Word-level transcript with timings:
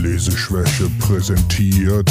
Leseschwäche 0.00 0.88
präsentiert 0.98 2.10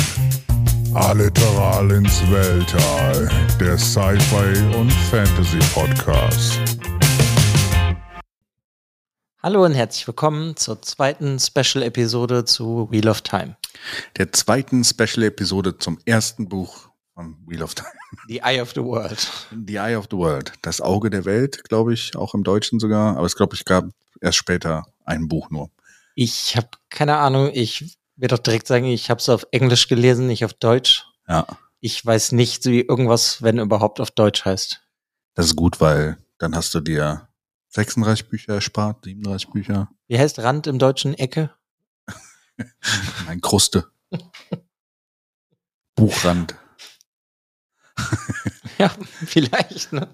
Alliteral 0.93 1.89
ins 1.89 2.21
Weltall, 2.29 3.27
der 3.59 3.79
Sci-Fi 3.79 4.77
und 4.77 4.91
Fantasy 5.09 5.57
Podcast. 5.73 6.59
Hallo 9.41 9.65
und 9.65 9.73
herzlich 9.73 10.05
willkommen 10.05 10.55
zur 10.55 10.83
zweiten 10.83 11.39
Special-Episode 11.39 12.45
zu 12.45 12.87
Wheel 12.91 13.09
of 13.09 13.21
Time. 13.21 13.55
Der 14.17 14.31
zweiten 14.33 14.83
Special-Episode 14.83 15.79
zum 15.79 15.97
ersten 16.05 16.47
Buch 16.47 16.89
von 17.15 17.37
Wheel 17.47 17.63
of 17.63 17.73
Time. 17.73 17.89
The 18.27 18.41
Eye 18.43 18.61
of 18.61 18.73
the 18.75 18.83
World. 18.83 19.27
The 19.65 19.77
Eye 19.77 19.97
of 19.97 20.05
the 20.11 20.17
World. 20.17 20.53
Das 20.61 20.79
Auge 20.79 21.09
der 21.09 21.25
Welt, 21.25 21.63
glaube 21.67 21.95
ich, 21.95 22.15
auch 22.15 22.35
im 22.35 22.43
Deutschen 22.43 22.79
sogar. 22.79 23.17
Aber 23.17 23.25
es 23.25 23.35
glaube 23.35 23.55
ich 23.55 23.65
gab 23.65 23.85
erst 24.21 24.37
später 24.37 24.85
ein 25.05 25.27
Buch 25.27 25.49
nur. 25.49 25.71
Ich 26.21 26.57
habe 26.57 26.67
keine 26.89 27.15
Ahnung. 27.15 27.49
Ich 27.53 27.97
werde 28.17 28.35
doch 28.35 28.43
direkt 28.43 28.67
sagen, 28.67 28.83
ich 28.83 29.09
habe 29.09 29.21
es 29.21 29.29
auf 29.29 29.47
Englisch 29.51 29.87
gelesen, 29.87 30.27
nicht 30.27 30.43
auf 30.43 30.53
Deutsch. 30.53 31.05
Ja. 31.29 31.47
Ich 31.79 32.05
weiß 32.05 32.33
nicht, 32.33 32.65
wie 32.65 32.81
irgendwas, 32.81 33.41
wenn 33.41 33.57
überhaupt, 33.57 34.01
auf 34.01 34.11
Deutsch 34.11 34.43
heißt. 34.43 34.81
Das 35.35 35.45
ist 35.45 35.55
gut, 35.55 35.79
weil 35.79 36.17
dann 36.37 36.57
hast 36.57 36.75
du 36.75 36.81
dir 36.81 37.29
36 37.69 38.27
Bücher 38.27 38.55
erspart, 38.55 39.05
37 39.05 39.49
Bücher. 39.51 39.91
Wie 40.07 40.19
heißt 40.19 40.39
Rand 40.39 40.67
im 40.67 40.77
Deutschen? 40.77 41.13
Ecke? 41.13 41.51
Ein 43.27 43.39
Kruste. 43.39 43.89
Buchrand. 45.95 46.53
ja, 48.77 48.91
vielleicht. 49.25 49.93
Ne? 49.93 50.09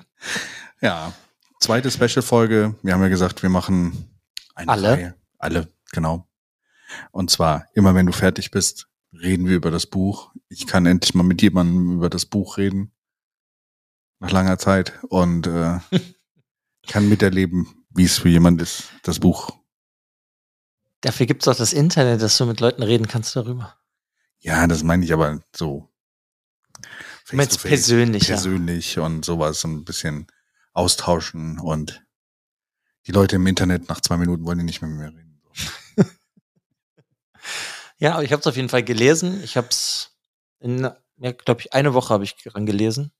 Ja. 0.81 1.13
Zweite 1.59 1.89
Special-Folge. 1.89 2.75
Wir 2.83 2.93
haben 2.93 3.01
ja 3.01 3.07
gesagt, 3.09 3.41
wir 3.41 3.49
machen 3.49 4.07
eine 4.53 4.71
Alle? 4.71 4.91
Reihe. 4.91 5.15
Alle, 5.39 5.67
genau. 5.91 6.27
Und 7.11 7.31
zwar, 7.31 7.67
immer 7.73 7.95
wenn 7.95 8.05
du 8.05 8.11
fertig 8.11 8.51
bist, 8.51 8.87
reden 9.13 9.47
wir 9.47 9.55
über 9.55 9.71
das 9.71 9.85
Buch. 9.85 10.33
Ich 10.49 10.67
kann 10.67 10.85
endlich 10.85 11.13
mal 11.13 11.23
mit 11.23 11.41
jemandem 11.41 11.95
über 11.95 12.09
das 12.09 12.25
Buch 12.25 12.57
reden. 12.57 12.91
Nach 14.19 14.31
langer 14.31 14.57
Zeit. 14.57 14.93
Und 15.09 15.47
äh, 15.47 15.79
kann 16.87 17.09
miterleben, 17.09 17.85
wie 17.89 18.05
es 18.05 18.17
für 18.17 18.29
jemand 18.29 18.61
ist, 18.61 18.89
das 19.03 19.19
Buch. 19.19 19.57
Dafür 21.01 21.25
gibt's 21.25 21.45
doch 21.45 21.55
das 21.55 21.73
Internet, 21.73 22.21
dass 22.21 22.37
du 22.37 22.45
mit 22.45 22.59
Leuten 22.59 22.83
reden 22.83 23.07
kannst 23.07 23.35
darüber. 23.35 23.77
Ja, 24.39 24.67
das 24.67 24.83
meine 24.83 25.05
ich 25.05 25.13
aber 25.13 25.39
so. 25.55 25.91
Du 27.29 27.35
meinst 27.35 27.53
face-to-face, 27.53 27.69
persönlich, 27.69 28.27
ja. 28.27 28.35
Persönlich 28.35 28.99
und 28.99 29.25
sowas, 29.25 29.61
so 29.61 29.67
ein 29.67 29.85
bisschen 29.85 30.27
austauschen 30.73 31.59
und 31.59 32.05
die 33.07 33.11
Leute 33.11 33.37
im 33.37 33.47
Internet 33.47 33.87
nach 33.89 34.01
zwei 34.01 34.17
Minuten 34.17 34.45
wollen 34.45 34.59
die 34.59 34.63
nicht 34.63 34.81
mehr 34.81 34.89
mit 34.89 34.99
mir 34.99 35.17
reden. 35.17 35.41
Ja, 37.97 38.13
aber 38.15 38.23
ich 38.23 38.31
habe 38.31 38.39
es 38.41 38.47
auf 38.47 38.55
jeden 38.55 38.69
Fall 38.69 38.83
gelesen. 38.83 39.41
Ich 39.43 39.55
habe 39.57 39.67
es 39.69 40.11
in, 40.59 40.89
ja, 41.17 41.31
glaube 41.31 41.61
ich, 41.61 41.73
eine 41.73 41.93
Woche 41.93 42.13
habe 42.13 42.23
ich 42.23 42.35
dran 42.35 42.65
gelesen. 42.65 43.11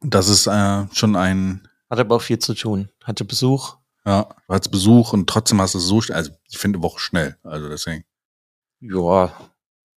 Das 0.00 0.28
ist 0.28 0.46
äh, 0.46 0.86
schon 0.92 1.16
ein, 1.16 1.66
Hatte 1.90 2.02
aber 2.02 2.16
auch 2.16 2.22
viel 2.22 2.38
zu 2.38 2.54
tun. 2.54 2.90
Hatte 3.02 3.24
Besuch. 3.24 3.76
ja, 4.04 4.24
du 4.46 4.54
hattest 4.54 4.70
Besuch 4.70 5.12
und 5.12 5.28
trotzdem 5.28 5.60
hast 5.60 5.74
du 5.74 5.78
es 5.78 5.84
so 5.84 6.00
schnell, 6.00 6.16
also 6.18 6.30
ich 6.48 6.58
finde 6.58 6.82
Woche 6.82 7.00
schnell, 7.00 7.36
also 7.42 7.68
deswegen. 7.68 8.04
Ja, 8.80 9.26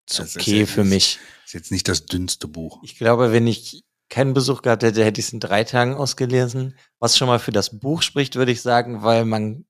ist 0.07 0.19
Das 0.19 0.27
ist 0.29 0.35
okay 0.37 0.59
ja 0.61 0.65
für 0.65 0.81
jetzt- 0.81 0.89
mich. 0.89 1.19
Ist 1.45 1.53
jetzt 1.53 1.71
nicht 1.71 1.87
das 1.87 2.05
dünnste 2.05 2.47
Buch. 2.47 2.79
Ich 2.83 2.97
glaube, 2.97 3.31
wenn 3.31 3.47
ich 3.47 3.83
keinen 4.09 4.33
Besuch 4.33 4.61
gehabt 4.61 4.83
hätte, 4.83 5.03
hätte 5.03 5.19
ich 5.19 5.27
es 5.27 5.33
in 5.33 5.39
drei 5.39 5.63
Tagen 5.63 5.95
ausgelesen. 5.95 6.77
Was 6.99 7.17
schon 7.17 7.27
mal 7.27 7.39
für 7.39 7.51
das 7.51 7.79
Buch 7.79 8.01
spricht, 8.03 8.35
würde 8.35 8.51
ich 8.51 8.61
sagen, 8.61 9.01
weil 9.03 9.25
man, 9.25 9.65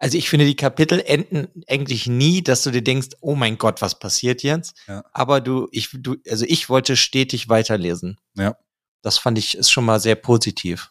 also 0.00 0.16
ich 0.16 0.30
finde, 0.30 0.46
die 0.46 0.56
Kapitel 0.56 1.02
enden 1.06 1.62
eigentlich 1.68 2.06
nie, 2.06 2.42
dass 2.42 2.62
du 2.62 2.70
dir 2.70 2.82
denkst, 2.82 3.10
oh 3.20 3.34
mein 3.34 3.58
Gott, 3.58 3.82
was 3.82 3.98
passiert 3.98 4.42
jetzt? 4.42 4.74
Ja. 4.88 5.04
Aber 5.12 5.42
du, 5.42 5.68
ich, 5.72 5.90
du, 5.92 6.16
also 6.28 6.46
ich 6.48 6.70
wollte 6.70 6.96
stetig 6.96 7.50
weiterlesen. 7.50 8.18
Ja. 8.34 8.56
Das 9.02 9.18
fand 9.18 9.36
ich, 9.36 9.58
ist 9.58 9.70
schon 9.70 9.84
mal 9.84 10.00
sehr 10.00 10.14
positiv. 10.14 10.90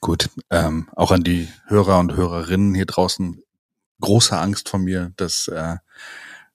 Gut, 0.00 0.28
ähm, 0.50 0.88
auch 0.96 1.12
an 1.12 1.22
die 1.22 1.48
Hörer 1.66 2.00
und 2.00 2.14
Hörerinnen 2.16 2.74
hier 2.74 2.86
draußen. 2.86 3.40
Große 4.00 4.36
Angst 4.36 4.68
von 4.68 4.82
mir, 4.82 5.12
dass 5.16 5.46
äh, 5.46 5.76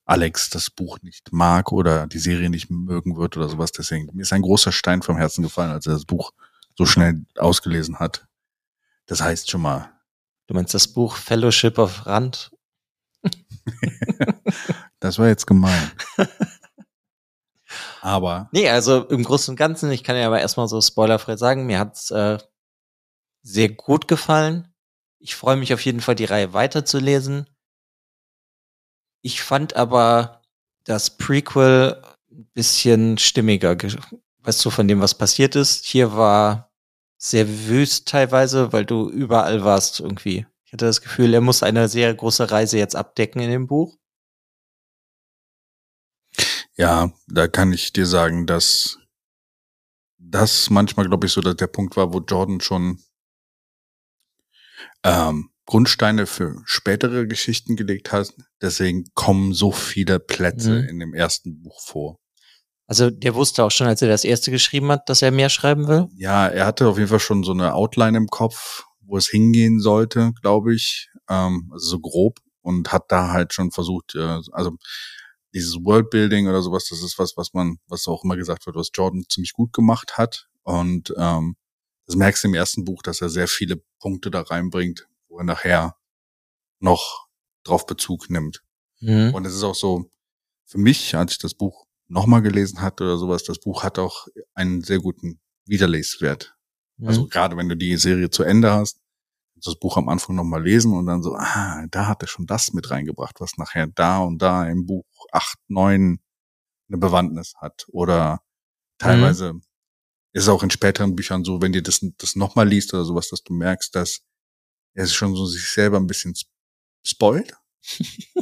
Alex 0.04 0.50
das 0.50 0.69
Buch 0.69 0.98
nicht 1.02 1.31
mag 1.31 1.72
oder 1.72 2.06
die 2.08 2.19
Serie 2.19 2.50
nicht 2.50 2.69
mögen 2.69 3.16
wird 3.16 3.38
oder 3.38 3.48
sowas. 3.48 3.72
Deswegen 3.72 4.09
mir 4.14 4.24
ist 4.24 4.34
ein 4.34 4.42
großer 4.42 4.74
Stein 4.74 5.02
vom 5.02 5.16
Herzen 5.16 5.42
gefallen, 5.42 5.72
als 5.72 5.86
er 5.86 5.94
das 5.94 6.04
Buch 6.04 6.34
so 6.78 6.86
schnell 6.86 7.25
ausgelesen 7.38 8.00
hat. 8.00 8.28
Das 9.06 9.22
heißt 9.22 9.50
schon 9.50 9.62
mal, 9.62 9.97
Du 10.47 10.53
meinst 10.53 10.74
das 10.74 10.88
Buch 10.88 11.16
Fellowship 11.18 11.78
of 11.78 12.06
Rand? 12.06 12.52
das 15.00 15.19
war 15.19 15.28
jetzt 15.28 15.46
gemein. 15.46 15.91
Aber 18.02 18.50
Nee, 18.53 18.69
also 18.69 19.06
im 19.07 19.24
Großen 19.24 19.52
und 19.53 19.57
Ganzen, 19.57 19.91
ich 19.91 20.03
kann 20.03 20.16
ja 20.16 20.28
aber 20.28 20.40
erstmal 20.40 20.68
so 20.68 20.80
spoilerfrei 20.81 21.36
sagen, 21.38 21.66
mir 21.66 21.80
hat's 21.80 22.12
äh, 22.12 22.38
sehr 23.44 23.69
gut 23.69 24.07
gefallen. 24.07 24.74
Ich 25.19 25.36
freue 25.36 25.57
mich 25.57 25.74
auf 25.74 25.81
jeden 25.84 26.02
Fall, 26.02 26.16
die 26.16 26.25
Reihe 26.25 26.53
weiterzulesen. 26.53 27.47
Ich 29.24 29.41
fand 29.41 29.75
aber 29.75 30.41
das 30.86 31.18
Prequel 31.18 32.02
ein 32.31 32.46
bisschen 32.53 33.18
stimmiger, 33.18 33.75
ge- 33.75 33.97
weißt 34.44 34.63
du, 34.63 34.69
von 34.69 34.88
dem, 34.88 35.02
was 35.02 35.16
passiert 35.18 35.56
ist. 35.56 35.86
Hier 35.86 36.13
war 36.16 36.67
sehr 37.18 37.68
wüst 37.68 38.08
teilweise, 38.08 38.72
weil 38.74 38.86
du 38.86 39.10
überall 39.10 39.64
warst 39.64 40.00
irgendwie. 40.00 40.46
Ich 40.66 40.74
hatte 40.74 40.86
das 40.86 41.02
Gefühl, 41.02 41.34
er 41.34 41.42
muss 41.42 41.64
eine 41.64 41.88
sehr 41.88 42.14
große 42.14 42.52
Reise 42.52 42.78
jetzt 42.78 42.96
abdecken 42.96 43.42
in 43.42 43.50
dem 43.50 43.68
Buch. 43.68 43.98
ja, 46.76 47.12
da 47.28 47.48
kann 47.48 47.74
ich 47.74 47.92
dir 47.92 48.06
sagen, 48.06 48.46
dass 48.46 49.00
das 50.20 50.70
manchmal, 50.70 51.08
glaube 51.08 51.26
ich, 51.26 51.34
so 51.34 51.42
dass 51.42 51.56
der 51.56 51.68
Punkt 51.68 51.96
war, 51.98 52.14
wo 52.14 52.20
Jordan 52.20 52.62
schon 52.62 53.00
ähm, 55.04 55.50
Grundsteine 55.66 56.28
für 56.28 56.62
spätere 56.66 57.26
Geschichten 57.28 57.76
gelegt 57.76 58.12
hat. 58.12 58.34
Deswegen 58.62 59.06
kommen 59.16 59.54
so 59.54 59.72
viele 59.72 60.20
Plätze 60.20 60.84
Mhm. 60.84 60.90
in 60.90 61.00
dem 61.00 61.14
ersten 61.14 61.62
Buch 61.62 61.82
vor. 61.82 62.20
Also 62.88 63.09
der 63.09 63.36
wusste 63.36 63.66
auch 63.66 63.72
schon, 63.72 63.88
als 63.88 64.02
er 64.02 64.08
das 64.08 64.24
erste 64.24 64.50
geschrieben 64.50 64.90
hat, 64.92 65.09
dass 65.09 65.22
er 65.22 65.31
mehr 65.31 65.50
schreiben 65.50 65.88
will. 65.88 66.08
Ja, 66.16 66.48
er 66.48 66.66
hatte 66.66 66.88
auf 66.88 66.98
jeden 66.98 67.09
Fall 67.09 67.20
schon 67.20 67.44
so 67.44 67.52
eine 67.52 67.74
Outline 67.74 68.18
im 68.18 68.28
Kopf, 68.28 68.86
wo 69.02 69.18
es 69.18 69.28
hingehen 69.28 69.80
sollte, 69.80 70.34
glaube 70.42 70.74
ich, 70.74 71.09
ähm, 71.30 71.70
also 71.74 71.90
so 71.90 72.00
grob 72.00 72.40
und 72.62 72.92
hat 72.92 73.12
da 73.12 73.31
halt 73.31 73.53
schon 73.53 73.72
versucht, 73.72 74.16
äh, 74.16 74.40
also 74.52 74.78
dieses 75.53 75.75
Worldbuilding 75.75 76.48
oder 76.48 76.62
sowas, 76.62 76.88
das 76.90 77.03
ist 77.03 77.20
was, 77.20 77.36
was 77.36 77.53
man, 77.53 77.78
was 77.88 78.08
auch 78.08 78.24
immer 78.24 78.38
gesagt 78.38 78.66
wird, 78.66 78.75
was 78.75 78.92
Jordan 78.94 79.25
ziemlich 79.30 79.54
gut 79.54 79.74
gemacht 79.74 80.18
hat 80.18 80.48
und 80.64 81.14
ähm, 81.18 81.56
das 82.06 82.16
merkst 82.16 82.44
du 82.44 82.48
im 82.48 82.54
ersten 82.54 82.86
Buch, 82.86 83.02
dass 83.04 83.22
er 83.22 83.30
sehr 83.30 83.50
viele 83.50 83.81
Punkte 84.00 84.31
da 84.31 84.42
reinbringt, 84.42 85.08
wo 85.28 85.40
er 85.40 85.44
nachher 85.44 85.98
noch 86.80 87.28
drauf 87.64 87.86
Bezug 87.86 88.30
nimmt. 88.30 88.64
Mhm. 89.02 89.34
Und 89.34 89.46
es 89.46 89.54
ist 89.54 89.64
auch 89.64 89.75
so, 89.75 90.09
für 90.66 90.78
mich, 90.78 91.16
als 91.16 91.34
ich 91.34 91.38
das 91.38 91.54
Buch 91.54 91.87
nochmal 92.07 92.41
gelesen 92.41 92.81
hatte 92.81 93.03
oder 93.03 93.18
sowas, 93.18 93.44
das 93.44 93.59
Buch 93.59 93.84
hat 93.84 94.00
auch 94.00 94.28
einen 94.53 94.84
sehr 94.84 95.00
guten 95.00 95.40
Wiederleswert. 95.66 96.56
Also 97.03 97.23
Mhm. 97.23 97.29
gerade 97.29 97.57
wenn 97.57 97.69
du 97.69 97.75
die 97.78 97.97
Serie 97.97 98.29
zu 98.29 98.44
Ende 98.44 98.72
hast, 98.72 99.00
das 99.56 99.75
Buch 99.75 99.97
am 99.97 100.07
Anfang 100.09 100.35
nochmal 100.35 100.63
lesen 100.63 100.94
und 100.94 101.07
dann 101.07 101.23
so, 101.23 101.35
ah, 101.35 101.85
da 101.90 102.07
hat 102.07 102.22
er 102.22 102.28
schon 102.28 102.45
das 102.45 102.73
mit 102.73 102.90
reingebracht, 102.91 103.40
was 103.41 103.57
nachher 103.57 103.88
da 103.88 104.19
und 104.19 104.40
da 104.41 104.68
im 104.68 104.85
Buch 104.85 105.06
8, 105.31 105.57
9 105.68 106.19
eine 106.90 106.97
Bewandtnis 106.97 107.56
hat. 107.57 107.85
Oder 107.90 108.41
teilweise 109.00 109.59
ist 110.34 110.44
es 110.44 110.50
auch 110.50 110.63
in 110.63 110.69
späteren 110.72 111.16
Büchern 111.16 111.44
so, 111.44 111.62
wenn 111.62 111.74
dir 111.74 111.81
das, 111.84 112.06
das 112.18 112.35
nochmal 112.35 112.68
liest 112.68 112.94
oder 112.94 113.03
sowas, 113.06 113.29
dass 113.29 113.44
du 113.44 113.53
merkst, 113.53 113.95
dass 113.95 114.22
er 114.95 115.06
es 115.06 115.13
schon 115.13 115.35
so 115.35 115.45
sich 115.45 115.69
selber 115.69 115.97
ein 115.97 116.07
bisschen 116.07 116.34
sp- 116.38 116.50
spoilt, 117.06 117.53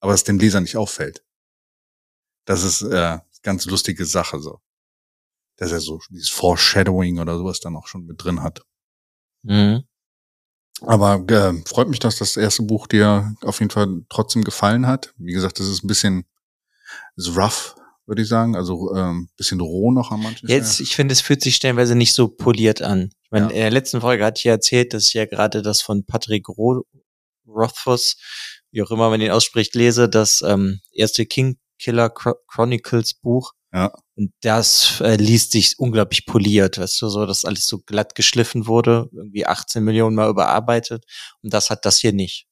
aber 0.00 0.14
es 0.14 0.24
dem 0.24 0.38
Leser 0.38 0.60
nicht 0.60 0.76
auffällt. 0.76 1.24
Das 2.44 2.62
ist 2.62 2.82
äh, 2.82 3.18
ganz 3.42 3.64
lustige 3.66 4.04
Sache 4.04 4.40
so. 4.40 4.60
Dass 5.56 5.72
er 5.72 5.80
so 5.80 6.00
dieses 6.10 6.30
Foreshadowing 6.30 7.18
oder 7.20 7.38
sowas 7.38 7.60
dann 7.60 7.76
auch 7.76 7.86
schon 7.86 8.06
mit 8.06 8.22
drin 8.22 8.42
hat. 8.42 8.62
Mhm. 9.42 9.84
Aber 10.80 11.24
äh, 11.30 11.62
freut 11.66 11.88
mich, 11.88 12.00
dass 12.00 12.18
das 12.18 12.36
erste 12.36 12.62
Buch 12.62 12.86
dir 12.86 13.34
auf 13.42 13.60
jeden 13.60 13.70
Fall 13.70 14.02
trotzdem 14.08 14.42
gefallen 14.42 14.86
hat. 14.86 15.14
Wie 15.16 15.32
gesagt, 15.32 15.60
das 15.60 15.68
ist 15.68 15.84
ein 15.84 15.88
bisschen 15.88 16.24
ist 17.16 17.36
rough, 17.36 17.76
würde 18.06 18.22
ich 18.22 18.28
sagen. 18.28 18.56
Also 18.56 18.94
ähm, 18.94 19.28
bisschen 19.36 19.60
roh 19.60 19.92
noch 19.92 20.10
an 20.10 20.20
manchen 20.22 20.48
Jetzt, 20.48 20.80
ich 20.80 20.96
finde, 20.96 21.12
es 21.12 21.20
fühlt 21.20 21.42
sich 21.42 21.54
stellenweise 21.54 21.94
nicht 21.94 22.12
so 22.12 22.28
poliert 22.28 22.82
an. 22.82 23.10
Ich 23.22 23.30
meine, 23.30 23.46
Ja. 23.46 23.50
in 23.52 23.56
der 23.56 23.70
letzten 23.70 24.00
Folge 24.00 24.24
hatte 24.24 24.38
ich 24.38 24.44
ja 24.44 24.52
erzählt, 24.52 24.92
dass 24.92 25.06
ich 25.06 25.14
ja 25.14 25.26
gerade 25.26 25.62
das 25.62 25.80
von 25.80 26.04
Patrick 26.04 26.48
Ro 26.48 26.84
Rothfuss, 27.46 28.16
wie 28.72 28.82
auch 28.82 28.90
immer 28.90 29.10
man 29.10 29.20
den 29.20 29.30
ausspricht, 29.30 29.74
lese, 29.74 30.08
das 30.08 30.42
ähm, 30.42 30.80
erste 30.92 31.24
King 31.26 31.56
Killer 31.84 32.06
Chro- 32.08 32.36
Chronicles 32.48 33.14
Buch. 33.14 33.52
Ja. 33.72 33.92
Und 34.16 34.32
das 34.42 35.00
äh, 35.00 35.16
liest 35.16 35.52
sich 35.52 35.78
unglaublich 35.78 36.24
poliert, 36.26 36.78
weißt 36.78 37.02
du, 37.02 37.08
so, 37.08 37.26
dass 37.26 37.44
alles 37.44 37.66
so 37.66 37.80
glatt 37.80 38.14
geschliffen 38.14 38.66
wurde, 38.66 39.08
irgendwie 39.12 39.44
18 39.46 39.82
Millionen 39.84 40.14
Mal 40.16 40.30
überarbeitet. 40.30 41.04
Und 41.42 41.52
das 41.52 41.68
hat 41.70 41.84
das 41.84 41.98
hier 41.98 42.12
nicht. 42.12 42.46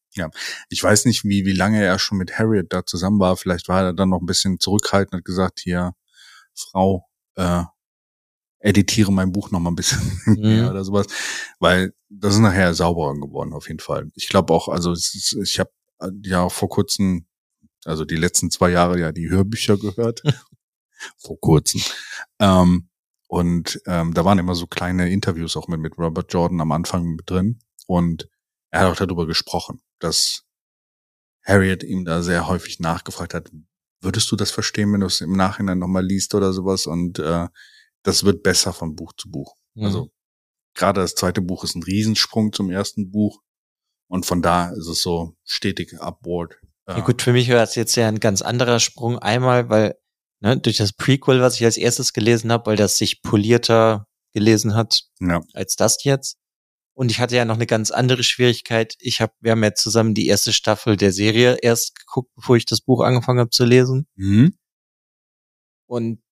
Ich 0.69 0.82
weiß 0.82 1.06
nicht, 1.06 1.25
wie, 1.25 1.46
wie 1.46 1.52
lange 1.55 1.82
er 1.82 1.99
schon 1.99 2.19
mit 2.19 2.38
Harriet 2.38 2.67
da 2.73 2.84
zusammen 2.84 3.19
war. 3.20 3.37
Vielleicht 3.38 3.69
war 3.69 3.82
er 3.84 3.93
dann 3.94 4.11
noch 4.11 4.20
ein 4.20 4.26
bisschen 4.26 4.61
zurückhaltend 4.61 5.14
und 5.14 5.19
hat 5.20 5.25
gesagt, 5.25 5.61
hier, 5.61 5.93
Frau, 6.55 7.06
äh, 7.37 7.62
editiere 8.58 9.12
mein 9.12 9.32
Buch 9.32 9.50
noch 9.50 9.61
mal 9.61 9.70
ein 9.70 9.76
bisschen 9.76 10.00
mehr 10.26 10.64
Mhm. 10.64 10.69
oder 10.70 10.84
sowas. 10.84 11.06
Weil 11.61 11.94
das 12.11 12.34
ist 12.34 12.40
nachher 12.40 12.75
sauberer 12.75 13.14
geworden, 13.14 13.52
auf 13.52 13.69
jeden 13.69 13.81
Fall. 13.81 14.11
Ich 14.14 14.29
glaube 14.29 14.52
auch, 14.52 14.69
also 14.69 14.93
ist, 14.93 15.37
ich 15.43 15.58
habe 15.58 15.70
ja 16.25 16.43
auch 16.43 16.52
vor 16.52 16.69
kurzem, 16.69 17.26
also 17.84 18.05
die 18.05 18.17
letzten 18.17 18.50
zwei 18.50 18.70
Jahre 18.70 18.99
ja 18.99 19.12
die 19.12 19.29
Hörbücher 19.29 19.76
gehört. 19.76 20.23
vor 21.19 21.38
kurzem. 21.40 21.81
Ähm, 22.38 22.88
und 23.29 23.81
ähm, 23.87 24.14
da 24.14 24.25
waren 24.25 24.38
immer 24.38 24.55
so 24.55 24.67
kleine 24.67 25.11
Interviews 25.11 25.56
auch 25.56 25.69
mit, 25.69 25.81
mit 25.81 25.99
Robert 25.99 26.32
Jordan 26.32 26.61
am 26.61 26.73
Anfang 26.73 27.17
drin. 27.25 27.61
Und 27.87 28.29
er 28.70 28.81
hat 28.81 28.93
auch 28.93 28.96
darüber 28.96 29.26
gesprochen, 29.26 29.81
dass 29.99 30.44
Harriet 31.43 31.82
ihm 31.82 32.05
da 32.05 32.23
sehr 32.23 32.46
häufig 32.46 32.79
nachgefragt 32.79 33.34
hat, 33.34 33.50
würdest 34.00 34.31
du 34.31 34.37
das 34.37 34.50
verstehen, 34.50 34.93
wenn 34.93 35.00
du 35.00 35.06
es 35.06 35.20
im 35.20 35.32
Nachhinein 35.32 35.79
nochmal 35.79 36.05
liest 36.05 36.34
oder 36.34 36.52
sowas? 36.52 36.87
Und 36.87 37.19
äh, 37.19 37.49
das 38.02 38.25
wird 38.25 38.43
besser 38.43 38.73
von 38.73 38.94
Buch 38.94 39.12
zu 39.17 39.31
Buch. 39.31 39.56
Mhm. 39.75 39.84
Also 39.84 40.12
gerade 40.75 41.00
das 41.00 41.14
zweite 41.14 41.40
Buch 41.40 41.64
ist 41.64 41.75
ein 41.75 41.82
Riesensprung 41.82 42.52
zum 42.52 42.70
ersten 42.70 43.11
Buch. 43.11 43.43
Und 44.08 44.26
von 44.26 44.43
da 44.43 44.70
ist 44.70 44.88
es 44.88 45.02
so 45.02 45.37
stetig 45.44 46.00
upward. 46.00 46.61
Äh, 46.87 46.99
Ja, 46.99 47.00
gut, 47.00 47.23
für 47.23 47.32
mich 47.32 47.49
war 47.49 47.56
das 47.56 47.75
jetzt 47.75 47.96
ja 47.96 48.08
ein 48.08 48.20
ganz 48.20 48.43
anderer 48.43 48.81
Sprung. 48.81 49.19
Einmal, 49.19 49.69
weil 49.69 49.94
ne, 50.40 50.58
durch 50.58 50.76
das 50.76 50.93
Prequel, 50.93 51.40
was 51.40 51.56
ich 51.56 51.64
als 51.64 51.76
erstes 51.76 52.12
gelesen 52.12 52.52
habe, 52.52 52.67
weil 52.67 52.76
das 52.76 52.99
sich 52.99 53.23
polierter 53.23 54.06
gelesen 54.32 54.75
hat 54.75 55.02
Ja, 55.20 55.40
als 55.55 55.76
das 55.76 56.05
jetzt. 56.05 56.37
Und 56.94 57.11
ich 57.11 57.20
hatte 57.20 57.37
ja 57.37 57.44
noch 57.44 57.55
eine 57.55 57.67
ganz 57.67 57.90
andere 57.90 58.23
Schwierigkeit. 58.23 58.94
Ich 58.99 59.20
habe, 59.20 59.32
wir 59.40 59.52
haben 59.52 59.64
ja 59.64 59.75
zusammen 59.75 60.14
die 60.14 60.26
erste 60.26 60.52
Staffel 60.52 60.96
der 60.96 61.12
Serie 61.12 61.56
erst 61.62 61.99
geguckt, 61.99 62.31
bevor 62.37 62.56
ich 62.56 62.67
das 62.67 62.82
Buch 62.82 63.02
angefangen 63.02 63.40
habe 63.40 63.50
zu 63.50 63.64
lesen. 63.64 64.06
mhm. 64.17 64.55
Und 65.87 66.23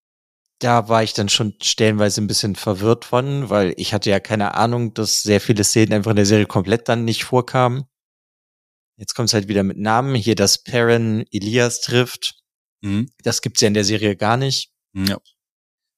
da 0.61 0.88
war 0.88 1.02
ich 1.02 1.14
dann 1.14 1.29
schon 1.29 1.55
stellenweise 1.62 2.20
ein 2.20 2.26
bisschen 2.26 2.55
verwirrt 2.55 3.06
von, 3.06 3.50
weil 3.50 3.75
ich 3.76 3.94
hatte 3.94 4.11
ja 4.11 4.20
keine 4.20 4.55
Ahnung, 4.55 4.94
dass 4.94 5.23
sehr 5.23 5.41
viele 5.41 5.64
Szenen 5.64 5.94
einfach 5.94 6.11
in 6.11 6.17
der 6.17 6.26
Serie 6.26 6.47
komplett 6.47 6.88
dann 6.88 7.05
nicht 7.05 7.25
vorkamen. 7.25 7.85
Jetzt 9.00 9.14
kommt 9.14 9.31
es 9.31 9.32
halt 9.32 9.49
wieder 9.49 9.62
mit 9.62 9.79
Namen. 9.79 10.14
Hier, 10.14 10.35
dass 10.35 10.62
Perrin 10.62 11.25
Elias 11.32 11.81
trifft. 11.81 12.35
Mhm. 12.82 13.11
Das 13.23 13.41
gibt's 13.41 13.62
ja 13.62 13.69
in 13.69 13.75
der 13.75 13.85
Serie 13.85 14.14
gar 14.14 14.37
nicht. 14.37 14.73
Ja. 14.93 15.17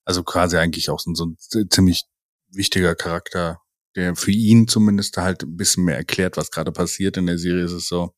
Also 0.05 0.23
quasi 0.23 0.57
eigentlich 0.57 0.89
auch 0.89 1.01
so, 1.01 1.13
so 1.13 1.27
ein 1.27 1.37
ziemlich 1.69 2.05
wichtiger 2.47 2.95
Charakter, 2.95 3.61
der 3.97 4.15
für 4.15 4.31
ihn 4.31 4.69
zumindest 4.69 5.17
halt 5.17 5.43
ein 5.43 5.57
bisschen 5.57 5.85
mehr 5.85 5.97
erklärt, 5.97 6.37
was 6.37 6.53
gerade 6.53 6.71
passiert. 6.71 7.17
In 7.17 7.27
der 7.27 7.39
Serie 7.39 7.65
ist 7.65 7.73
es 7.73 7.89
so, 7.89 8.15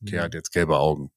okay, 0.00 0.14
er 0.14 0.22
hat 0.22 0.34
jetzt 0.34 0.52
gelbe 0.52 0.78
Augen. 0.78 1.10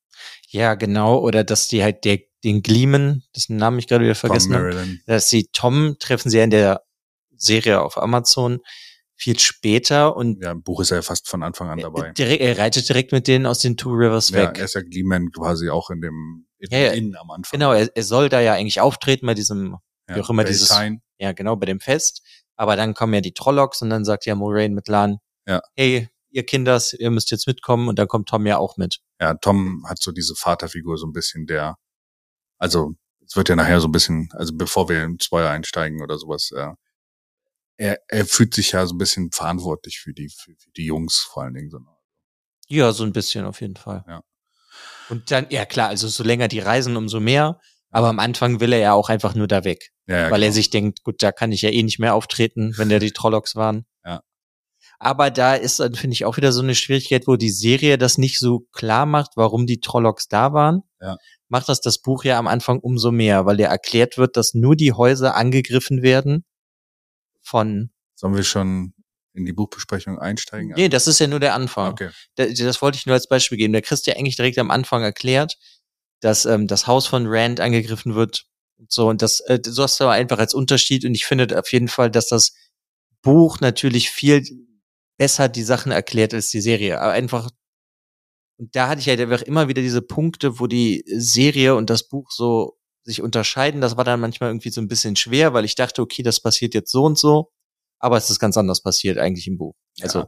Ja, 0.49 0.73
genau. 0.73 1.19
Oder 1.19 1.43
dass 1.43 1.67
die 1.67 1.83
halt 1.83 2.03
der, 2.03 2.21
den 2.43 2.63
Gleeman, 2.63 3.21
dessen 3.35 3.57
Namen 3.57 3.77
ich 3.77 3.87
gerade 3.87 4.05
wieder 4.05 4.15
vergessen 4.15 4.55
habe, 4.55 4.97
dass 5.05 5.29
sie 5.29 5.49
Tom 5.53 5.97
treffen 5.99 6.31
sie 6.31 6.37
ja 6.37 6.43
in 6.45 6.49
der 6.49 6.81
Serie 7.35 7.79
auf 7.79 7.99
Amazon 7.99 8.59
viel 9.17 9.37
später 9.39 10.15
und 10.15 10.41
Ja, 10.43 10.51
im 10.51 10.61
Buch 10.63 10.79
ist 10.79 10.91
er 10.91 11.01
fast 11.03 11.27
von 11.27 11.41
Anfang 11.43 11.69
an 11.69 11.79
dabei. 11.79 12.11
direkt, 12.11 12.41
er 12.41 12.57
reitet 12.57 12.87
direkt 12.87 13.11
mit 13.11 13.27
denen 13.27 13.45
aus 13.47 13.59
den 13.59 13.75
Two 13.75 13.89
Rivers 13.91 14.29
Ja, 14.29 14.37
weg. 14.49 14.57
er 14.59 14.65
ist 14.65 14.75
ja 14.75 14.81
Gleeman 14.81 15.31
quasi 15.31 15.69
auch 15.69 15.89
in 15.89 16.01
dem 16.01 16.45
in, 16.59 16.71
Ja, 16.71 16.77
ja. 16.79 16.91
Inn 16.93 17.15
am 17.15 17.29
Anfang. 17.31 17.59
Genau, 17.59 17.73
er, 17.73 17.89
er 17.95 18.03
soll 18.03 18.29
da 18.29 18.39
ja 18.41 18.53
eigentlich 18.53 18.79
auftreten 18.81 19.25
bei 19.27 19.33
diesem, 19.33 19.77
ja, 20.09 20.15
wie 20.15 20.21
auch 20.21 20.29
immer 20.29 20.43
dieses- 20.43 20.69
Valentine. 20.69 21.01
ja 21.19 21.31
genau, 21.33 21.55
bei 21.55 21.65
dem 21.65 21.79
Fest. 21.79 22.21
Aber 22.55 22.75
dann 22.75 22.93
kommen 22.95 23.13
ja 23.13 23.21
die 23.21 23.33
Trollocks 23.33 23.81
und 23.81 23.89
dann 23.91 24.05
sagt 24.05 24.25
ja 24.25 24.33
Moraine 24.35 24.73
mit 24.73 24.87
Lan, 24.87 25.17
Ja. 25.47 25.61
hey, 25.75 26.09
ihr 26.29 26.43
Kinders, 26.45 26.93
ihr 26.93 27.09
müsst 27.11 27.29
jetzt 27.31 27.45
mitkommen 27.47 27.87
und 27.87 27.97
dann 27.99 28.07
kommt 28.07 28.29
Tom 28.29 28.45
ja 28.47 28.57
auch 28.57 28.77
mit. 28.77 28.99
Ja, 29.21 29.33
Tom 29.35 29.85
hat 29.87 30.01
so 30.01 30.11
diese 30.11 30.35
Vaterfigur 30.35 30.97
so 30.97 31.05
ein 31.07 31.13
bisschen 31.13 31.45
der, 31.47 31.75
also 32.59 32.93
es 33.25 33.35
wird 33.35 33.49
ja 33.49 33.55
nachher 33.55 33.79
so 33.81 33.87
ein 33.87 33.91
bisschen, 33.91 34.29
also 34.33 34.53
bevor 34.55 34.89
wir 34.89 35.03
in 35.03 35.19
Spoiler 35.19 35.49
einsteigen 35.49 36.01
oder 36.01 36.17
sowas, 36.17 36.51
äh, 36.55 36.69
er, 37.77 37.99
er 38.07 38.25
fühlt 38.25 38.53
sich 38.53 38.71
ja 38.71 38.85
so 38.85 38.95
ein 38.95 38.97
bisschen 38.97 39.31
verantwortlich 39.31 39.99
für 39.99 40.13
die, 40.13 40.29
für, 40.29 40.51
für 40.57 40.71
die 40.75 40.85
Jungs 40.85 41.19
vor 41.19 41.43
allen 41.43 41.53
Dingen. 41.53 41.69
So. 41.69 41.79
Ja, 42.67 42.91
so 42.91 43.03
ein 43.03 43.13
bisschen 43.13 43.45
auf 43.45 43.61
jeden 43.61 43.77
Fall. 43.77 44.03
Ja. 44.07 44.23
Und 45.09 45.31
dann, 45.31 45.47
ja 45.49 45.65
klar, 45.65 45.89
also 45.89 46.07
so 46.07 46.23
länger 46.23 46.47
die 46.47 46.59
reisen, 46.59 46.97
umso 46.97 47.19
mehr. 47.19 47.59
Aber 47.89 48.09
am 48.09 48.19
Anfang 48.19 48.59
will 48.59 48.73
er 48.73 48.79
ja 48.79 48.93
auch 48.93 49.09
einfach 49.09 49.33
nur 49.33 49.47
da 49.47 49.63
weg. 49.63 49.91
Ja, 50.07 50.23
ja, 50.23 50.31
weil 50.31 50.41
er 50.41 50.47
genau. 50.47 50.55
sich 50.55 50.69
denkt, 50.69 51.03
gut, 51.03 51.23
da 51.23 51.31
kann 51.31 51.51
ich 51.51 51.61
ja 51.61 51.69
eh 51.69 51.83
nicht 51.83 51.99
mehr 51.99 52.15
auftreten, 52.15 52.73
wenn 52.77 52.89
da 52.89 52.99
die 52.99 53.11
Trollocks 53.11 53.55
waren. 53.55 53.85
Ja. 54.05 54.21
Aber 54.99 55.31
da 55.31 55.53
ist 55.53 55.79
dann, 55.79 55.95
finde 55.95 56.13
ich, 56.13 56.25
auch 56.25 56.37
wieder 56.37 56.51
so 56.51 56.61
eine 56.61 56.75
Schwierigkeit, 56.75 57.27
wo 57.27 57.37
die 57.37 57.49
Serie 57.49 57.97
das 57.97 58.17
nicht 58.17 58.39
so 58.39 58.61
klar 58.71 59.05
macht, 59.05 59.31
warum 59.35 59.67
die 59.67 59.79
Trollocks 59.79 60.27
da 60.27 60.51
waren. 60.51 60.83
Ja. 60.99 61.15
Macht 61.47 61.69
das 61.69 61.79
das 61.79 61.99
Buch 61.99 62.25
ja 62.25 62.37
am 62.37 62.47
Anfang 62.47 62.79
umso 62.79 63.11
mehr, 63.11 63.45
weil 63.45 63.59
ja 63.59 63.69
erklärt 63.69 64.17
wird, 64.17 64.35
dass 64.35 64.53
nur 64.53 64.75
die 64.75 64.91
Häuser 64.91 65.35
angegriffen 65.35 66.01
werden 66.01 66.43
von, 67.47 67.89
Sollen 68.15 68.35
wir 68.35 68.43
schon 68.43 68.93
in 69.33 69.45
die 69.45 69.53
Buchbesprechung 69.53 70.19
einsteigen? 70.19 70.73
nee, 70.75 70.89
das 70.89 71.07
ist 71.07 71.19
ja 71.19 71.27
nur 71.27 71.39
der 71.39 71.53
Anfang. 71.53 71.91
Okay. 71.93 72.09
Da- 72.35 72.47
Das 72.47 72.81
wollte 72.81 72.97
ich 72.97 73.05
nur 73.05 73.13
als 73.15 73.27
Beispiel 73.27 73.57
geben. 73.57 73.73
Der 73.73 73.81
kriegst 73.81 74.05
ja 74.07 74.15
eigentlich 74.15 74.35
direkt 74.35 74.57
am 74.59 74.71
Anfang 74.71 75.03
erklärt, 75.03 75.57
dass 76.21 76.45
ähm, 76.45 76.67
das 76.67 76.87
Haus 76.87 77.05
von 77.07 77.25
Rand 77.27 77.59
angegriffen 77.59 78.15
wird. 78.15 78.45
Und 78.79 78.91
so, 78.91 79.07
und 79.09 79.21
das, 79.21 79.39
äh, 79.41 79.59
so 79.63 79.83
hast 79.83 79.99
du 79.99 80.05
aber 80.05 80.13
einfach 80.13 80.39
als 80.39 80.53
Unterschied. 80.53 81.05
Und 81.05 81.13
ich 81.15 81.25
finde 81.25 81.57
auf 81.59 81.71
jeden 81.71 81.87
Fall, 81.87 82.09
dass 82.11 82.27
das 82.27 82.53
Buch 83.21 83.59
natürlich 83.59 84.09
viel 84.09 84.43
besser 85.17 85.47
die 85.49 85.63
Sachen 85.63 85.91
erklärt 85.91 86.33
als 86.33 86.49
die 86.49 86.61
Serie. 86.61 86.99
Aber 87.01 87.11
einfach, 87.13 87.49
und 88.59 88.75
da 88.75 88.87
hatte 88.89 89.01
ich 89.01 89.07
halt 89.07 89.19
einfach 89.19 89.43
immer 89.43 89.67
wieder 89.67 89.81
diese 89.83 90.01
Punkte, 90.01 90.59
wo 90.59 90.65
die 90.67 91.03
Serie 91.07 91.75
und 91.75 91.89
das 91.91 92.07
Buch 92.07 92.31
so 92.31 92.77
sich 93.07 93.21
unterscheiden. 93.21 93.81
Das 93.81 93.97
war 93.97 94.03
dann 94.03 94.19
manchmal 94.19 94.49
irgendwie 94.49 94.69
so 94.69 94.81
ein 94.81 94.87
bisschen 94.87 95.15
schwer, 95.15 95.53
weil 95.53 95.65
ich 95.65 95.75
dachte, 95.75 96.01
okay, 96.01 96.23
das 96.23 96.41
passiert 96.41 96.73
jetzt 96.73 96.91
so 96.91 97.03
und 97.03 97.17
so. 97.17 97.51
Aber 97.99 98.17
es 98.17 98.29
ist 98.29 98.39
ganz 98.39 98.57
anders 98.57 98.83
passiert 98.83 99.17
eigentlich 99.17 99.47
im 99.47 99.57
Buch. 99.57 99.73
Also, 100.01 100.19
ja. 100.19 100.27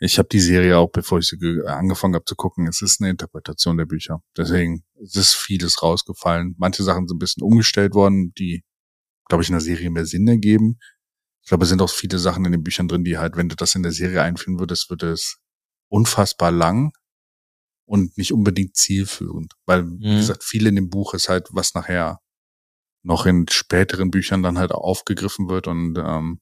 Ich 0.00 0.18
habe 0.18 0.28
die 0.28 0.40
Serie 0.40 0.76
auch, 0.78 0.90
bevor 0.90 1.20
ich 1.20 1.28
sie 1.28 1.38
ge- 1.38 1.64
angefangen 1.66 2.14
habe 2.14 2.24
zu 2.24 2.34
gucken, 2.34 2.66
es 2.66 2.82
ist 2.82 3.00
eine 3.00 3.10
Interpretation 3.10 3.76
der 3.76 3.84
Bücher. 3.84 4.22
Deswegen 4.36 4.82
es 5.00 5.14
ist 5.14 5.34
vieles 5.34 5.82
rausgefallen. 5.82 6.56
Manche 6.58 6.82
Sachen 6.82 7.06
sind 7.06 7.16
ein 7.16 7.20
bisschen 7.20 7.44
umgestellt 7.44 7.94
worden, 7.94 8.32
die, 8.34 8.64
glaube 9.28 9.44
ich, 9.44 9.50
in 9.50 9.54
der 9.54 9.60
Serie 9.60 9.90
mehr 9.90 10.06
Sinn 10.06 10.26
ergeben. 10.26 10.78
Ich 11.42 11.48
glaube, 11.48 11.62
es 11.62 11.68
sind 11.68 11.82
auch 11.82 11.90
viele 11.90 12.18
Sachen 12.18 12.44
in 12.44 12.52
den 12.52 12.64
Büchern 12.64 12.88
drin, 12.88 13.04
die 13.04 13.18
halt, 13.18 13.36
wenn 13.36 13.48
du 13.48 13.54
das 13.54 13.74
in 13.76 13.82
der 13.84 13.92
Serie 13.92 14.22
einführen 14.22 14.58
würdest, 14.58 14.90
würde 14.90 15.12
es 15.12 15.38
unfassbar 15.88 16.50
lang 16.50 16.92
und 17.90 18.16
nicht 18.16 18.32
unbedingt 18.32 18.76
zielführend. 18.76 19.54
Weil, 19.66 19.84
wie 19.90 20.06
Mhm. 20.12 20.16
gesagt, 20.16 20.44
viel 20.44 20.68
in 20.68 20.76
dem 20.76 20.90
Buch 20.90 21.12
ist 21.12 21.28
halt, 21.28 21.48
was 21.50 21.74
nachher 21.74 22.20
noch 23.02 23.26
in 23.26 23.46
späteren 23.50 24.12
Büchern 24.12 24.44
dann 24.44 24.58
halt 24.58 24.70
aufgegriffen 24.70 25.48
wird 25.48 25.66
und 25.66 25.98
ähm, 25.98 26.38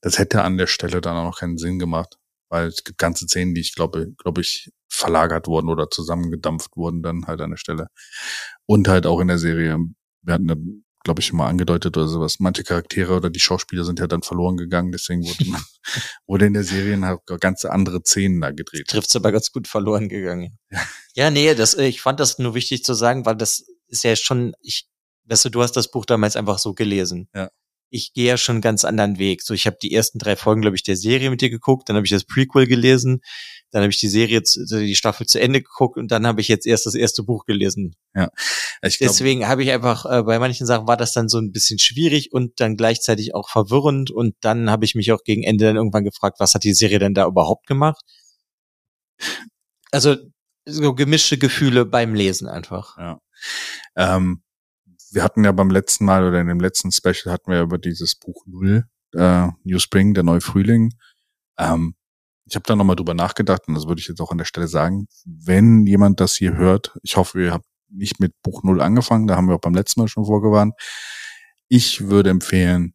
das 0.00 0.18
hätte 0.18 0.42
an 0.42 0.58
der 0.58 0.66
Stelle 0.66 1.00
dann 1.00 1.16
auch 1.16 1.24
noch 1.30 1.38
keinen 1.38 1.58
Sinn 1.58 1.78
gemacht, 1.78 2.16
weil 2.50 2.66
es 2.66 2.82
gibt 2.82 2.98
ganze 2.98 3.26
Szenen, 3.26 3.54
die 3.54 3.60
ich 3.60 3.74
glaube, 3.76 4.12
glaube 4.18 4.40
ich, 4.40 4.72
verlagert 4.88 5.46
wurden 5.46 5.68
oder 5.68 5.90
zusammengedampft 5.90 6.76
wurden 6.76 7.02
dann 7.02 7.26
halt 7.26 7.40
an 7.40 7.50
der 7.50 7.56
Stelle. 7.56 7.86
Und 8.66 8.88
halt 8.88 9.06
auch 9.06 9.20
in 9.20 9.28
der 9.28 9.38
Serie, 9.38 9.78
wir 10.22 10.34
hatten, 10.34 10.84
glaube 11.04 11.20
ich, 11.20 11.26
schon 11.26 11.36
mal 11.36 11.48
angedeutet 11.48 11.96
oder 11.96 12.08
sowas, 12.08 12.40
manche 12.40 12.64
Charaktere 12.64 13.14
oder 13.14 13.30
die 13.30 13.40
Schauspieler 13.40 13.84
sind 13.84 14.00
ja 14.00 14.06
dann 14.06 14.22
verloren 14.22 14.56
gegangen, 14.56 14.90
deswegen 14.90 15.22
wurde, 15.22 15.44
wurde 16.26 16.46
in 16.46 16.54
der 16.54 16.64
Serie 16.64 16.98
halt 17.00 17.20
ganz 17.40 17.64
andere 17.64 18.00
Szenen 18.02 18.40
da 18.40 18.50
gedreht. 18.50 18.88
trifft's 18.88 19.14
aber 19.14 19.30
ganz 19.30 19.52
gut 19.52 19.68
verloren 19.68 20.08
gegangen. 20.08 20.58
Ja, 21.16 21.30
nee, 21.30 21.54
das, 21.54 21.74
äh, 21.74 21.86
ich 21.86 22.00
fand 22.00 22.18
das 22.18 22.40
nur 22.40 22.56
wichtig 22.56 22.82
zu 22.82 22.92
sagen, 22.92 23.24
weil 23.24 23.36
das 23.36 23.64
ist 23.86 24.02
ja 24.02 24.16
schon, 24.16 24.52
ich, 24.58 24.88
weißt 25.26 25.44
du, 25.44 25.48
du 25.50 25.62
hast 25.62 25.76
das 25.76 25.88
Buch 25.88 26.06
damals 26.06 26.34
einfach 26.34 26.58
so 26.58 26.74
gelesen. 26.74 27.28
Ja. 27.32 27.50
Ich 27.90 28.12
gehe 28.12 28.26
ja 28.26 28.36
schon 28.36 28.56
einen 28.56 28.62
ganz 28.62 28.84
anderen 28.84 29.18
Weg. 29.18 29.42
So, 29.42 29.54
ich 29.54 29.66
habe 29.66 29.76
die 29.80 29.92
ersten 29.94 30.18
drei 30.18 30.34
Folgen, 30.36 30.62
glaube 30.62 30.76
ich, 30.76 30.82
der 30.82 30.96
Serie 30.96 31.30
mit 31.30 31.40
dir 31.40 31.50
geguckt, 31.50 31.88
dann 31.88 31.96
habe 31.96 32.06
ich 32.06 32.10
das 32.10 32.24
Prequel 32.24 32.66
gelesen, 32.66 33.20
dann 33.70 33.82
habe 33.82 33.90
ich 33.92 34.00
die 34.00 34.08
Serie, 34.08 34.42
zu- 34.42 34.64
die 34.66 34.96
Staffel 34.96 35.26
zu 35.26 35.40
Ende 35.40 35.62
geguckt 35.62 35.96
und 35.96 36.10
dann 36.10 36.26
habe 36.26 36.40
ich 36.40 36.48
jetzt 36.48 36.66
erst 36.66 36.86
das 36.86 36.94
erste 36.94 37.22
Buch 37.22 37.44
gelesen. 37.44 37.94
Ich 38.82 38.98
glaube, 38.98 39.12
Deswegen 39.12 39.46
habe 39.48 39.62
ich 39.62 39.70
einfach, 39.70 40.06
äh, 40.06 40.22
bei 40.22 40.38
manchen 40.38 40.66
Sachen 40.66 40.86
war 40.88 40.96
das 40.96 41.12
dann 41.12 41.28
so 41.28 41.38
ein 41.38 41.52
bisschen 41.52 41.78
schwierig 41.78 42.32
und 42.32 42.60
dann 42.60 42.76
gleichzeitig 42.76 43.34
auch 43.34 43.48
verwirrend 43.48 44.10
und 44.10 44.34
dann 44.40 44.70
habe 44.70 44.84
ich 44.84 44.94
mich 44.94 45.12
auch 45.12 45.22
gegen 45.24 45.42
Ende 45.42 45.64
dann 45.66 45.76
irgendwann 45.76 46.04
gefragt, 46.04 46.40
was 46.40 46.54
hat 46.54 46.64
die 46.64 46.74
Serie 46.74 46.98
denn 46.98 47.14
da 47.14 47.26
überhaupt 47.26 47.66
gemacht? 47.66 48.02
Also 49.90 50.16
so 50.66 50.94
gemischte 50.94 51.38
Gefühle 51.38 51.84
beim 51.84 52.14
Lesen 52.14 52.48
einfach. 52.48 52.96
Ja. 52.98 53.20
Ähm, 53.96 54.42
wir 55.14 55.22
hatten 55.22 55.44
ja 55.44 55.52
beim 55.52 55.70
letzten 55.70 56.04
Mal 56.04 56.26
oder 56.26 56.40
in 56.40 56.48
dem 56.48 56.60
letzten 56.60 56.90
Special 56.90 57.32
hatten 57.32 57.50
wir 57.50 57.62
über 57.62 57.78
dieses 57.78 58.16
Buch 58.16 58.44
Null, 58.46 58.84
äh, 59.14 59.48
New 59.62 59.78
Spring, 59.78 60.12
der 60.12 60.24
neue 60.24 60.40
Frühling. 60.40 60.92
Ähm, 61.58 61.94
ich 62.46 62.56
habe 62.56 62.64
da 62.66 62.76
nochmal 62.76 62.96
drüber 62.96 63.14
nachgedacht 63.14 63.62
und 63.68 63.74
das 63.74 63.86
würde 63.86 64.00
ich 64.00 64.08
jetzt 64.08 64.20
auch 64.20 64.32
an 64.32 64.38
der 64.38 64.44
Stelle 64.44 64.68
sagen. 64.68 65.06
Wenn 65.24 65.86
jemand 65.86 66.20
das 66.20 66.34
hier 66.34 66.56
hört, 66.56 66.98
ich 67.02 67.16
hoffe, 67.16 67.42
ihr 67.42 67.52
habt 67.52 67.66
nicht 67.88 68.20
mit 68.20 68.34
Buch 68.42 68.64
Null 68.64 68.82
angefangen, 68.82 69.26
da 69.26 69.36
haben 69.36 69.48
wir 69.48 69.54
auch 69.54 69.60
beim 69.60 69.74
letzten 69.74 70.00
Mal 70.00 70.08
schon 70.08 70.26
vorgewarnt. 70.26 70.74
Ich 71.68 72.08
würde 72.08 72.30
empfehlen, 72.30 72.94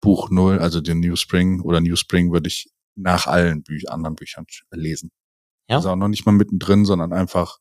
Buch 0.00 0.30
Null, 0.30 0.58
also 0.58 0.80
den 0.80 1.00
New 1.00 1.16
Spring 1.16 1.60
oder 1.60 1.80
New 1.80 1.96
Spring 1.96 2.32
würde 2.32 2.48
ich 2.48 2.70
nach 2.96 3.26
allen 3.26 3.62
Bü 3.62 3.80
anderen 3.86 4.16
Büchern 4.16 4.46
lesen. 4.72 5.10
Ja. 5.68 5.76
Also 5.76 5.90
auch 5.90 5.96
noch 5.96 6.08
nicht 6.08 6.24
mal 6.24 6.32
mittendrin, 6.32 6.84
sondern 6.84 7.12
einfach 7.12 7.58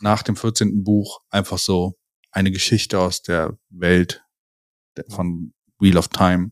nach 0.00 0.22
dem 0.22 0.36
14. 0.36 0.82
Buch 0.82 1.20
einfach 1.30 1.58
so 1.58 1.94
eine 2.36 2.50
Geschichte 2.50 2.98
aus 2.98 3.22
der 3.22 3.58
Welt 3.70 4.22
von 5.08 5.54
Wheel 5.78 5.96
of 5.96 6.08
Time. 6.08 6.50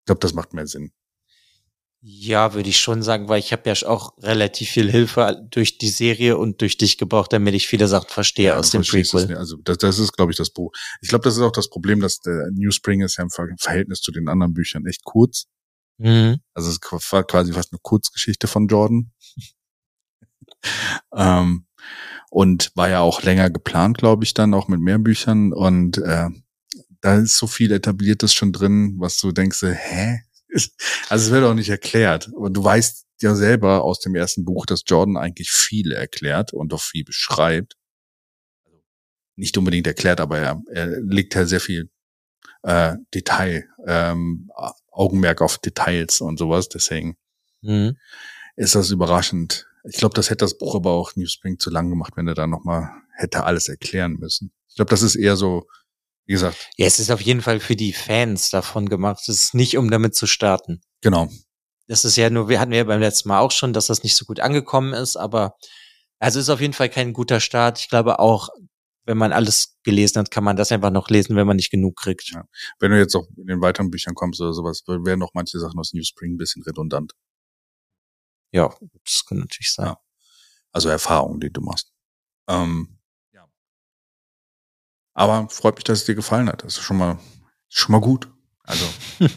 Ich 0.00 0.06
glaube, 0.06 0.20
das 0.20 0.34
macht 0.34 0.52
mehr 0.52 0.66
Sinn. 0.66 0.92
Ja, 2.06 2.52
würde 2.52 2.68
ich 2.68 2.78
schon 2.78 3.02
sagen, 3.02 3.30
weil 3.30 3.38
ich 3.38 3.52
habe 3.54 3.70
ja 3.70 3.88
auch 3.88 4.18
relativ 4.18 4.68
viel 4.68 4.90
Hilfe 4.90 5.42
durch 5.50 5.78
die 5.78 5.88
Serie 5.88 6.36
und 6.36 6.60
durch 6.60 6.76
dich 6.76 6.98
gebraucht, 6.98 7.32
damit 7.32 7.54
ich 7.54 7.66
viele 7.66 7.88
Sachen 7.88 8.10
verstehe 8.10 8.54
aus 8.58 8.72
du 8.72 8.78
dem 8.78 8.84
Prequel. 8.86 9.34
Also 9.38 9.56
das, 9.64 9.78
das 9.78 9.98
ist, 9.98 10.12
glaube 10.12 10.30
ich, 10.30 10.36
das 10.36 10.50
Buch. 10.50 10.70
Ich 11.00 11.08
glaube, 11.08 11.24
das 11.24 11.36
ist 11.36 11.40
auch 11.42 11.50
das 11.50 11.70
Problem, 11.70 12.00
dass 12.00 12.20
der 12.20 12.50
New 12.52 12.70
Spring 12.72 13.00
ist 13.00 13.16
ja 13.16 13.24
im 13.24 13.30
Ver- 13.30 13.48
Verhältnis 13.58 14.02
zu 14.02 14.12
den 14.12 14.28
anderen 14.28 14.52
Büchern 14.52 14.84
echt 14.84 15.02
kurz. 15.04 15.46
Mhm. 15.96 16.40
Also 16.52 16.68
es 16.70 16.78
war 17.10 17.24
quasi 17.24 17.54
fast 17.54 17.72
eine 17.72 17.78
Kurzgeschichte 17.82 18.48
von 18.48 18.68
Jordan. 18.68 19.10
ähm, 21.16 21.66
und 22.30 22.72
war 22.74 22.88
ja 22.88 23.00
auch 23.00 23.22
länger 23.22 23.50
geplant, 23.50 23.98
glaube 23.98 24.24
ich, 24.24 24.34
dann 24.34 24.54
auch 24.54 24.68
mit 24.68 24.80
mehr 24.80 24.98
Büchern. 24.98 25.52
Und 25.52 25.98
äh, 25.98 26.28
da 27.00 27.16
ist 27.18 27.36
so 27.36 27.46
viel 27.46 27.72
etabliertes 27.72 28.32
schon 28.34 28.52
drin, 28.52 28.94
was 28.98 29.18
du 29.18 29.32
denkst, 29.32 29.58
so, 29.58 29.68
hä? 29.68 30.20
Also 31.08 31.26
es 31.26 31.30
wird 31.32 31.44
auch 31.44 31.54
nicht 31.54 31.68
erklärt. 31.68 32.28
Und 32.28 32.54
du 32.54 32.62
weißt 32.64 33.06
ja 33.22 33.34
selber 33.34 33.82
aus 33.82 34.00
dem 34.00 34.14
ersten 34.14 34.44
Buch, 34.44 34.66
dass 34.66 34.82
Jordan 34.86 35.16
eigentlich 35.16 35.50
viel 35.50 35.92
erklärt 35.92 36.52
und 36.52 36.72
auch 36.72 36.80
viel 36.82 37.04
beschreibt. 37.04 37.74
Also 38.64 38.78
Nicht 39.36 39.56
unbedingt 39.58 39.86
erklärt, 39.86 40.20
aber 40.20 40.38
er, 40.38 40.62
er 40.70 40.86
legt 41.00 41.34
ja 41.34 41.44
sehr 41.46 41.60
viel 41.60 41.90
äh, 42.62 42.94
Detail, 43.14 43.68
ähm, 43.86 44.50
Augenmerk 44.92 45.42
auf 45.42 45.58
Details 45.58 46.20
und 46.20 46.38
sowas. 46.38 46.68
Deswegen 46.68 47.16
Mhm. 47.62 47.96
ist 48.56 48.74
das 48.74 48.90
überraschend. 48.90 49.66
Ich 49.84 49.96
glaube, 49.96 50.14
das 50.14 50.30
hätte 50.30 50.44
das 50.44 50.56
Buch 50.56 50.74
aber 50.74 50.92
auch 50.92 51.14
Newspring 51.14 51.58
zu 51.58 51.70
lang 51.70 51.90
gemacht, 51.90 52.14
wenn 52.16 52.26
er 52.26 52.34
da 52.34 52.46
nochmal 52.46 52.90
hätte 53.16 53.44
alles 53.44 53.68
erklären 53.68 54.14
müssen. 54.14 54.52
Ich 54.68 54.76
glaube, 54.76 54.90
das 54.90 55.02
ist 55.02 55.14
eher 55.14 55.36
so, 55.36 55.66
wie 56.26 56.32
gesagt, 56.32 56.70
Ja, 56.76 56.86
es 56.86 56.98
ist 56.98 57.10
auf 57.10 57.20
jeden 57.20 57.42
Fall 57.42 57.60
für 57.60 57.76
die 57.76 57.92
Fans 57.92 58.50
davon 58.50 58.88
gemacht. 58.88 59.20
Es 59.22 59.28
ist 59.28 59.54
nicht, 59.54 59.76
um 59.76 59.90
damit 59.90 60.14
zu 60.14 60.26
starten. 60.26 60.80
genau. 61.00 61.28
Das 61.86 62.06
ist 62.06 62.16
ja 62.16 62.30
nur, 62.30 62.48
wir 62.48 62.60
hatten 62.60 62.72
ja 62.72 62.82
beim 62.84 63.00
letzten 63.00 63.28
Mal 63.28 63.40
auch 63.40 63.50
schon, 63.50 63.74
dass 63.74 63.88
das 63.88 64.02
nicht 64.02 64.16
so 64.16 64.24
gut 64.24 64.40
angekommen 64.40 64.94
ist, 64.94 65.16
aber 65.16 65.54
also 66.18 66.40
ist 66.40 66.48
auf 66.48 66.62
jeden 66.62 66.72
Fall 66.72 66.88
kein 66.88 67.12
guter 67.12 67.40
Start. 67.40 67.78
Ich 67.78 67.90
glaube 67.90 68.20
auch, 68.20 68.48
wenn 69.04 69.18
man 69.18 69.32
alles 69.32 69.76
gelesen 69.82 70.20
hat, 70.20 70.30
kann 70.30 70.44
man 70.44 70.56
das 70.56 70.72
einfach 70.72 70.90
noch 70.90 71.10
lesen, 71.10 71.36
wenn 71.36 71.46
man 71.46 71.56
nicht 71.56 71.70
genug 71.70 71.96
kriegt. 71.96 72.30
Ja. 72.32 72.44
Wenn 72.78 72.90
du 72.90 72.98
jetzt 72.98 73.14
auch 73.14 73.26
in 73.36 73.48
den 73.48 73.60
weiteren 73.60 73.90
Büchern 73.90 74.14
kommst 74.14 74.40
oder 74.40 74.54
sowas, 74.54 74.82
wären 74.86 75.18
noch 75.18 75.32
manche 75.34 75.58
Sachen 75.58 75.78
aus 75.78 75.92
Newspring 75.92 76.32
ein 76.32 76.36
bisschen 76.38 76.62
redundant. 76.62 77.12
Ja, 78.54 78.72
das 79.04 79.24
kann 79.26 79.38
natürlich 79.38 79.72
sein. 79.72 79.86
Ja. 79.86 79.98
Also 80.70 80.88
Erfahrungen, 80.88 81.40
die 81.40 81.52
du 81.52 81.60
machst. 81.60 81.92
Ähm, 82.48 83.00
ja. 83.32 83.48
Aber 85.12 85.48
freut 85.48 85.74
mich, 85.74 85.82
dass 85.82 85.98
es 85.98 86.04
dir 86.04 86.14
gefallen 86.14 86.48
hat. 86.48 86.62
Das 86.62 86.78
ist 86.78 86.84
schon 86.84 86.98
mal, 86.98 87.18
schon 87.68 87.92
mal 87.92 88.00
gut. 88.00 88.28
Also 88.62 88.86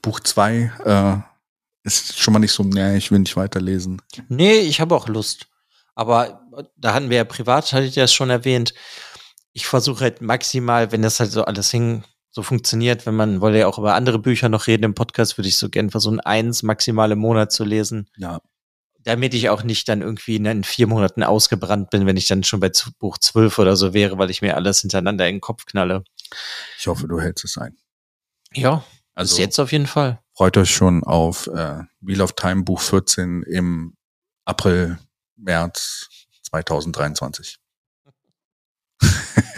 Buch 0.00 0.20
zwei 0.20 0.72
äh, 0.86 1.86
ist 1.86 2.18
schon 2.18 2.32
mal 2.32 2.38
nicht 2.38 2.52
so, 2.52 2.62
nee, 2.62 2.96
ich 2.96 3.10
will 3.10 3.18
nicht 3.18 3.36
weiterlesen. 3.36 4.00
Nee, 4.28 4.60
ich 4.60 4.80
habe 4.80 4.96
auch 4.96 5.06
Lust. 5.08 5.46
Aber 5.94 6.48
da 6.76 6.94
hatten 6.94 7.10
wir 7.10 7.18
ja 7.18 7.24
privat, 7.24 7.70
hatte 7.74 7.84
ich 7.84 7.94
das 7.94 8.14
schon 8.14 8.30
erwähnt. 8.30 8.72
Ich 9.52 9.66
versuche 9.66 10.04
halt 10.04 10.22
maximal, 10.22 10.92
wenn 10.92 11.02
das 11.02 11.20
halt 11.20 11.30
so 11.30 11.44
alles 11.44 11.70
hin, 11.70 12.04
so 12.38 12.44
funktioniert, 12.44 13.04
wenn 13.04 13.16
man 13.16 13.40
wollte 13.40 13.58
ja 13.58 13.66
auch 13.66 13.78
über 13.78 13.94
andere 13.96 14.20
Bücher 14.20 14.48
noch 14.48 14.68
reden 14.68 14.84
im 14.84 14.94
Podcast, 14.94 15.36
würde 15.38 15.48
ich 15.48 15.58
so 15.58 15.68
gern 15.68 15.90
versuchen, 15.90 16.20
eins 16.20 16.62
maximal 16.62 17.10
im 17.10 17.18
Monat 17.18 17.50
zu 17.50 17.64
lesen, 17.64 18.08
Ja. 18.16 18.40
damit 19.00 19.34
ich 19.34 19.48
auch 19.48 19.64
nicht 19.64 19.88
dann 19.88 20.02
irgendwie 20.02 20.36
in 20.36 20.62
vier 20.62 20.86
Monaten 20.86 21.24
ausgebrannt 21.24 21.90
bin, 21.90 22.06
wenn 22.06 22.16
ich 22.16 22.28
dann 22.28 22.44
schon 22.44 22.60
bei 22.60 22.70
Buch 23.00 23.18
12 23.18 23.58
oder 23.58 23.74
so 23.74 23.92
wäre, 23.92 24.18
weil 24.18 24.30
ich 24.30 24.40
mir 24.40 24.54
alles 24.54 24.80
hintereinander 24.82 25.26
in 25.28 25.36
den 25.36 25.40
Kopf 25.40 25.66
knalle. 25.66 26.04
Ich 26.78 26.86
hoffe, 26.86 27.08
du 27.08 27.20
hältst 27.20 27.44
es 27.44 27.58
ein. 27.58 27.76
Ja, 28.54 28.84
Also 29.16 29.32
bis 29.34 29.38
jetzt 29.38 29.58
auf 29.58 29.72
jeden 29.72 29.88
Fall. 29.88 30.20
freut 30.36 30.56
euch 30.58 30.70
schon 30.72 31.02
auf 31.02 31.48
äh, 31.48 31.80
Wheel 32.00 32.20
of 32.22 32.34
Time 32.34 32.62
Buch 32.62 32.80
14 32.80 33.42
im 33.42 33.96
April, 34.44 34.98
März 35.36 36.08
2023. 36.50 37.58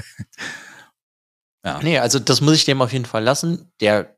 ja. 1.64 1.80
Nee, 1.82 1.98
also 1.98 2.18
das 2.18 2.40
muss 2.40 2.54
ich 2.54 2.64
dem 2.64 2.80
auf 2.82 2.92
jeden 2.92 3.04
Fall 3.06 3.22
lassen. 3.22 3.70
Der 3.80 4.16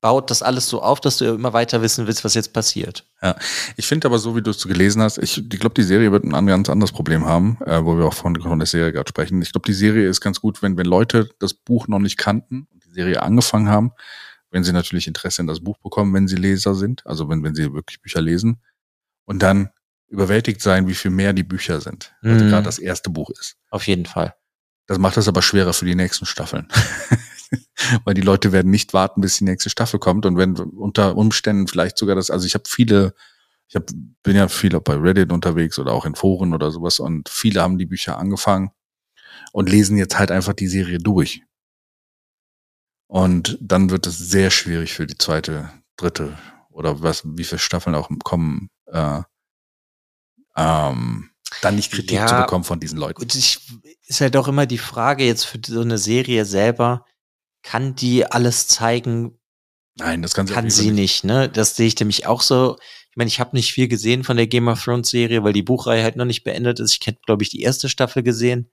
baut 0.00 0.30
das 0.30 0.42
alles 0.42 0.68
so 0.68 0.82
auf, 0.82 1.00
dass 1.00 1.16
du 1.16 1.24
immer 1.24 1.54
weiter 1.54 1.80
wissen 1.80 2.06
willst, 2.06 2.24
was 2.24 2.34
jetzt 2.34 2.52
passiert. 2.52 3.06
Ich 3.78 3.86
finde 3.86 4.06
aber 4.06 4.18
so, 4.18 4.36
wie 4.36 4.42
du 4.42 4.50
es 4.50 4.62
gelesen 4.68 5.00
hast, 5.00 5.16
ich, 5.16 5.38
ich 5.38 5.48
glaube, 5.60 5.74
die 5.74 5.82
Serie 5.82 6.12
wird 6.12 6.24
ein 6.24 6.46
ganz 6.46 6.68
anderes 6.68 6.92
Problem 6.92 7.24
haben, 7.24 7.56
äh, 7.64 7.82
wo 7.82 7.96
wir 7.96 8.04
auch 8.04 8.12
von, 8.12 8.38
von 8.38 8.58
der 8.58 8.66
Serie 8.66 8.92
gerade 8.92 9.08
sprechen. 9.08 9.40
Ich 9.40 9.52
glaube, 9.52 9.64
die 9.64 9.72
Serie 9.72 10.06
ist 10.06 10.20
ganz 10.20 10.42
gut, 10.42 10.60
wenn, 10.60 10.76
wenn 10.76 10.84
Leute 10.84 11.30
das 11.38 11.54
Buch 11.54 11.88
noch 11.88 12.00
nicht 12.00 12.18
kannten 12.18 12.68
und 12.70 12.84
die 12.84 12.90
Serie 12.90 13.22
angefangen 13.22 13.70
haben, 13.70 13.92
wenn 14.50 14.62
sie 14.62 14.72
natürlich 14.74 15.06
Interesse 15.06 15.40
in 15.40 15.46
das 15.48 15.60
Buch 15.60 15.78
bekommen, 15.78 16.12
wenn 16.12 16.28
sie 16.28 16.36
Leser 16.36 16.74
sind, 16.74 17.06
also 17.06 17.30
wenn, 17.30 17.42
wenn 17.42 17.54
sie 17.54 17.72
wirklich 17.72 18.02
Bücher 18.02 18.20
lesen 18.20 18.60
und 19.24 19.42
dann 19.42 19.70
überwältigt 20.08 20.60
sein, 20.60 20.86
wie 20.86 20.94
viel 20.94 21.10
mehr 21.12 21.32
die 21.32 21.44
Bücher 21.44 21.80
sind, 21.80 22.14
also 22.20 22.44
Mhm. 22.44 22.50
gerade 22.50 22.64
das 22.64 22.78
erste 22.78 23.08
Buch 23.08 23.30
ist. 23.30 23.56
Auf 23.70 23.86
jeden 23.86 24.04
Fall. 24.04 24.34
Das 24.86 24.98
macht 24.98 25.16
es 25.16 25.28
aber 25.28 25.42
schwerer 25.42 25.72
für 25.72 25.86
die 25.86 25.94
nächsten 25.94 26.26
Staffeln. 26.26 26.68
Weil 28.04 28.14
die 28.14 28.22
Leute 28.22 28.52
werden 28.52 28.70
nicht 28.70 28.92
warten, 28.92 29.20
bis 29.20 29.38
die 29.38 29.44
nächste 29.44 29.70
Staffel 29.70 29.98
kommt. 29.98 30.26
Und 30.26 30.36
wenn 30.36 30.56
unter 30.56 31.16
Umständen 31.16 31.68
vielleicht 31.68 31.96
sogar 31.96 32.16
das, 32.16 32.30
also 32.30 32.46
ich 32.46 32.54
habe 32.54 32.64
viele, 32.68 33.14
ich 33.68 33.76
hab, 33.76 33.86
bin 34.22 34.36
ja 34.36 34.48
viel 34.48 34.78
bei 34.80 34.94
Reddit 34.94 35.32
unterwegs 35.32 35.78
oder 35.78 35.92
auch 35.92 36.04
in 36.04 36.14
Foren 36.14 36.52
oder 36.54 36.70
sowas 36.70 37.00
und 37.00 37.28
viele 37.28 37.62
haben 37.62 37.78
die 37.78 37.86
Bücher 37.86 38.18
angefangen 38.18 38.70
und 39.52 39.70
lesen 39.70 39.96
jetzt 39.96 40.18
halt 40.18 40.30
einfach 40.30 40.52
die 40.52 40.68
Serie 40.68 40.98
durch. 40.98 41.42
Und 43.06 43.58
dann 43.60 43.90
wird 43.90 44.06
es 44.06 44.18
sehr 44.18 44.50
schwierig 44.50 44.94
für 44.94 45.06
die 45.06 45.18
zweite, 45.18 45.70
dritte 45.96 46.36
oder 46.70 47.02
was, 47.02 47.22
wie 47.24 47.44
viele 47.44 47.58
Staffeln 47.58 47.94
auch 47.94 48.10
kommen, 48.24 48.68
äh, 48.86 49.22
ähm, 50.56 51.30
dann 51.62 51.76
nicht 51.76 51.92
Kritik 51.92 52.16
Ja. 52.18 52.26
zu 52.26 52.34
bekommen 52.36 52.64
von 52.64 52.80
diesen 52.80 52.98
Leuten. 52.98 53.26
Ich, 53.34 53.58
ist 54.06 54.20
halt 54.20 54.36
auch 54.36 54.48
immer 54.48 54.66
die 54.66 54.78
Frage 54.78 55.24
jetzt 55.24 55.44
für 55.44 55.58
so 55.64 55.80
eine 55.80 55.98
Serie 55.98 56.44
selber, 56.44 57.04
kann 57.62 57.94
die 57.94 58.26
alles 58.26 58.66
zeigen, 58.68 59.38
Nein, 59.96 60.22
das 60.22 60.34
kann 60.34 60.46
sie, 60.46 60.54
kann 60.54 60.70
sie 60.70 60.90
nicht, 60.90 61.24
ne? 61.24 61.48
Das 61.48 61.76
sehe 61.76 61.86
ich 61.86 61.98
nämlich 61.98 62.26
auch 62.26 62.42
so. 62.42 62.76
Ich 63.10 63.16
meine, 63.16 63.28
ich 63.28 63.38
habe 63.38 63.54
nicht 63.56 63.72
viel 63.72 63.86
gesehen 63.86 64.24
von 64.24 64.36
der 64.36 64.48
Game 64.48 64.66
of 64.66 64.82
Thrones 64.82 65.08
Serie, 65.08 65.44
weil 65.44 65.52
die 65.52 65.62
Buchreihe 65.62 66.02
halt 66.02 66.16
noch 66.16 66.24
nicht 66.24 66.42
beendet 66.42 66.80
ist. 66.80 66.98
Ich 67.00 67.06
hätte, 67.06 67.20
glaube 67.24 67.44
ich, 67.44 67.50
die 67.50 67.62
erste 67.62 67.88
Staffel 67.88 68.24
gesehen. 68.24 68.72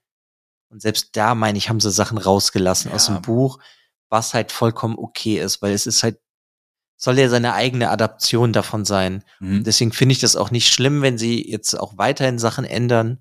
Und 0.68 0.82
selbst 0.82 1.10
da, 1.12 1.36
meine 1.36 1.58
ich, 1.58 1.68
haben 1.68 1.78
sie 1.78 1.92
Sachen 1.92 2.18
rausgelassen 2.18 2.90
aus 2.90 3.06
Ja. 3.06 3.14
dem 3.14 3.22
Buch, 3.22 3.60
was 4.08 4.34
halt 4.34 4.50
vollkommen 4.50 4.98
okay 4.98 5.38
ist, 5.38 5.62
weil 5.62 5.72
es 5.72 5.86
ist 5.86 6.02
halt, 6.02 6.18
soll 7.02 7.18
ja 7.18 7.28
seine 7.28 7.54
eigene 7.54 7.90
Adaption 7.90 8.52
davon 8.52 8.84
sein. 8.84 9.24
Mhm. 9.40 9.64
Deswegen 9.64 9.92
finde 9.92 10.12
ich 10.12 10.20
das 10.20 10.36
auch 10.36 10.52
nicht 10.52 10.72
schlimm, 10.72 11.02
wenn 11.02 11.18
sie 11.18 11.50
jetzt 11.50 11.74
auch 11.74 11.98
weiterhin 11.98 12.38
Sachen 12.38 12.64
ändern. 12.64 13.20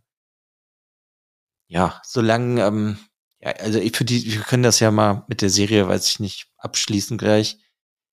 Ja, 1.68 2.00
solange, 2.06 2.64
ähm, 2.64 2.98
ja, 3.40 3.54
also 3.54 3.80
ich 3.80 3.98
für 3.98 4.06
die, 4.06 4.34
wir 4.34 4.42
können 4.42 4.62
das 4.62 4.80
ja 4.82 4.92
mal 4.92 5.26
mit 5.28 5.42
der 5.42 5.50
Serie, 5.50 5.88
weiß 5.88 6.12
ich 6.12 6.20
nicht, 6.20 6.48
abschließen 6.58 7.18
gleich. 7.18 7.58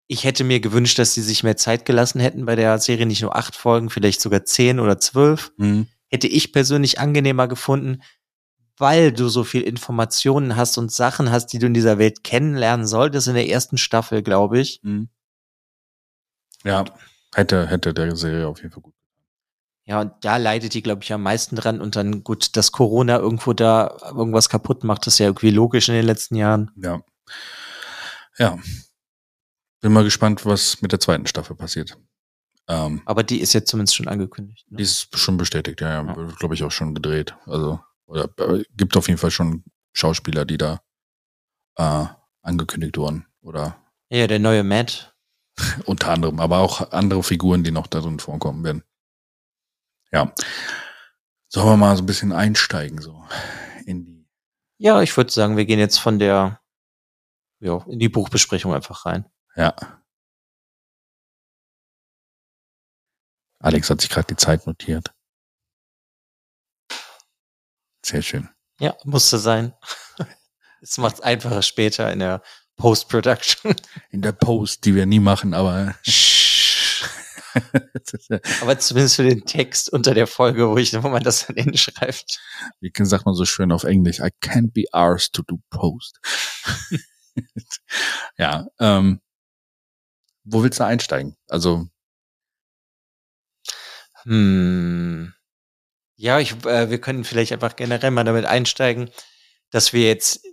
Ich 0.06 0.24
hätte 0.24 0.42
mir 0.42 0.60
gewünscht, 0.60 0.98
dass 0.98 1.12
sie 1.12 1.20
sich 1.20 1.42
mehr 1.42 1.58
Zeit 1.58 1.84
gelassen 1.84 2.18
hätten 2.18 2.46
bei 2.46 2.56
der 2.56 2.78
Serie, 2.78 3.04
nicht 3.04 3.20
nur 3.20 3.36
acht 3.36 3.54
Folgen, 3.54 3.90
vielleicht 3.90 4.22
sogar 4.22 4.46
zehn 4.46 4.80
oder 4.80 4.98
zwölf. 4.98 5.52
Mhm. 5.58 5.86
Hätte 6.06 6.28
ich 6.28 6.54
persönlich 6.54 6.98
angenehmer 6.98 7.46
gefunden, 7.46 8.02
weil 8.78 9.12
du 9.12 9.28
so 9.28 9.44
viel 9.44 9.60
Informationen 9.60 10.56
hast 10.56 10.78
und 10.78 10.90
Sachen 10.90 11.30
hast, 11.30 11.48
die 11.48 11.58
du 11.58 11.66
in 11.66 11.74
dieser 11.74 11.98
Welt 11.98 12.24
kennenlernen 12.24 12.86
solltest 12.86 13.28
in 13.28 13.34
der 13.34 13.50
ersten 13.50 13.76
Staffel, 13.76 14.22
glaube 14.22 14.60
ich. 14.60 14.80
Mhm. 14.82 15.10
Ja, 16.64 16.84
hätte, 17.34 17.66
hätte 17.66 17.94
der 17.94 18.16
Serie 18.16 18.46
auf 18.48 18.58
jeden 18.58 18.72
Fall 18.72 18.82
gut. 18.82 18.94
Ja, 19.86 20.02
und 20.02 20.12
da 20.20 20.36
leidet 20.36 20.74
die, 20.74 20.82
glaube 20.82 21.02
ich, 21.02 21.12
am 21.12 21.22
meisten 21.22 21.56
dran. 21.56 21.80
Und 21.80 21.96
dann, 21.96 22.22
gut, 22.22 22.56
dass 22.56 22.72
Corona 22.72 23.16
irgendwo 23.18 23.54
da 23.54 23.96
irgendwas 24.04 24.50
kaputt 24.50 24.84
macht, 24.84 25.06
ist 25.06 25.18
ja 25.18 25.26
irgendwie 25.26 25.50
logisch 25.50 25.88
in 25.88 25.94
den 25.94 26.04
letzten 26.04 26.36
Jahren. 26.36 26.70
Ja. 26.76 27.00
Ja. 28.36 28.58
Bin 29.80 29.92
mal 29.92 30.04
gespannt, 30.04 30.44
was 30.44 30.82
mit 30.82 30.92
der 30.92 31.00
zweiten 31.00 31.26
Staffel 31.26 31.56
passiert. 31.56 31.96
Ähm, 32.68 33.00
Aber 33.06 33.22
die 33.22 33.40
ist 33.40 33.54
jetzt 33.54 33.70
zumindest 33.70 33.96
schon 33.96 34.08
angekündigt. 34.08 34.66
die 34.68 34.74
Ne? 34.74 34.82
ist 34.82 35.16
schon 35.16 35.38
bestätigt, 35.38 35.80
ja, 35.80 36.02
ja. 36.02 36.06
Ja. 36.06 36.28
Glaube 36.38 36.54
ich, 36.54 36.62
auch 36.64 36.70
schon 36.70 36.94
gedreht. 36.94 37.34
Also, 37.46 37.80
oder 38.04 38.28
äh, 38.40 38.64
gibt 38.76 38.94
auf 38.96 39.08
jeden 39.08 39.18
Fall 39.18 39.30
schon 39.30 39.64
Schauspieler, 39.94 40.44
die 40.44 40.58
da 40.58 40.82
äh, 41.76 42.06
angekündigt 42.42 42.98
wurden. 42.98 43.26
Oder 43.40 43.78
Ja, 44.10 44.26
der 44.26 44.38
neue 44.38 44.64
Matt. 44.64 45.14
unter 45.86 46.10
anderem, 46.10 46.40
aber 46.40 46.58
auch 46.58 46.92
andere 46.92 47.22
Figuren, 47.22 47.64
die 47.64 47.70
noch 47.70 47.86
darin 47.86 48.18
vorkommen 48.18 48.64
werden. 48.64 48.84
Ja. 50.10 50.32
Sollen 51.48 51.66
wir 51.66 51.76
mal 51.76 51.96
so 51.96 52.02
ein 52.02 52.06
bisschen 52.06 52.32
einsteigen, 52.32 53.00
so 53.00 53.24
in 53.86 54.04
die. 54.04 54.28
Ja, 54.78 55.02
ich 55.02 55.16
würde 55.16 55.32
sagen, 55.32 55.56
wir 55.56 55.64
gehen 55.64 55.78
jetzt 55.78 55.98
von 55.98 56.18
der, 56.18 56.60
ja, 57.60 57.84
in 57.88 57.98
die 57.98 58.08
Buchbesprechung 58.08 58.74
einfach 58.74 59.06
rein. 59.06 59.30
Ja. 59.56 59.74
Alex 63.60 63.90
hat 63.90 64.00
sich 64.00 64.10
gerade 64.10 64.28
die 64.28 64.36
Zeit 64.36 64.66
notiert. 64.66 65.12
Sehr 68.04 68.22
schön. 68.22 68.48
Ja, 68.80 68.96
musste 69.04 69.38
sein. 69.38 69.74
Es 70.80 70.96
macht 70.96 71.16
es 71.16 71.20
einfacher 71.20 71.62
später 71.62 72.12
in 72.12 72.20
der 72.20 72.40
Post-Production. 72.78 73.74
In 74.10 74.22
der 74.22 74.32
Post, 74.32 74.86
die 74.86 74.94
wir 74.94 75.04
nie 75.04 75.20
machen, 75.20 75.52
aber 75.52 75.94
Aber 78.60 78.78
zumindest 78.78 79.16
für 79.16 79.24
den 79.24 79.44
Text 79.44 79.92
unter 79.92 80.14
der 80.14 80.26
Folge, 80.26 80.68
wo 80.68 80.76
ich, 80.78 80.94
wo 81.02 81.08
man 81.08 81.22
das 81.22 81.46
dann 81.46 81.56
hinschreibt. 81.56 82.40
wie 82.80 82.92
sagt 83.04 83.26
man 83.26 83.34
so 83.34 83.44
schön 83.44 83.72
auf 83.72 83.84
Englisch, 83.84 84.20
I 84.20 84.30
can't 84.42 84.72
be 84.72 84.84
arsed 84.92 85.34
to 85.34 85.42
do 85.42 85.58
post. 85.68 86.18
ja, 88.38 88.66
ähm, 88.78 89.20
wo 90.44 90.62
willst 90.62 90.80
du 90.80 90.84
einsteigen? 90.84 91.36
Also, 91.48 91.88
Hm. 94.24 95.32
Ja, 96.16 96.40
ich, 96.40 96.52
äh, 96.66 96.90
wir 96.90 97.00
können 97.00 97.24
vielleicht 97.24 97.52
einfach 97.52 97.76
generell 97.76 98.10
mal 98.10 98.24
damit 98.24 98.44
einsteigen, 98.44 99.10
dass 99.70 99.92
wir 99.92 100.06
jetzt, 100.06 100.44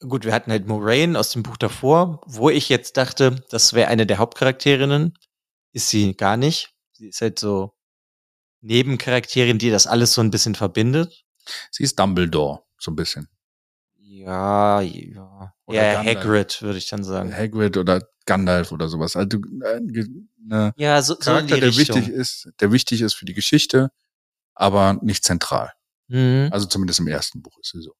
gut, 0.00 0.24
wir 0.24 0.32
hatten 0.32 0.50
halt 0.50 0.66
Moraine 0.66 1.18
aus 1.18 1.30
dem 1.30 1.42
Buch 1.42 1.56
davor, 1.56 2.20
wo 2.26 2.50
ich 2.50 2.68
jetzt 2.68 2.96
dachte, 2.96 3.44
das 3.50 3.72
wäre 3.72 3.88
eine 3.88 4.06
der 4.06 4.18
Hauptcharakterinnen. 4.18 5.16
Ist 5.72 5.88
sie 5.88 6.14
gar 6.14 6.36
nicht. 6.36 6.74
Sie 6.92 7.08
ist 7.08 7.20
halt 7.20 7.38
so 7.38 7.74
Nebencharakterin, 8.60 9.58
die 9.58 9.70
das 9.70 9.86
alles 9.86 10.14
so 10.14 10.20
ein 10.20 10.30
bisschen 10.30 10.54
verbindet. 10.54 11.24
sie 11.70 11.82
ist 11.82 11.98
Dumbledore, 11.98 12.62
so 12.78 12.90
ein 12.90 12.96
bisschen. 12.96 13.28
Ja, 13.96 14.80
ja. 14.80 15.52
Oder 15.66 15.76
ja, 15.76 15.92
Gandalf. 15.94 16.16
Hagrid, 16.16 16.62
würde 16.62 16.78
ich 16.78 16.88
dann 16.88 17.04
sagen. 17.04 17.34
Hagrid 17.34 17.76
oder 17.76 18.08
Gandalf 18.26 18.72
oder 18.72 18.88
sowas. 18.88 19.16
Also, 19.16 19.38
äh, 19.64 19.80
ne 20.38 20.72
Ja, 20.76 21.02
so, 21.02 21.14
so 21.14 21.20
Charakter, 21.20 21.56
die 21.56 21.60
der 21.60 21.76
wichtig 21.76 22.08
ist, 22.08 22.48
der 22.60 22.72
wichtig 22.72 23.02
ist 23.02 23.14
für 23.14 23.26
die 23.26 23.34
Geschichte, 23.34 23.90
aber 24.54 24.98
nicht 25.02 25.24
zentral. 25.24 25.72
Mhm. 26.08 26.48
Also 26.52 26.66
zumindest 26.66 27.00
im 27.00 27.08
ersten 27.08 27.42
Buch 27.42 27.58
ist 27.60 27.72
sie 27.72 27.82
so. 27.82 27.94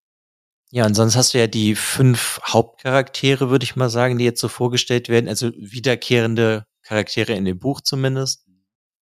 Ja, 0.75 0.87
und 0.87 0.95
sonst 0.95 1.15
hast 1.15 1.35
du 1.35 1.39
ja 1.39 1.47
die 1.47 1.77
fünf 1.77 2.41
Hauptcharaktere, 2.43 3.49
würde 3.49 3.63
ich 3.63 3.77
mal 3.77 3.91
sagen, 3.91 4.19
die 4.19 4.25
jetzt 4.25 4.41
so 4.41 4.49
vorgestellt 4.49 5.09
werden. 5.09 5.29
Also 5.29 5.53
wiederkehrende 5.57 6.67
Charaktere 6.83 7.33
in 7.35 7.45
dem 7.45 7.61
Buch 7.61 7.81
zumindest. 7.81 8.49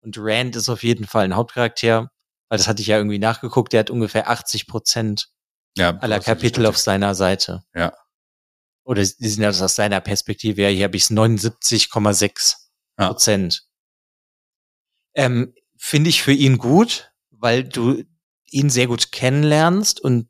Und 0.01 0.17
Rand 0.19 0.57
ist 0.57 0.71
auf 0.71 0.83
jeden 0.83 1.07
Fall 1.07 1.27
ein 1.27 1.37
Hauptcharakter, 1.37 2.11
weil 2.49 2.57
das 2.57 2.69
hatte 2.69 2.81
ich 2.81 2.89
ja 2.89 2.97
irgendwie 2.97 3.19
nachgeguckt. 3.19 3.75
Der 3.75 3.81
hat 3.81 3.91
ungefähr 3.91 4.31
80 4.31 4.67
Prozent 4.67 5.29
Ja, 5.77 5.91
aller 5.99 6.21
Kapitel 6.21 6.65
auf 6.65 6.79
seiner 6.79 7.15
Seite. 7.15 7.65
Ja. 7.75 7.93
Oder 8.85 9.03
die 9.03 9.29
sind 9.29 9.43
ja 9.43 9.51
aus 9.51 9.75
seiner 9.75 10.01
Perspektive. 10.01 10.63
Ja, 10.63 10.69
hier 10.69 10.85
habe 10.85 10.97
ich 10.97 11.03
es 11.03 11.11
79,6 11.11 12.55
Ja. 12.99 13.09
Prozent. 13.09 13.65
Ähm, 15.13 15.53
Finde 15.77 16.09
ich 16.09 16.23
für 16.23 16.33
ihn 16.33 16.57
gut, 16.57 17.13
weil 17.31 17.63
du 17.65 18.05
ihn 18.47 18.71
sehr 18.71 18.87
gut 18.87 19.13
kennenlernst 19.13 20.01
und 20.01 20.28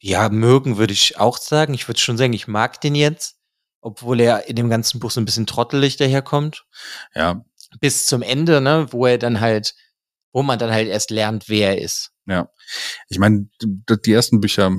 ja, 0.00 0.28
mögen 0.28 0.76
würde 0.78 0.92
ich 0.92 1.18
auch 1.18 1.38
sagen. 1.38 1.74
Ich 1.74 1.88
würde 1.88 2.00
schon 2.00 2.16
sagen, 2.18 2.32
ich 2.32 2.46
mag 2.48 2.80
den 2.80 2.94
jetzt, 2.94 3.36
obwohl 3.80 4.20
er 4.20 4.48
in 4.48 4.56
dem 4.56 4.70
ganzen 4.70 5.00
Buch 5.00 5.10
so 5.10 5.20
ein 5.20 5.24
bisschen 5.24 5.46
trottelig 5.46 5.96
daherkommt. 5.96 6.64
Ja, 7.14 7.44
Bis 7.80 8.06
zum 8.06 8.22
Ende, 8.22 8.60
ne, 8.60 8.86
wo 8.90 9.06
er 9.06 9.18
dann 9.18 9.40
halt, 9.40 9.74
wo 10.32 10.42
man 10.42 10.58
dann 10.58 10.70
halt 10.70 10.88
erst 10.88 11.10
lernt, 11.10 11.48
wer 11.48 11.70
er 11.76 11.82
ist. 11.82 12.10
ja. 12.26 12.48
Ich 13.08 13.18
meine, 13.18 13.48
die 13.62 14.12
ersten 14.12 14.40
Bücher, 14.40 14.70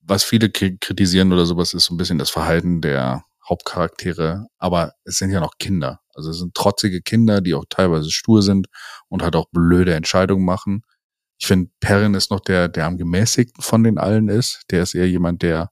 was 0.00 0.24
viele 0.24 0.46
kri- 0.48 0.78
kritisieren 0.80 1.32
oder 1.32 1.46
sowas, 1.46 1.74
ist 1.74 1.84
so 1.84 1.94
ein 1.94 1.98
bisschen 1.98 2.18
das 2.18 2.30
Verhalten 2.30 2.80
der 2.80 3.24
Hauptcharaktere, 3.48 4.46
aber 4.58 4.94
es 5.04 5.18
sind 5.18 5.30
ja 5.30 5.40
noch 5.40 5.58
Kinder. 5.58 6.00
Also 6.14 6.30
es 6.30 6.38
sind 6.38 6.54
trotzige 6.54 7.00
Kinder, 7.02 7.40
die 7.40 7.54
auch 7.54 7.64
teilweise 7.68 8.10
stur 8.10 8.42
sind 8.42 8.66
und 9.08 9.22
halt 9.22 9.36
auch 9.36 9.46
blöde 9.50 9.94
Entscheidungen 9.94 10.44
machen. 10.44 10.82
Ich 11.38 11.46
finde, 11.46 11.70
Perrin 11.80 12.14
ist 12.14 12.30
noch 12.30 12.40
der, 12.40 12.68
der 12.68 12.86
am 12.86 12.98
gemäßigten 12.98 13.62
von 13.62 13.84
den 13.84 13.98
allen 13.98 14.28
ist. 14.28 14.62
Der 14.70 14.82
ist 14.82 14.94
eher 14.94 15.08
jemand, 15.08 15.42
der 15.42 15.70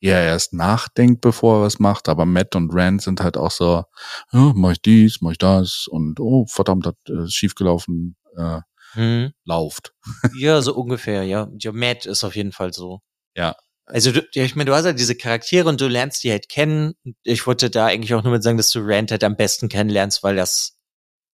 eher 0.00 0.22
erst 0.22 0.52
nachdenkt, 0.52 1.20
bevor 1.20 1.58
er 1.58 1.62
was 1.62 1.78
macht. 1.78 2.08
Aber 2.08 2.26
Matt 2.26 2.54
und 2.56 2.70
Rand 2.72 3.02
sind 3.02 3.20
halt 3.20 3.36
auch 3.36 3.50
so, 3.50 3.84
ja, 4.32 4.52
mach 4.54 4.72
ich 4.72 4.82
dies, 4.82 5.20
mach 5.20 5.32
ich 5.32 5.38
das 5.38 5.86
und 5.88 6.20
oh, 6.20 6.46
verdammt, 6.46 6.86
das 6.86 6.94
ist 7.24 7.34
schiefgelaufen, 7.34 8.16
äh, 8.36 8.60
Hm. 8.92 9.32
lauft. 9.44 9.92
Ja, 10.38 10.62
so 10.62 10.74
ungefähr, 10.74 11.22
ja. 11.24 11.48
Ja, 11.58 11.72
Matt 11.72 12.06
ist 12.06 12.24
auf 12.24 12.36
jeden 12.36 12.52
Fall 12.52 12.72
so. 12.72 13.00
Ja. 13.36 13.54
Also, 13.84 14.10
du, 14.10 14.26
ich 14.32 14.56
meine, 14.56 14.70
du 14.70 14.74
hast 14.74 14.84
halt 14.84 14.98
diese 14.98 15.14
Charaktere 15.14 15.68
und 15.68 15.80
du 15.80 15.86
lernst 15.86 16.24
die 16.24 16.30
halt 16.30 16.48
kennen. 16.48 16.94
Ich 17.22 17.46
wollte 17.46 17.70
da 17.70 17.86
eigentlich 17.86 18.14
auch 18.14 18.22
nur 18.24 18.32
mit 18.32 18.42
sagen, 18.42 18.56
dass 18.56 18.70
du 18.70 18.80
Rand 18.82 19.10
halt 19.10 19.22
am 19.22 19.36
besten 19.36 19.68
kennenlernst, 19.68 20.22
weil 20.22 20.34
das, 20.34 20.75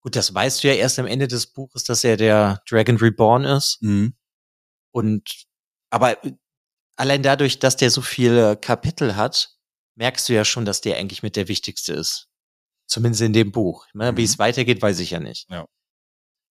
gut, 0.02 0.16
das 0.16 0.34
weißt 0.34 0.62
du 0.62 0.68
ja 0.68 0.74
erst 0.74 0.98
am 0.98 1.06
Ende 1.06 1.28
des 1.28 1.46
Buches, 1.46 1.84
dass 1.84 2.04
er 2.04 2.16
der 2.16 2.62
Dragon 2.68 2.96
Reborn 2.96 3.44
ist. 3.44 3.78
Mhm. 3.80 4.14
Und, 4.92 5.46
aber 5.90 6.16
allein 6.96 7.22
dadurch, 7.22 7.58
dass 7.58 7.76
der 7.76 7.90
so 7.90 8.02
viele 8.02 8.56
Kapitel 8.56 9.16
hat, 9.16 9.56
merkst 9.94 10.28
du 10.28 10.32
ja 10.34 10.44
schon, 10.44 10.64
dass 10.64 10.80
der 10.80 10.96
eigentlich 10.96 11.22
mit 11.22 11.36
der 11.36 11.48
wichtigste 11.48 11.92
ist. 11.94 12.28
Zumindest 12.86 13.22
in 13.22 13.32
dem 13.32 13.52
Buch. 13.52 13.86
Meine, 13.94 14.16
Wie 14.16 14.22
Mhm. 14.22 14.26
es 14.26 14.38
weitergeht, 14.38 14.82
weiß 14.82 14.98
ich 14.98 15.10
ja 15.12 15.20
nicht. 15.20 15.48
Ja. 15.50 15.66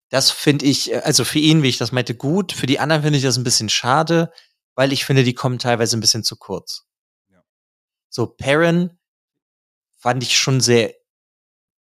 Das 0.09 0.31
finde 0.31 0.65
ich, 0.65 0.91
äh, 0.91 0.97
also 0.97 1.23
für 1.23 1.39
ihn, 1.39 1.61
wie 1.63 1.69
ich 1.69 1.77
das 1.77 1.91
meinte, 1.91 2.15
gut. 2.15 2.51
Für 2.53 2.65
die 2.65 2.79
anderen 2.79 3.03
finde 3.03 3.17
ich 3.17 3.23
das 3.23 3.37
ein 3.37 3.43
bisschen 3.43 3.69
schade, 3.69 4.31
weil 4.75 4.91
ich 4.93 5.05
finde, 5.05 5.23
die 5.23 5.33
kommen 5.33 5.59
teilweise 5.59 5.97
ein 5.97 6.01
bisschen 6.01 6.23
zu 6.23 6.35
kurz. 6.37 6.85
Ja. 7.29 7.43
So, 8.09 8.27
Perrin 8.27 8.97
fand 9.97 10.23
ich 10.23 10.37
schon 10.37 10.61
sehr, 10.61 10.93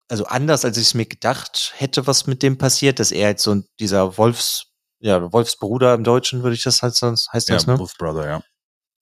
also 0.08 0.26
anders, 0.26 0.66
als 0.66 0.78
ich 0.78 0.84
es 0.88 0.94
mir 0.94 1.06
gedacht 1.06 1.74
hätte, 1.78 2.08
was 2.08 2.28
mit 2.28 2.44
dem 2.44 2.58
passiert, 2.58 3.00
dass 3.00 3.12
er 3.12 3.28
halt 3.28 3.40
so 3.40 3.64
dieser 3.80 4.18
Wolfs, 4.18 4.68
ja, 5.00 5.32
Wolfsbruder 5.32 5.94
im 5.94 6.04
Deutschen, 6.04 6.44
würde 6.44 6.56
ich 6.56 6.64
das 6.64 6.82
halt 6.82 6.96
sonst, 6.96 7.32
heißt 7.34 7.50
Ja, 7.50 7.56
das, 7.56 7.68
ne? 7.68 7.78
Wolf 7.80 7.94
Brother, 7.98 8.26
ja. 8.28 8.44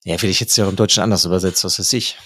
Ja, 0.05 0.17
vielleicht 0.17 0.41
jetzt 0.41 0.57
ja 0.57 0.65
auch 0.65 0.69
im 0.69 0.75
Deutschen 0.75 1.01
anders 1.03 1.25
übersetzt, 1.25 1.63
was 1.63 1.79
weiß 1.79 1.93
ich. 1.93 2.17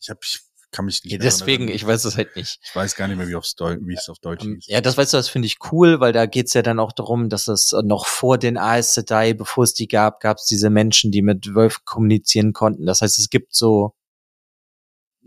Ich 0.00 0.10
hab, 0.10 0.24
ich 0.24 0.40
kann 0.72 0.86
mich 0.86 1.04
nicht 1.04 1.12
Ja, 1.12 1.18
deswegen, 1.18 1.64
erinnern. 1.64 1.76
ich 1.76 1.86
weiß 1.86 2.04
es 2.04 2.16
halt 2.16 2.34
nicht. 2.34 2.58
ich 2.62 2.74
weiß 2.74 2.96
gar 2.96 3.06
nicht 3.06 3.16
mehr, 3.18 3.28
wie, 3.28 3.34
aufs 3.36 3.54
Deu 3.54 3.76
wie 3.80 3.94
es 3.94 4.08
auf 4.08 4.18
Deutsch 4.18 4.44
Ähm, 4.44 4.54
hieß. 4.54 4.66
Ja, 4.66 4.80
das 4.80 4.96
weißt 4.96 5.12
du, 5.12 5.18
das 5.18 5.28
finde 5.28 5.46
ich 5.46 5.58
cool, 5.70 6.00
weil 6.00 6.12
da 6.12 6.26
geht's 6.26 6.54
ja 6.54 6.62
dann 6.62 6.80
auch 6.80 6.92
darum, 6.92 7.28
dass 7.28 7.46
es 7.46 7.72
äh, 7.72 7.82
noch 7.82 8.06
vor 8.06 8.38
den 8.38 8.56
Aes 8.56 8.94
Sedai, 8.94 9.34
bevor 9.34 9.64
es 9.64 9.74
die 9.74 9.86
gab, 9.86 10.20
gab 10.20 10.38
es 10.38 10.46
diese 10.46 10.70
Menschen, 10.70 11.12
die 11.12 11.22
mit 11.22 11.54
Wölfen 11.54 11.82
kommunizieren 11.84 12.52
konnten. 12.52 12.86
Das 12.86 13.02
heißt, 13.02 13.18
es 13.18 13.30
gibt 13.30 13.54
so, 13.54 13.94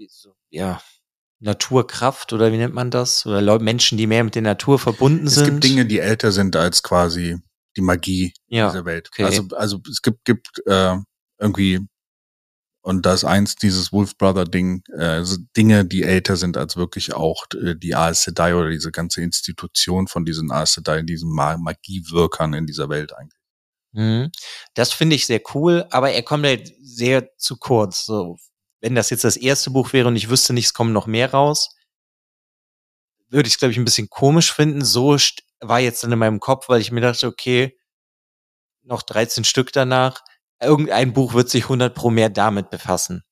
so 0.10 0.36
ja, 0.50 0.82
Naturkraft 1.40 2.34
oder 2.34 2.52
wie 2.52 2.58
nennt 2.58 2.74
man 2.74 2.92
das? 2.92 3.26
Oder 3.26 3.42
Leu 3.42 3.60
Menschen, 3.60 3.98
die 3.98 4.08
mehr 4.08 4.24
mit 4.24 4.36
der 4.36 4.42
Natur 4.42 4.80
verbunden 4.80 5.28
Es 5.28 5.36
sind. 5.36 5.46
gibt 5.46 5.64
Dinge, 5.64 5.86
die 5.86 6.00
älter 6.00 6.32
sind 6.32 6.56
als 6.56 6.82
quasi 6.82 7.38
die 7.76 7.82
Magie 7.82 8.34
ja. 8.48 8.70
dieser 8.70 8.86
Welt. 8.86 9.10
okay. 9.12 9.24
Also, 9.24 9.44
also 9.56 9.80
es 9.90 10.02
gibt, 10.02 10.24
gibt 10.26 10.62
äh, 10.66 10.96
irgendwie, 11.40 11.82
und 12.82 13.06
da 13.06 13.14
ist 13.14 13.26
eins 13.26 13.56
dieses 13.56 13.92
Wolf 13.92 14.18
Brother 14.18 14.46
Ding, 14.46 14.84
äh, 14.98 15.24
Dinge, 15.58 15.86
die 15.86 16.04
älter 16.04 16.38
sind 16.38 16.56
als 16.56 16.78
wirklich 16.78 17.14
auch 17.14 17.46
äh, 17.54 17.76
die 17.76 17.96
Aes 17.96 18.24
Sedai 18.24 18.56
oder 18.56 18.70
diese 18.70 18.92
ganze 18.92 19.22
Institution 19.22 20.08
von 20.08 20.24
diesen 20.24 20.52
Aes 20.52 20.74
Sedai, 20.74 21.02
diesen 21.02 21.32
Ma 21.32 21.58
Magiewirkern 21.58 22.54
in 22.54 22.66
dieser 22.66 22.88
Welt 22.90 23.14
eigentlich. 23.14 23.42
Mhm. 23.92 24.32
Das 24.74 24.94
finde 24.94 25.16
ich 25.16 25.26
sehr 25.26 25.42
cool, 25.54 25.86
aber 25.90 26.12
er 26.12 26.24
kommt 26.24 26.46
halt 26.46 26.74
sehr 26.82 27.36
zu 27.38 27.58
kurz. 27.58 28.06
So, 28.06 28.38
wenn 28.86 28.94
das 28.94 29.10
jetzt 29.10 29.24
das 29.24 29.36
erste 29.36 29.72
Buch 29.72 29.94
wäre 29.94 30.08
und 30.08 30.16
ich 30.16 30.30
wüsste 30.30 30.54
nicht, 30.54 30.68
es 30.68 30.74
kommen 30.76 30.94
noch 30.94 31.08
mehr 31.08 31.32
raus, 31.32 31.76
würde 33.30 33.48
ich 33.48 33.56
es, 33.56 33.60
glaube 33.60 33.72
ich, 33.72 33.80
ein 33.80 33.86
bisschen 33.86 34.12
komisch 34.12 34.54
finden. 34.54 34.86
So 34.86 35.18
war 35.60 35.80
jetzt 35.80 36.04
dann 36.04 36.12
in 36.12 36.20
meinem 36.20 36.40
Kopf, 36.40 36.70
weil 36.70 36.82
ich 36.82 36.92
mir 36.92 37.02
dachte, 37.02 37.26
okay, 37.26 37.80
noch 38.84 39.02
13 39.02 39.44
Stück 39.44 39.74
danach, 39.74 40.24
irgendein 40.62 41.14
Buch 41.14 41.34
wird 41.34 41.50
sich 41.50 41.64
100 41.64 41.96
pro 41.96 42.12
mehr 42.12 42.30
damit 42.30 42.70
befassen. 42.70 43.24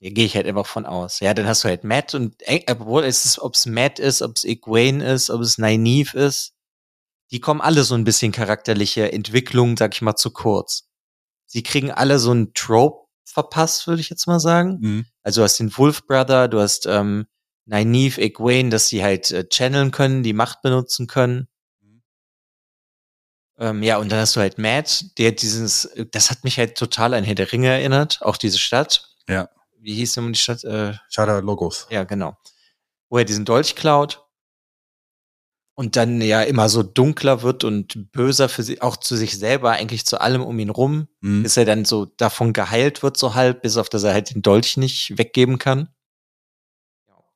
Da 0.00 0.10
gehe 0.10 0.26
ich 0.26 0.34
halt 0.34 0.48
einfach 0.48 0.66
von 0.66 0.86
aus. 0.86 1.20
Ja, 1.20 1.34
dann 1.34 1.46
hast 1.46 1.62
du 1.62 1.68
halt 1.68 1.84
Matt 1.84 2.12
und, 2.16 2.34
äh, 2.40 2.64
obwohl 2.68 3.04
es 3.04 3.24
ist, 3.24 3.38
ob 3.38 3.54
es 3.54 3.66
Matt 3.66 4.00
ist, 4.00 4.22
ob 4.22 4.34
es 4.34 4.42
Egwene 4.42 5.04
ist, 5.12 5.30
ob 5.30 5.40
es 5.40 5.56
Nynaeve 5.56 6.18
ist, 6.18 6.54
die 7.30 7.38
kommen 7.38 7.60
alle 7.60 7.84
so 7.84 7.94
ein 7.94 8.02
bisschen 8.02 8.32
charakterliche 8.32 9.12
Entwicklung, 9.12 9.76
sag 9.76 9.94
ich 9.94 10.02
mal, 10.02 10.16
zu 10.16 10.32
kurz. 10.32 10.88
Sie 11.46 11.62
kriegen 11.62 11.92
alle 11.92 12.18
so 12.18 12.32
einen 12.32 12.54
Trope 12.54 13.01
verpasst, 13.24 13.86
würde 13.86 14.00
ich 14.00 14.10
jetzt 14.10 14.26
mal 14.26 14.40
sagen. 14.40 15.06
Also 15.22 15.40
du 15.40 15.44
hast 15.44 15.58
den 15.58 15.76
Wolf 15.76 16.06
Brother, 16.06 16.48
du 16.48 16.60
hast 16.60 16.86
ähm, 16.86 17.26
Nynaeve, 17.66 18.20
Egwene, 18.20 18.70
dass 18.70 18.88
sie 18.88 19.02
halt 19.02 19.30
äh, 19.30 19.48
channeln 19.48 19.90
können, 19.90 20.22
die 20.22 20.32
Macht 20.32 20.62
benutzen 20.62 21.06
können. 21.06 21.48
Mhm. 21.80 22.02
Ähm, 23.58 23.82
ja, 23.82 23.98
und 23.98 24.10
dann 24.10 24.20
hast 24.20 24.36
du 24.36 24.40
halt 24.40 24.58
Matt, 24.58 25.18
der 25.18 25.32
dieses, 25.32 25.90
das 26.10 26.30
hat 26.30 26.44
mich 26.44 26.58
halt 26.58 26.76
total 26.76 27.14
an 27.14 27.24
Herr 27.24 27.34
der 27.34 27.52
Ringe 27.52 27.68
erinnert, 27.68 28.20
auch 28.22 28.36
diese 28.36 28.58
Stadt. 28.58 29.08
Ja. 29.28 29.48
Wie 29.78 29.94
hieß 29.94 30.14
denn 30.14 30.32
die 30.32 30.38
Stadt? 30.38 30.64
Äh, 30.64 30.94
Shada 31.08 31.38
Logos. 31.38 31.86
ja, 31.90 32.04
genau. 32.04 32.36
Wo 33.08 33.18
er 33.18 33.24
diesen 33.24 33.44
Dolch 33.44 33.76
klaut 33.76 34.24
und 35.74 35.96
dann 35.96 36.20
ja 36.20 36.42
immer 36.42 36.68
so 36.68 36.82
dunkler 36.82 37.42
wird 37.42 37.64
und 37.64 38.12
böser 38.12 38.48
für 38.48 38.62
sie, 38.62 38.80
auch 38.82 38.96
zu 38.96 39.16
sich 39.16 39.38
selber, 39.38 39.70
eigentlich 39.72 40.04
zu 40.04 40.20
allem 40.20 40.42
um 40.42 40.58
ihn 40.58 40.70
rum, 40.70 41.08
Mhm. 41.20 41.42
bis 41.42 41.56
er 41.56 41.64
dann 41.64 41.84
so 41.84 42.04
davon 42.04 42.52
geheilt 42.52 43.02
wird, 43.02 43.16
so 43.16 43.34
halb, 43.34 43.62
bis 43.62 43.76
auf 43.76 43.88
dass 43.88 44.02
er 44.02 44.12
halt 44.12 44.34
den 44.34 44.42
Dolch 44.42 44.76
nicht 44.76 45.16
weggeben 45.18 45.58
kann. 45.58 45.88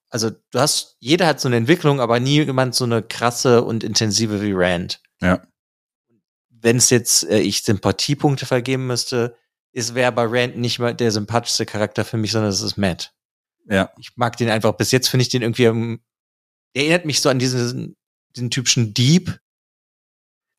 also 0.09 0.31
du 0.31 0.59
hast, 0.61 0.97
jeder 1.01 1.27
hat 1.27 1.41
so 1.41 1.49
eine 1.49 1.57
Entwicklung, 1.57 2.01
aber 2.01 2.21
nie 2.21 2.43
jemand 2.43 2.75
so 2.75 2.85
eine 2.85 3.03
krasse 3.03 3.63
und 3.65 3.85
intensive 3.85 4.41
wie 4.41 4.53
Rand. 4.55 5.03
Ja. 5.21 5.43
Wenn 6.49 6.77
es 6.77 6.91
jetzt 6.91 7.25
äh, 7.29 7.41
ich 7.41 7.63
Sympathiepunkte 7.63 8.47
vergeben 8.47 8.87
müsste, 8.87 9.37
ist 9.73 9.95
wäre 9.95 10.13
bei 10.13 10.25
Rand 10.27 10.57
nicht 10.57 10.79
mal 10.79 10.95
der 10.95 11.11
sympathischste 11.11 11.67
Charakter 11.67 12.05
für 12.05 12.17
mich, 12.17 12.33
sondern 12.33 12.51
es 12.51 12.63
ist 12.63 12.77
Matt. 12.79 13.13
Ja. 13.69 13.91
Ich 13.99 14.17
mag 14.17 14.37
den 14.37 14.49
einfach. 14.49 14.73
Bis 14.73 14.91
jetzt 14.91 15.09
finde 15.09 15.23
ich 15.23 15.29
den 15.29 15.43
irgendwie, 15.43 15.65
der 15.65 16.83
erinnert 16.83 17.05
mich 17.05 17.21
so 17.21 17.29
an 17.29 17.39
diesen, 17.39 17.97
diesen 18.37 18.51
typischen 18.51 18.95
Dieb 18.95 19.41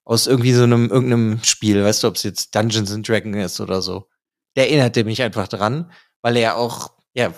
aus 0.03 0.27
irgendwie 0.27 0.53
so 0.53 0.63
einem 0.63 0.89
irgendeinem 0.89 1.43
Spiel, 1.43 1.83
weißt 1.83 2.03
du, 2.03 2.07
ob 2.07 2.15
es 2.15 2.23
jetzt 2.23 2.55
Dungeons 2.55 2.91
and 2.91 3.07
Dragons 3.07 3.37
ist 3.53 3.59
oder 3.59 3.81
so. 3.81 4.09
Der 4.55 4.65
erinnerte 4.69 5.03
mich 5.03 5.21
einfach 5.21 5.47
dran, 5.47 5.91
weil 6.21 6.37
er 6.37 6.55
auch, 6.57 6.93
ja, 7.13 7.33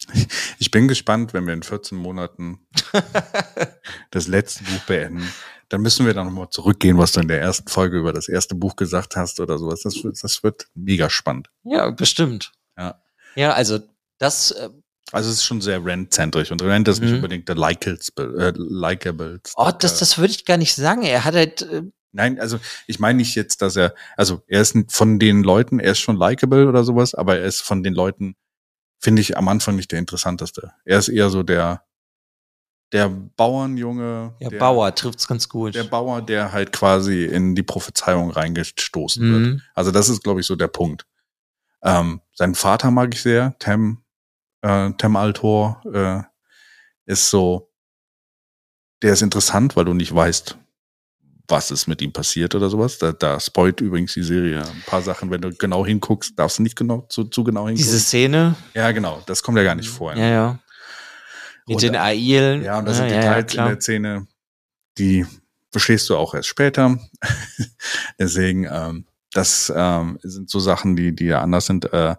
Ich 0.60 0.70
bin 0.70 0.86
gespannt, 0.88 1.34
wenn 1.34 1.46
wir 1.46 1.54
in 1.54 1.62
14 1.64 1.98
Monaten 1.98 2.66
das 4.10 4.28
letzte 4.28 4.64
Buch 4.64 4.80
beenden. 4.86 5.28
Dann 5.68 5.82
müssen 5.82 6.06
wir 6.06 6.14
dann 6.14 6.26
nochmal 6.26 6.48
zurückgehen, 6.50 6.96
was 6.98 7.12
du 7.12 7.20
in 7.20 7.28
der 7.28 7.40
ersten 7.40 7.68
Folge 7.68 7.98
über 7.98 8.12
das 8.12 8.28
erste 8.28 8.54
Buch 8.54 8.76
gesagt 8.76 9.16
hast 9.16 9.38
oder 9.40 9.58
sowas. 9.58 9.80
Das, 9.82 10.02
wird- 10.02 10.22
das 10.22 10.42
wird 10.42 10.68
mega 10.74 11.10
spannend. 11.10 11.50
ja, 11.64 11.90
bestimmt. 11.90 12.52
Ja. 12.78 13.02
Ja, 13.34 13.52
also 13.52 13.80
das, 14.18 14.52
äh, 14.52 14.70
Also 15.12 15.30
es 15.30 15.36
ist 15.36 15.44
schon 15.44 15.60
sehr 15.60 15.84
Rand-zentrisch 15.84 16.50
und 16.50 16.62
Rand 16.62 16.86
ist 16.88 17.00
nicht 17.00 17.10
Mhm. 17.10 17.16
unbedingt 17.16 17.48
der 17.48 17.56
likeable, 17.56 17.98
äh, 18.38 18.52
likeable. 18.56 19.40
oh, 19.56 19.70
das, 19.78 19.98
das 19.98 20.18
würde 20.18 20.32
ich 20.32 20.44
gar 20.44 20.56
nicht 20.58 20.74
sagen. 20.74 21.02
Er 21.02 21.24
hat 21.24 21.34
halt, 21.34 21.62
äh, 21.62 21.82
Nein, 22.12 22.40
also 22.40 22.58
ich 22.86 22.98
meine 22.98 23.18
nicht 23.18 23.34
jetzt, 23.34 23.60
dass 23.62 23.76
er, 23.76 23.94
also 24.16 24.42
er 24.46 24.60
ist 24.62 24.74
von 24.90 25.18
den 25.18 25.42
Leuten, 25.42 25.78
er 25.78 25.92
ist 25.92 25.98
schon 26.00 26.16
likable 26.16 26.66
oder 26.68 26.82
sowas, 26.84 27.14
aber 27.14 27.38
er 27.38 27.44
ist 27.44 27.60
von 27.60 27.82
den 27.82 27.92
Leuten, 27.94 28.34
finde 28.98 29.20
ich, 29.22 29.36
am 29.36 29.46
Anfang 29.48 29.76
nicht 29.76 29.92
der 29.92 29.98
interessanteste. 29.98 30.72
Er 30.84 30.98
ist 30.98 31.08
eher 31.08 31.28
so 31.30 31.42
der, 31.42 31.82
der 32.92 33.08
Bauernjunge. 33.10 34.34
ja, 34.40 34.48
der, 34.48 34.58
Bauer 34.58 34.94
trifft's 34.94 35.28
ganz 35.28 35.48
gut. 35.50 35.74
Der 35.74 35.84
Bauer, 35.84 36.22
der 36.22 36.52
halt 36.52 36.72
quasi 36.72 37.24
in 37.26 37.54
die 37.54 37.62
Prophezeiung 37.62 38.30
reingestoßen 38.30 39.22
wird. 39.30 39.40
Mhm. 39.54 39.62
Also 39.74 39.90
das 39.90 40.08
ist, 40.08 40.22
glaube 40.22 40.40
ich, 40.40 40.46
so 40.46 40.56
der 40.56 40.68
Punkt. 40.68 41.06
Ähm, 41.82 42.20
seinen 42.32 42.54
Vater 42.54 42.90
mag 42.90 43.12
ich 43.14 43.20
sehr, 43.22 43.54
Tem, 43.58 43.98
äh, 44.62 44.90
Tem 44.92 45.16
Altor, 45.16 45.82
äh, 45.92 46.22
ist 47.10 47.30
so, 47.30 47.70
der 49.02 49.12
ist 49.12 49.22
interessant, 49.22 49.76
weil 49.76 49.84
du 49.84 49.94
nicht 49.94 50.14
weißt, 50.14 50.58
was 51.48 51.70
ist 51.70 51.86
mit 51.86 52.02
ihm 52.02 52.12
passiert 52.12 52.54
oder 52.54 52.68
sowas. 52.68 52.98
Da, 52.98 53.12
da 53.12 53.40
spoilt 53.40 53.80
übrigens 53.80 54.12
die 54.12 54.22
Serie 54.22 54.60
ein 54.60 54.82
paar 54.86 55.00
Sachen. 55.00 55.30
Wenn 55.30 55.40
du 55.40 55.50
genau 55.54 55.86
hinguckst, 55.86 56.38
darfst 56.38 56.58
du 56.58 56.62
nicht 56.62 56.76
genau 56.76 57.06
zu, 57.08 57.24
zu 57.24 57.42
genau 57.42 57.66
hingucken. 57.66 57.84
Diese 57.84 58.00
Szene, 58.00 58.54
ja, 58.74 58.90
genau. 58.92 59.22
Das 59.26 59.42
kommt 59.42 59.56
ja 59.56 59.64
gar 59.64 59.74
nicht 59.74 59.88
vor. 59.88 60.14
ja, 60.14 60.28
ja. 60.28 60.58
Mit 61.66 61.76
Und 61.76 61.82
den 61.82 61.96
Ailen. 61.96 62.64
Ja, 62.64 62.78
und 62.78 62.86
das 62.86 62.98
ja, 62.98 63.04
sind 63.04 63.14
ja, 63.14 63.24
ja, 63.24 63.42
Details 63.42 63.54
in 63.54 63.64
der 63.64 63.80
Szene, 63.80 64.26
die 64.96 65.26
verstehst 65.70 66.08
du 66.08 66.16
auch 66.16 66.34
erst 66.34 66.48
später. 66.48 66.98
Deswegen, 68.18 68.66
ähm, 68.70 69.06
das 69.32 69.72
ähm, 69.74 70.18
sind 70.22 70.48
so 70.48 70.60
Sachen, 70.60 70.96
die, 70.96 71.14
die 71.14 71.26
ja 71.26 71.42
anders 71.42 71.66
sind. 71.66 71.92
Äh, 71.92 72.16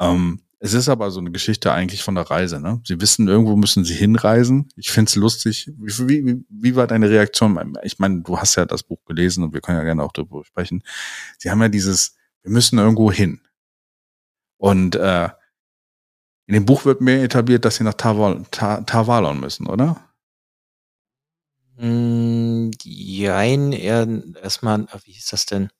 ähm, 0.00 0.42
es 0.62 0.74
ist 0.74 0.88
aber 0.90 1.10
so 1.10 1.20
eine 1.20 1.30
Geschichte 1.30 1.72
eigentlich 1.72 2.02
von 2.02 2.14
der 2.14 2.24
Reise. 2.30 2.60
Ne? 2.60 2.80
Sie 2.84 3.00
wissen, 3.00 3.26
irgendwo 3.28 3.56
müssen 3.56 3.84
sie 3.84 3.94
hinreisen. 3.94 4.68
Ich 4.76 4.90
find's 4.90 5.16
lustig. 5.16 5.70
Wie, 5.78 6.08
wie, 6.26 6.44
wie- 6.50 6.76
war 6.76 6.86
deine 6.86 7.08
Reaktion? 7.08 7.78
Ich 7.82 7.98
meine, 7.98 8.20
du 8.20 8.38
hast 8.38 8.56
ja 8.56 8.66
das 8.66 8.82
Buch 8.82 9.02
gelesen 9.06 9.42
und 9.42 9.54
wir 9.54 9.62
können 9.62 9.78
ja 9.78 9.84
gerne 9.84 10.02
auch 10.02 10.12
darüber 10.12 10.44
sprechen. 10.44 10.82
Sie 11.38 11.50
haben 11.50 11.62
ja 11.62 11.68
dieses, 11.70 12.16
wir 12.42 12.52
müssen 12.52 12.78
irgendwo 12.78 13.10
hin. 13.10 13.40
Und 14.58 14.96
äh, 14.96 15.30
in 16.46 16.54
dem 16.54 16.66
Buch 16.66 16.84
wird 16.84 17.00
mehr 17.00 17.22
etabliert, 17.22 17.64
dass 17.64 17.76
sie 17.76 17.84
nach 17.84 17.94
Taval 17.94 18.44
Ta 18.50 18.82
Tavalon 18.82 19.40
müssen, 19.40 19.66
oder? 19.66 19.98
Mm, 21.78 22.70
Jein, 22.82 23.72
erstmal, 23.72 24.86
wie 25.04 25.12
hieß 25.12 25.26
das 25.30 25.46
denn? 25.46 25.70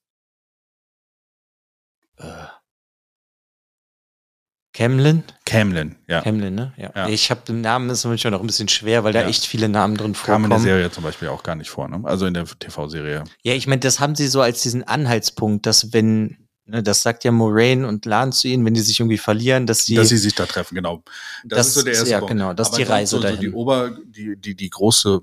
Camlin? 4.80 5.24
Camlin, 5.44 5.96
ja. 6.08 6.22
Camlin, 6.22 6.54
ne? 6.54 6.72
Ja. 6.78 6.90
Ja. 6.94 7.08
Ich 7.08 7.30
habe 7.30 7.42
den 7.46 7.60
Namen 7.60 7.90
ist 7.90 8.06
manchmal 8.06 8.30
noch 8.30 8.40
ein 8.40 8.46
bisschen 8.46 8.68
schwer, 8.68 9.04
weil 9.04 9.12
da 9.12 9.20
Ja. 9.20 9.28
echt 9.28 9.44
viele 9.44 9.68
Namen 9.68 9.94
drin 9.96 10.14
Kam 10.14 10.44
in 10.44 10.48
vorkommen. 10.48 10.50
der 10.50 10.60
Serie 10.60 10.90
zum 10.90 11.04
Beispiel 11.04 11.28
auch 11.28 11.42
gar 11.42 11.54
nicht 11.54 11.68
vor, 11.68 11.86
ne? 11.88 12.00
Also 12.04 12.24
in 12.24 12.32
der 12.32 12.46
TV-Serie. 12.46 13.24
Ja, 13.42 13.52
ich 13.52 13.66
meine, 13.66 13.80
das 13.80 14.00
haben 14.00 14.14
sie 14.14 14.26
so 14.26 14.40
als 14.40 14.62
diesen 14.62 14.82
Anhaltspunkt, 14.84 15.66
dass 15.66 15.92
wenn, 15.92 16.48
ne, 16.64 16.82
das 16.82 17.02
sagt 17.02 17.24
ja 17.24 17.30
Moraine 17.30 17.86
und 17.86 18.06
Lan 18.06 18.32
zu 18.32 18.48
ihnen, 18.48 18.64
wenn 18.64 18.72
die 18.72 18.80
sich 18.80 18.98
irgendwie 19.00 19.18
verlieren, 19.18 19.66
dass 19.66 19.84
sie, 19.84 19.96
dass 19.96 20.08
sie 20.08 20.16
sich 20.16 20.34
da 20.34 20.46
treffen, 20.46 20.74
genau. 20.76 21.02
Das, 21.44 21.58
Das 21.58 21.66
ist 21.68 21.74
so 21.74 21.82
der 21.82 21.92
erste 21.94 22.10
ja, 22.10 22.18
Punkt. 22.20 22.32
genau, 22.32 22.54
das 22.54 22.70
ist 22.70 22.78
die 22.78 22.82
Reise 22.84 23.10
so, 23.10 23.16
so 23.18 23.22
dahin. 23.24 23.40
die 23.40 23.50
Ober, 23.50 23.90
die, 24.06 24.36
die, 24.40 24.54
die 24.56 24.70
große 24.70 25.20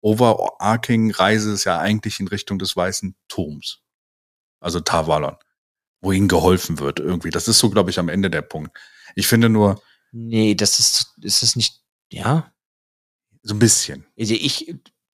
Overarching-Reise 0.00 1.52
ist 1.52 1.64
ja 1.64 1.78
eigentlich 1.78 2.18
in 2.20 2.28
Richtung 2.28 2.58
des 2.58 2.76
Weißen 2.76 3.14
Turms. 3.28 3.80
Also 4.60 4.80
Tavalon. 4.80 5.36
Wo 6.06 6.12
ihnen 6.12 6.28
geholfen 6.28 6.78
wird 6.78 7.00
irgendwie. 7.00 7.30
Das 7.30 7.48
ist 7.48 7.58
so, 7.58 7.68
glaube 7.68 7.90
ich, 7.90 7.98
am 7.98 8.08
Ende 8.08 8.30
der 8.30 8.42
Punkt. 8.42 8.70
Ich 9.16 9.26
finde 9.26 9.48
nur, 9.48 9.82
nee, 10.12 10.54
das 10.54 10.78
ist, 10.78 11.14
ist 11.20 11.42
es 11.42 11.56
nicht, 11.56 11.80
ja. 12.12 12.52
so 13.42 13.54
ein 13.54 13.58
bisschen. 13.58 14.06
Also 14.18 14.34
ich, 14.34 14.72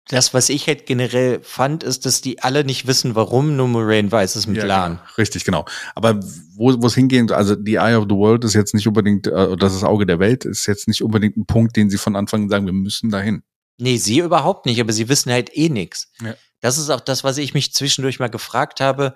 das, 0.08 0.34
was 0.34 0.48
ich 0.48 0.66
halt 0.66 0.86
generell 0.86 1.40
fand, 1.42 1.84
ist, 1.84 2.06
dass 2.06 2.20
die 2.20 2.42
alle 2.42 2.64
nicht 2.64 2.88
wissen, 2.88 3.14
warum, 3.14 3.54
nur 3.54 3.68
Moraine 3.68 4.10
weiß 4.10 4.34
es 4.34 4.48
mit 4.48 4.56
Ja, 4.56 4.64
Lan. 4.64 4.96
Genau. 4.96 5.14
Richtig, 5.18 5.44
genau. 5.44 5.64
Aber 5.94 6.18
wo 6.56 6.82
wo 6.82 6.86
es 6.88 6.94
hingehen, 6.96 7.30
also 7.30 7.54
die 7.54 7.76
Eye 7.76 7.94
of 7.94 8.06
the 8.08 8.16
World 8.16 8.44
ist 8.44 8.54
jetzt 8.54 8.74
nicht 8.74 8.88
unbedingt, 8.88 9.28
äh, 9.28 9.56
das 9.56 9.84
Auge 9.84 10.06
der 10.06 10.18
Welt, 10.18 10.44
ist 10.44 10.66
jetzt 10.66 10.88
nicht 10.88 11.04
unbedingt 11.04 11.36
ein 11.36 11.46
Punkt, 11.46 11.76
den 11.76 11.90
sie 11.90 11.98
von 11.98 12.16
Anfang 12.16 12.42
an 12.42 12.48
sagen, 12.48 12.66
wir 12.66 12.72
müssen 12.72 13.10
dahin. 13.10 13.44
Nee, 13.78 13.96
sie 13.96 14.18
überhaupt 14.18 14.66
nicht, 14.66 14.80
aber 14.80 14.92
sie 14.92 15.08
wissen 15.08 15.30
halt 15.30 15.56
eh 15.56 15.68
nix. 15.68 16.10
Ja. 16.20 16.34
Das 16.60 16.76
ist 16.76 16.90
auch 16.90 17.00
das, 17.00 17.24
was 17.24 17.38
ich 17.38 17.54
mich 17.54 17.72
zwischendurch 17.72 18.18
mal 18.18 18.28
gefragt 18.28 18.80
habe, 18.80 19.14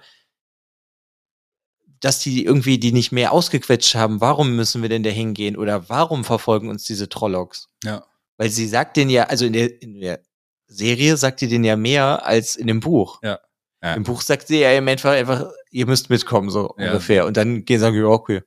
dass 2.05 2.19
die 2.19 2.45
irgendwie 2.45 2.79
die 2.79 2.93
nicht 2.93 3.13
mehr 3.13 3.33
ausgequetscht 3.33 3.95
haben. 3.95 4.21
Warum 4.21 4.57
müssen 4.57 4.83
wir 4.83 4.91
denn 4.91 5.03
da 5.03 5.11
hingehen? 5.11 5.57
Oder 5.57 5.89
warum 5.89 6.23
verfolgen 6.25 6.69
uns 6.69 6.85
diese 6.85 7.09
Trollocs? 7.09 7.69
Ja. 7.83 8.05
Weil 8.37 8.51
sie 8.51 8.69
sagt 8.69 8.99
den 8.99 9.09
ja, 9.09 9.25
also 9.25 9.47
in 9.47 9.55
der, 9.55 9.81
in 9.81 10.01
der 10.01 10.21
Serie 10.67 11.17
sagt 11.17 11.41
die 11.41 11.49
den 11.49 11.65
ja 11.65 11.77
mehr 11.77 12.27
als 12.27 12.57
in 12.57 12.67
dem 12.67 12.81
Buch. 12.81 13.21
Ja. 13.23 13.39
Ja. 13.83 13.95
Im 13.95 14.03
Buch 14.03 14.21
sagt 14.21 14.49
sie 14.49 14.61
ja 14.61 14.73
im 14.73 14.87
einfach, 14.89 15.13
einfach, 15.13 15.51
ihr 15.71 15.87
müsst 15.87 16.11
mitkommen, 16.11 16.51
so 16.51 16.75
Ja. 16.79 16.89
ungefähr. 16.89 17.27
Und 17.27 17.37
dann 17.37 17.65
gehen 17.65 17.79
sie 17.79 17.83
sagen, 17.83 17.97
ja, 17.97 18.05
okay. 18.05 18.43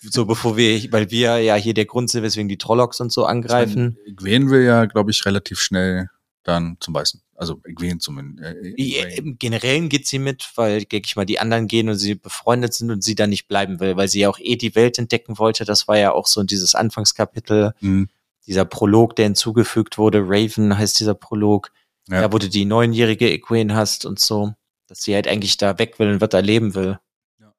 so 0.00 0.24
bevor 0.24 0.56
wir, 0.56 0.90
weil 0.92 1.10
wir 1.10 1.38
ja 1.40 1.54
hier 1.56 1.74
der 1.74 1.86
Grund 1.86 2.10
sind, 2.10 2.22
weswegen 2.22 2.48
die 2.48 2.58
Trollocs 2.58 3.00
und 3.00 3.12
so 3.12 3.26
angreifen. 3.26 3.98
Gwen 4.16 4.50
will 4.50 4.62
ja, 4.62 4.86
glaube 4.86 5.10
ich, 5.10 5.26
relativ 5.26 5.58
schnell 5.60 6.08
dann 6.42 6.76
zum 6.80 6.94
Weißen. 6.94 7.22
Also 7.42 7.56
Gwen 7.74 8.00
zumindest. 8.00 8.44
Äh, 8.56 8.74
Ja, 8.76 9.04
Gwen. 9.04 9.16
Im 9.16 9.38
Generellen 9.38 9.88
geht 9.88 10.06
sie 10.06 10.18
mit, 10.18 10.50
weil, 10.56 10.84
denke 10.84 11.06
ich 11.06 11.16
mal, 11.16 11.26
die 11.26 11.38
anderen 11.38 11.66
gehen 11.68 11.88
und 11.88 11.96
sie 11.96 12.14
befreundet 12.14 12.72
sind 12.74 12.90
und 12.90 13.02
sie 13.04 13.14
da 13.14 13.26
nicht 13.26 13.48
bleiben 13.48 13.80
will, 13.80 13.96
weil 13.96 14.08
sie 14.08 14.20
ja 14.20 14.28
auch 14.30 14.38
eh 14.38 14.56
die 14.56 14.74
Welt 14.74 14.98
entdecken 14.98 15.38
wollte. 15.38 15.64
Das 15.64 15.88
war 15.88 15.98
ja 15.98 16.12
auch 16.12 16.26
so 16.26 16.42
dieses 16.42 16.74
Anfangskapitel, 16.74 17.74
Hm, 17.80 18.08
dieser 18.46 18.64
Prolog, 18.64 19.14
der 19.16 19.26
hinzugefügt 19.26 19.98
wurde. 19.98 20.22
Raven 20.24 20.76
heißt 20.76 20.98
dieser 20.98 21.14
Prolog. 21.14 21.70
Ja. 22.08 22.22
Da, 22.22 22.32
wo 22.32 22.38
du 22.38 22.48
die 22.48 22.64
neunjährige 22.64 23.30
Egwene 23.30 23.74
hast 23.76 24.04
und 24.06 24.18
so. 24.18 24.54
Dass 24.88 25.02
sie 25.02 25.14
halt 25.14 25.28
eigentlich 25.28 25.56
da 25.56 25.78
weg 25.78 25.98
will 25.98 26.08
und 26.14 26.20
was 26.20 26.28
da 26.30 26.40
leben 26.40 26.74
will. 26.74 26.98
Ja. 27.40 27.54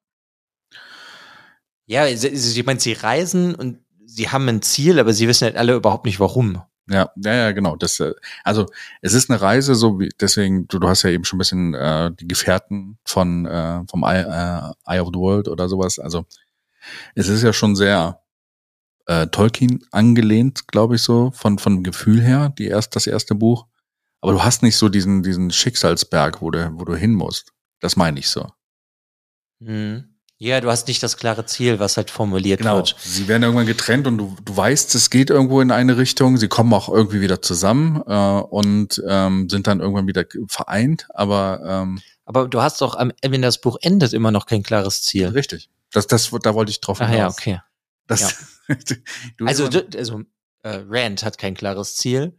Ja, 1.86 2.08
sie- 2.18 2.36
sie- 2.36 2.60
ich 2.60 2.66
meine, 2.66 2.80
sie 2.80 2.94
reisen 2.94 3.56
und 3.56 3.80
sie 4.06 4.30
haben 4.30 4.48
ein 4.50 4.62
Ziel, 4.62 5.00
aber 5.00 5.14
sie 5.14 5.28
wissen 5.28 5.46
halt 5.46 5.56
alle 5.56 5.74
überhaupt 5.76 6.06
nicht 6.06 6.20
warum. 6.20 6.62
Ja, 6.90 7.12
ja, 7.16 7.34
ja, 7.34 7.52
genau. 7.54 7.76
Das, 7.76 8.00
äh, 8.00 8.14
also 8.44 8.66
es 9.02 9.14
ist 9.14 9.30
eine 9.30 9.42
Reise, 9.42 9.76
so 9.76 10.00
wie 10.00 10.10
deswegen, 10.20 10.68
du, 10.68 10.80
du 10.80 10.88
hast 10.90 11.04
ja 11.04 11.12
eben 11.12 11.24
schon 11.24 11.38
ein 11.38 11.40
bisschen 11.40 11.74
äh, 11.74 12.12
die 12.14 12.28
Gefährten 12.28 12.98
von 13.06 13.46
äh, 13.46 13.82
vom 13.90 14.04
Eye, 14.04 14.22
äh, 14.22 14.92
Eye 14.92 15.00
of 15.00 15.10
the 15.14 15.20
World 15.20 15.48
oder 15.48 15.70
sowas. 15.70 16.00
Also 16.00 16.26
es 17.16 17.30
ist 17.30 17.44
ja 17.44 17.54
schon 17.54 17.76
sehr 17.76 18.22
äh, 19.06 19.28
Tolkien 19.28 19.86
angelehnt, 19.92 20.68
glaube 20.68 20.96
ich, 20.96 21.02
so, 21.02 21.32
von, 21.32 21.58
von 21.60 21.84
Gefühl 21.84 22.22
her, 22.22 22.50
die 22.58 22.68
erst, 22.68 22.96
das 22.96 23.08
erste 23.08 23.36
Buch. 23.36 23.66
Aber 24.22 24.34
du 24.34 24.44
hast 24.44 24.64
nicht 24.64 24.78
so 24.78 24.90
diesen, 24.90 25.24
diesen 25.24 25.52
Schicksalsberg, 25.52 26.42
wo 26.42 26.52
du, 26.52 26.72
wo 26.76 26.86
du 26.86 26.96
hin 26.96 27.14
musst. 27.14 27.54
Das 27.80 27.96
meine 27.96 28.20
ich 28.20 28.30
so. 28.30 28.50
Mhm. 29.60 30.13
Ja, 30.44 30.60
du 30.60 30.70
hast 30.70 30.90
nicht 30.90 31.02
das 31.02 31.16
klare 31.16 31.46
Ziel, 31.46 31.80
was 31.80 31.96
halt 31.96 32.12
formuliert 32.12 32.60
Genau. 32.60 32.76
wird. 32.76 32.96
Sie 33.00 33.30
werden 33.30 33.44
irgendwann 33.44 33.66
getrennt 33.66 34.08
und 34.08 34.18
du, 34.18 34.36
du 34.44 34.58
weißt, 34.58 34.94
es 34.96 35.10
geht 35.10 35.30
irgendwo 35.30 35.62
in 35.62 35.72
eine 35.72 35.96
Richtung. 35.98 36.36
Sie 36.36 36.50
kommen 36.50 36.74
auch 36.74 36.90
irgendwie 36.90 37.22
wieder 37.22 37.42
zusammen 37.42 38.02
äh, 38.06 38.42
und 38.42 39.02
ähm, 39.08 39.48
sind 39.50 39.68
dann 39.68 39.80
irgendwann 39.80 40.06
wieder 40.06 40.26
vereint. 40.50 41.08
Aber 41.14 41.62
ähm, 41.66 42.02
Aber 42.26 42.50
du 42.50 42.62
hast 42.62 42.82
doch 42.82 42.96
am 42.96 43.14
wenn 43.22 43.42
das 43.42 43.62
Buch 43.62 43.78
endet, 43.82 44.12
immer 44.12 44.32
noch 44.32 44.46
kein 44.46 44.64
klares 44.64 45.02
Ziel. 45.02 45.28
richtig. 45.30 45.70
Das, 45.94 46.08
das, 46.08 46.30
da 46.42 46.54
wollte 46.56 46.72
ich 46.72 46.82
drauf 46.82 47.00
Ach 47.00 47.08
ja, 47.08 47.16
hinaus. 47.16 47.38
okay. 47.38 47.62
Das, 48.08 48.36
du 49.38 49.46
Also, 49.46 49.70
du- 49.70 49.88
also 49.98 50.24
äh, 50.64 50.82
Rand 50.90 51.24
hat 51.24 51.38
kein 51.38 51.54
klares 51.56 51.96
Ziel. 51.96 52.36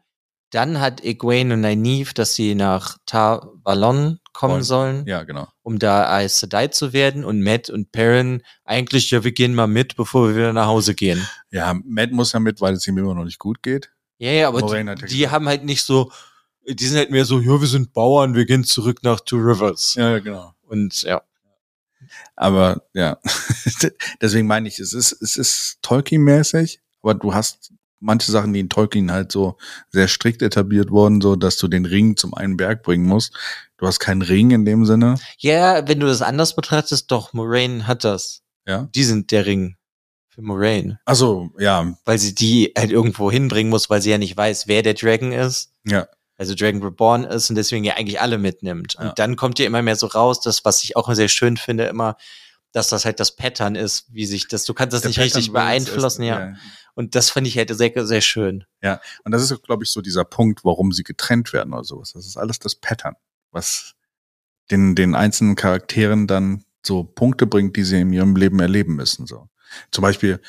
Dann 0.51 0.81
hat 0.81 1.03
Egwene 1.03 1.55
und 1.55 1.61
Nynaeve, 1.63 2.15
dass 2.15 2.35
sie 2.35 2.55
nach 2.55 2.99
Tar 3.07 3.51
Valon 3.65 4.21
kommen 4.33 4.63
sollen, 4.63 5.07
Ja, 5.07 5.23
genau. 5.23 5.49
um 5.63 5.79
da 5.79 6.09
Aes 6.09 6.41
Sedai 6.41 6.69
zu 6.69 6.93
werden. 6.93 7.25
Und 7.25 7.41
Matt 7.43 7.71
und 7.71 7.93
Perrin 7.93 8.43
eigentlich, 8.65 9.11
ja, 9.11 9.25
wir 9.25 9.33
gehen 9.33 9.55
mal 9.55 9.67
mit, 9.67 9.97
bevor 9.97 10.29
wir 10.29 10.37
wieder 10.37 10.53
nach 10.53 10.67
Hause 10.67 10.95
gehen. 10.95 11.27
Ja, 11.51 11.75
Matt 11.85 12.11
muss 12.13 12.33
ja 12.33 12.41
mit, 12.41 12.61
weil 12.61 12.75
es 12.75 12.87
ihm 12.87 12.99
immer 12.99 13.15
noch 13.15 13.25
nicht 13.25 13.39
gut 13.39 13.63
geht. 13.63 13.91
Ja, 14.19 14.31
ja, 14.31 14.49
aber 14.49 14.63
die, 14.63 14.75
ja 14.87 14.95
die 14.95 15.29
haben 15.29 15.49
halt 15.49 15.65
nicht 15.65 15.83
so, 15.83 16.11
die 16.67 16.85
sind 16.85 16.99
halt 16.99 17.11
mehr 17.11 17.25
so, 17.25 17.41
ja, 17.41 17.61
wir 17.61 17.69
sind 17.69 17.93
Bauern, 17.93 18.35
wir 18.35 18.45
gehen 18.45 18.65
zurück 18.65 19.01
nach 19.03 19.21
Two 19.21 19.37
Rivers. 19.37 19.95
Ja, 19.95 20.11
ja, 20.11 20.19
genau. 20.19 20.53
Und 20.67 21.03
ja. 21.03 21.23
Aber 22.37 22.83
ja, 22.93 23.19
deswegen 24.21 24.47
meine 24.47 24.69
ich, 24.69 24.79
es 24.79 24.93
ist, 24.93 25.13
es 25.23 25.37
ist 25.37 25.79
Tolkien-mäßig, 25.83 26.81
aber 27.03 27.15
du 27.15 27.35
hast 27.35 27.73
manche 28.05 28.31
Sachen, 28.31 28.53
die 28.53 28.61
in 28.61 28.69
Tolkien 28.69 29.11
halt 29.11 29.33
so 29.33 29.57
sehr 29.91 30.09
strikt 30.09 30.43
etabliert 30.43 30.91
wurden, 30.91 31.21
so 31.21 31.37
dass 31.37 31.57
du 31.57 31.67
den 31.69 31.85
Ring 31.87 32.17
zum 32.17 32.35
einen 32.35 32.57
Berg 32.57 32.83
bringen 32.83 33.07
musst. 33.07 33.33
Du 33.79 33.87
hast 33.87 33.99
keinen 33.99 34.23
Ring 34.23 34.51
in 34.51 34.65
dem 34.65 34.85
Sinne. 34.87 35.17
Ja, 35.39 35.87
wenn 35.89 36.01
du 36.01 36.07
das 36.07 36.23
anders 36.23 36.55
betrachtest, 36.55 37.11
doch, 37.11 37.33
Moraine 37.33 37.87
hat 37.87 38.05
das. 38.05 38.43
Ja. 38.67 38.89
Die 38.95 39.05
sind 39.05 39.31
der 39.33 39.47
Ring 39.47 39.77
für 40.29 40.43
Moraine. 40.43 40.99
Also 41.05 41.51
ja, 41.59 41.95
Weil 42.05 42.19
sie 42.19 42.35
die 42.35 42.73
halt 42.77 42.91
irgendwo 42.91 43.31
hinbringen 43.31 43.71
muss, 43.71 43.91
weil 43.91 44.03
sie 44.03 44.11
ja 44.11 44.19
nicht 44.19 44.37
weiß, 44.37 44.67
wer 44.69 44.83
der 44.83 44.95
Dragon 44.95 45.33
ist. 45.33 45.71
ja, 45.85 46.07
Also 46.37 46.55
Dragon 46.55 46.83
Reborn 46.83 47.25
ist 47.25 47.51
und 47.51 47.57
deswegen 47.57 47.85
ja 47.85 47.95
eigentlich 47.97 48.21
alle 48.21 48.39
mitnimmt. 48.39 48.95
Und 48.97 49.07
Ja. 49.07 49.13
dann 49.13 49.37
kommt 49.37 49.59
ja 49.59 49.67
immer 49.67 49.83
mehr 49.83 49.97
so 49.97 50.07
raus, 50.07 50.41
das, 50.41 50.65
was 50.65 50.83
ich 50.83 50.97
auch 50.97 51.13
sehr 51.15 51.29
schön 51.29 51.57
finde, 51.57 51.85
immer, 51.85 52.17
dass 52.73 52.89
das 52.89 53.05
halt 53.05 53.21
das 53.21 53.37
Pattern 53.37 53.77
ist, 53.77 54.07
wie 54.13 54.27
sich 54.27 54.49
das, 54.49 54.65
du 54.65 54.75
kannst 54.75 54.93
das 54.95 55.03
Der 55.03 55.11
nicht 55.11 55.21
richtig 55.21 55.53
Pattern 55.53 55.77
es 55.77 55.85
beeinflussen, 55.85 56.23
erst- 56.23 56.41
ja. 56.41 56.55
Und 56.95 57.15
das 57.15 57.31
fand 57.31 57.47
ich 57.47 57.57
halt 57.57 57.75
sehr, 57.75 58.07
sehr 58.07 58.21
schön. 58.21 58.65
Und 59.25 59.33
das 59.33 59.43
ist, 59.51 59.63
glaube 59.63 59.85
ich, 59.85 59.91
so 59.91 60.01
dieser 60.01 60.25
Punkt, 60.25 60.65
warum 60.65 60.93
sie 60.93 61.03
getrennt 61.03 61.53
werden 61.53 61.73
oder 61.75 61.85
sowas. 61.85 62.13
Das 62.13 62.27
ist 62.27 62.37
alles 62.37 62.59
das 62.59 62.77
Pattern, 62.77 63.17
was 63.51 63.95
den, 64.71 64.95
den 64.95 65.15
einzelnen 65.15 65.57
Charakteren 65.57 66.27
dann 66.27 66.65
so 66.87 67.03
Punkte 67.03 67.47
bringt, 67.47 67.77
die 67.77 67.83
sie 67.85 68.01
in 68.01 68.13
ihrem 68.13 68.37
Leben 68.37 68.61
erleben 68.61 68.95
müssen. 68.97 69.27
So. 69.27 69.49
Zum 69.91 70.03
Beispiel, 70.03 70.41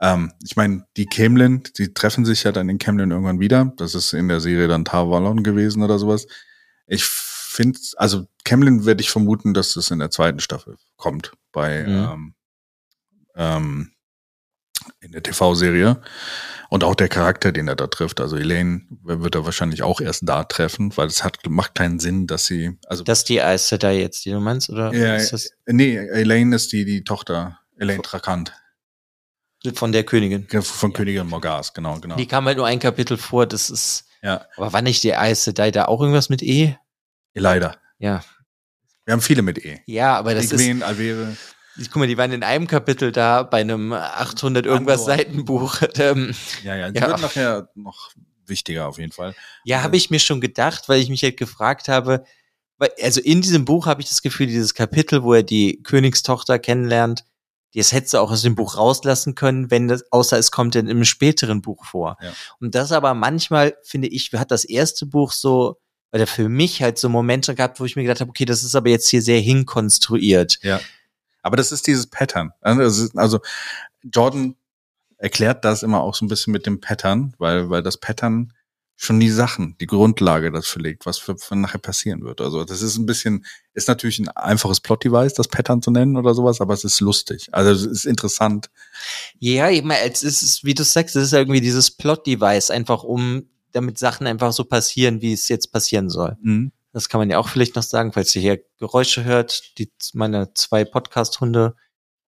ähm, 0.00 0.32
ich 0.42 0.56
meine, 0.56 0.86
die 0.96 1.06
Camlin, 1.06 1.62
die 1.78 1.94
treffen 1.94 2.24
sich 2.24 2.42
ja 2.42 2.52
dann 2.52 2.68
in 2.68 2.78
Camlin 2.78 3.10
irgendwann 3.10 3.40
wieder. 3.40 3.72
Das 3.76 3.94
ist 3.94 4.12
in 4.12 4.28
der 4.28 4.40
Serie 4.40 4.68
dann 4.68 4.84
Tar 4.84 5.10
Valon 5.10 5.42
gewesen 5.42 5.82
oder 5.82 5.98
sowas. 5.98 6.26
Ich 6.86 7.04
finde, 7.04 7.78
also 7.96 8.26
Camlin 8.44 8.84
werde 8.86 9.02
ich 9.02 9.10
vermuten, 9.10 9.54
dass 9.54 9.76
es 9.76 9.90
in 9.90 10.00
der 10.00 10.10
zweiten 10.10 10.40
Staffel 10.40 10.76
kommt 10.96 11.32
bei 11.52 11.84
Mhm. 11.84 11.88
ähm, 11.88 12.34
ähm, 13.36 13.92
in 15.00 15.12
der 15.12 15.22
TV-Serie. 15.22 16.00
Und 16.68 16.84
auch 16.84 16.94
der 16.94 17.08
Charakter, 17.08 17.52
den 17.52 17.68
er 17.68 17.76
da 17.76 17.86
trifft. 17.86 18.20
Also 18.20 18.36
Elaine 18.36 18.86
wird 19.02 19.34
er 19.34 19.44
wahrscheinlich 19.44 19.82
auch 19.82 20.00
erst 20.00 20.26
da 20.26 20.44
treffen, 20.44 20.96
weil 20.96 21.06
es 21.06 21.22
hat, 21.22 21.38
macht 21.48 21.74
keinen 21.74 22.00
Sinn, 22.00 22.26
dass 22.26 22.46
sie, 22.46 22.78
also, 22.86 23.04
Das 23.04 23.18
ist 23.18 23.28
die 23.28 23.42
Aes 23.42 23.68
Sedai 23.68 23.98
jetzt, 24.00 24.24
die 24.24 24.30
du 24.30 24.40
meinst, 24.40 24.70
oder? 24.70 24.92
Ja, 24.94 25.16
ist 25.16 25.32
das 25.34 25.50
nee, 25.66 25.96
Elaine 25.96 26.56
ist 26.56 26.72
die, 26.72 26.86
die 26.86 27.04
Tochter, 27.04 27.58
Elaine 27.76 28.00
Trakant, 28.02 28.54
von 29.74 29.92
der 29.92 30.04
Königin? 30.04 30.48
von 30.62 30.90
Ja. 30.90 30.96
Königin 30.96 31.26
Morgas, 31.28 31.74
genau, 31.74 31.98
genau. 32.00 32.16
Die 32.16 32.26
kam 32.26 32.46
halt 32.46 32.56
nur 32.56 32.66
ein 32.66 32.78
Kapitel 32.78 33.18
vor, 33.18 33.46
das 33.46 33.68
ist, 33.68 34.06
Ja, 34.22 34.46
aber 34.56 34.72
war 34.72 34.80
nicht 34.82 35.02
die 35.04 35.14
Aes 35.14 35.44
Sedai 35.44 35.70
da 35.72 35.84
auch 35.84 36.00
irgendwas 36.00 36.30
mit 36.30 36.42
E? 36.42 36.76
leider. 37.34 37.76
Ja. 37.98 38.24
Wir 39.04 39.12
haben 39.12 39.20
viele 39.20 39.42
mit 39.42 39.58
E. 39.64 39.80
Ja, 39.86 40.16
aber 40.16 40.34
das 40.34 40.46
ist, 40.46 40.52
Egwene, 40.54 40.86
Alvere, 41.76 41.88
guck 41.90 41.96
mal, 41.96 42.06
die 42.08 42.18
waren 42.18 42.32
in 42.32 42.42
einem 42.42 42.66
Kapitel 42.66 43.12
da 43.12 43.42
bei 43.42 43.60
einem 43.60 43.92
800 43.92 44.66
irgendwas 44.66 45.02
Andor. 45.02 45.16
Seitenbuch. 45.16 45.80
Ähm, 45.98 46.34
ja, 46.64 46.76
ja, 46.76 46.90
die 46.90 47.00
Ja. 47.00 47.08
wird 47.08 47.20
nachher 47.20 47.68
noch 47.74 48.10
wichtiger 48.46 48.88
auf 48.88 48.98
jeden 48.98 49.12
Fall. 49.12 49.34
Ja, 49.64 49.82
habe 49.82 49.96
ich 49.96 50.10
mir 50.10 50.18
schon 50.18 50.40
gedacht, 50.40 50.88
weil 50.88 51.00
ich 51.00 51.08
mich 51.08 51.22
halt 51.22 51.36
gefragt 51.36 51.88
habe, 51.88 52.24
weil, 52.78 52.90
also 53.02 53.20
in 53.20 53.40
diesem 53.40 53.64
Buch 53.64 53.86
habe 53.86 54.02
ich 54.02 54.08
das 54.08 54.22
Gefühl, 54.22 54.46
dieses 54.46 54.74
Kapitel, 54.74 55.22
wo 55.22 55.34
er 55.34 55.42
die 55.42 55.82
Königstochter 55.82 56.58
kennenlernt, 56.58 57.24
das 57.74 57.92
hättest 57.92 58.12
du 58.12 58.18
auch 58.18 58.30
aus 58.30 58.42
dem 58.42 58.54
Buch 58.54 58.76
rauslassen 58.76 59.34
können, 59.34 59.70
wenn 59.70 59.88
das, 59.88 60.04
außer 60.12 60.36
es 60.38 60.50
kommt 60.50 60.74
in 60.74 60.90
einem 60.90 61.04
späteren 61.06 61.62
Buch 61.62 61.86
vor. 61.86 62.18
Ja. 62.20 62.32
Und 62.60 62.74
das 62.74 62.92
aber 62.92 63.14
manchmal, 63.14 63.76
finde 63.82 64.08
ich, 64.08 64.30
hat 64.34 64.50
das 64.50 64.64
erste 64.64 65.06
Buch 65.06 65.32
so, 65.32 65.78
weil 66.10 66.20
er 66.20 66.26
für 66.26 66.50
mich 66.50 66.82
halt 66.82 66.98
so 66.98 67.08
Momente 67.08 67.54
gehabt, 67.54 67.80
wo 67.80 67.86
ich 67.86 67.96
mir 67.96 68.02
gedacht 68.02 68.20
habe, 68.20 68.28
okay, 68.28 68.44
das 68.44 68.62
ist 68.62 68.74
aber 68.74 68.90
jetzt 68.90 69.08
hier 69.08 69.22
sehr 69.22 69.40
hinkonstruiert. 69.40 70.58
Ja. 70.62 70.80
Aber 71.42 71.56
das 71.56 71.72
ist 71.72 71.86
dieses 71.86 72.06
Pattern. 72.06 72.52
Also, 72.60 72.82
es 73.04 73.16
also 73.16 73.40
Jordan 74.02 74.56
erklärt 75.18 75.64
das 75.64 75.82
immer 75.82 76.00
auch 76.00 76.14
so 76.14 76.24
ein 76.24 76.28
bisschen 76.28 76.52
mit 76.52 76.66
dem 76.66 76.80
Pattern, 76.80 77.34
weil, 77.38 77.70
weil 77.70 77.82
das 77.82 77.98
Pattern 77.98 78.52
schon 78.96 79.18
die 79.18 79.30
Sachen, 79.30 79.76
die 79.80 79.86
Grundlage 79.86 80.52
dafür 80.52 80.82
legt, 80.82 81.06
was 81.06 81.18
für, 81.18 81.36
für 81.36 81.56
nachher 81.56 81.78
passieren 81.78 82.22
wird. 82.22 82.40
Also 82.40 82.64
das 82.64 82.82
ist 82.82 82.98
ein 82.98 83.06
bisschen, 83.06 83.44
ist 83.74 83.88
natürlich 83.88 84.20
ein 84.20 84.28
einfaches 84.28 84.80
Plot-Device, 84.80 85.34
das 85.34 85.48
Pattern 85.48 85.82
zu 85.82 85.90
nennen 85.90 86.16
oder 86.16 86.34
sowas, 86.34 86.60
aber 86.60 86.74
es 86.74 86.84
ist 86.84 87.00
lustig. 87.00 87.48
Also 87.50 87.72
es 87.72 87.84
ist 87.84 88.04
interessant. 88.04 88.70
Ja, 89.40 89.70
eben, 89.70 89.90
als 89.90 90.22
ist 90.22 90.42
es, 90.42 90.62
wie 90.62 90.74
du 90.74 90.84
sagst, 90.84 91.16
es 91.16 91.24
ist 91.24 91.32
irgendwie 91.32 91.60
dieses 91.60 91.90
Plot-Device, 91.90 92.70
einfach 92.70 93.02
um, 93.02 93.48
damit 93.72 93.98
Sachen 93.98 94.26
einfach 94.26 94.52
so 94.52 94.64
passieren, 94.64 95.20
wie 95.20 95.32
es 95.32 95.48
jetzt 95.48 95.72
passieren 95.72 96.08
soll. 96.08 96.36
Das 96.92 97.08
kann 97.08 97.20
man 97.20 97.30
ja 97.30 97.38
auch 97.38 97.48
vielleicht 97.48 97.74
noch 97.74 97.82
sagen, 97.82 98.12
falls 98.12 98.36
ihr 98.36 98.42
hier 98.42 98.62
Geräusche 98.78 99.24
hört. 99.24 99.78
Die, 99.78 99.90
meine 100.12 100.52
zwei 100.52 100.84
Podcast-Hunde 100.84 101.74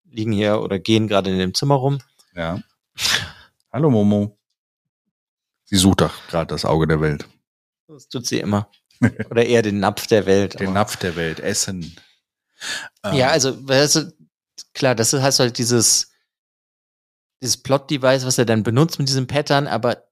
liegen 0.05 0.33
hier 0.33 0.61
oder 0.61 0.79
gehen 0.79 1.07
gerade 1.07 1.31
in 1.31 1.39
dem 1.39 1.53
Zimmer 1.53 1.75
rum. 1.75 1.99
Ja. 2.35 2.61
Hallo 3.71 3.91
Momo. 3.91 4.39
Sie 5.65 5.77
sucht 5.77 6.01
doch 6.01 6.15
gerade 6.29 6.47
das 6.47 6.65
Auge 6.65 6.87
der 6.87 7.01
Welt. 7.01 7.29
Das 7.89 8.09
tut 8.09 8.27
sie 8.27 8.41
immer. 8.41 8.71
Oder 9.31 9.45
eher 9.45 9.63
den 9.63 9.81
Napf 9.81 10.07
der 10.07 10.25
Welt. 10.25 10.59
Den 10.61 10.73
Napf 10.73 10.97
der 10.97 11.17
Welt, 11.17 11.41
Essen. 11.41 11.97
Ähm, 13.03 13.15
Ja, 13.15 13.29
also, 13.29 13.53
du, 13.53 14.13
klar, 14.73 14.95
das 14.95 15.13
heißt 15.13 15.41
halt 15.41 15.59
dieses, 15.59 16.13
dieses 17.43 17.63
Plot-Device, 17.63 18.25
was 18.25 18.39
er 18.39 18.45
dann 18.45 18.63
benutzt 18.63 18.99
mit 18.99 19.09
diesem 19.09 19.27
Pattern, 19.27 19.67
aber 19.67 20.09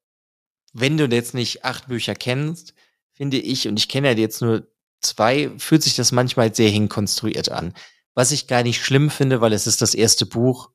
wenn 0.73 0.97
du 0.97 1.07
jetzt 1.07 1.35
nicht 1.35 1.65
acht 1.65 1.89
Bücher 1.89 2.15
kennst, 2.15 2.75
finde 3.13 3.39
ich, 3.39 3.69
und 3.69 3.79
ich 3.79 3.89
kenne 3.89 4.11
ja 4.11 4.17
jetzt 4.17 4.43
nur 4.43 4.67
zwei, 5.01 5.51
fühlt 5.59 5.83
sich 5.83 5.97
das 5.97 6.13
manchmal 6.13 6.55
sehr 6.55 6.71
hinkonstruiert 6.71 7.51
an. 7.51 7.75
Was 8.15 8.31
ich 8.31 8.47
gar 8.47 8.63
nicht 8.63 8.85
schlimm 8.85 9.11
finde, 9.11 9.41
weil 9.41 9.53
es 9.53 9.67
ist 9.67 9.83
das 9.83 9.95
erste 9.95 10.27
Buch 10.27 10.71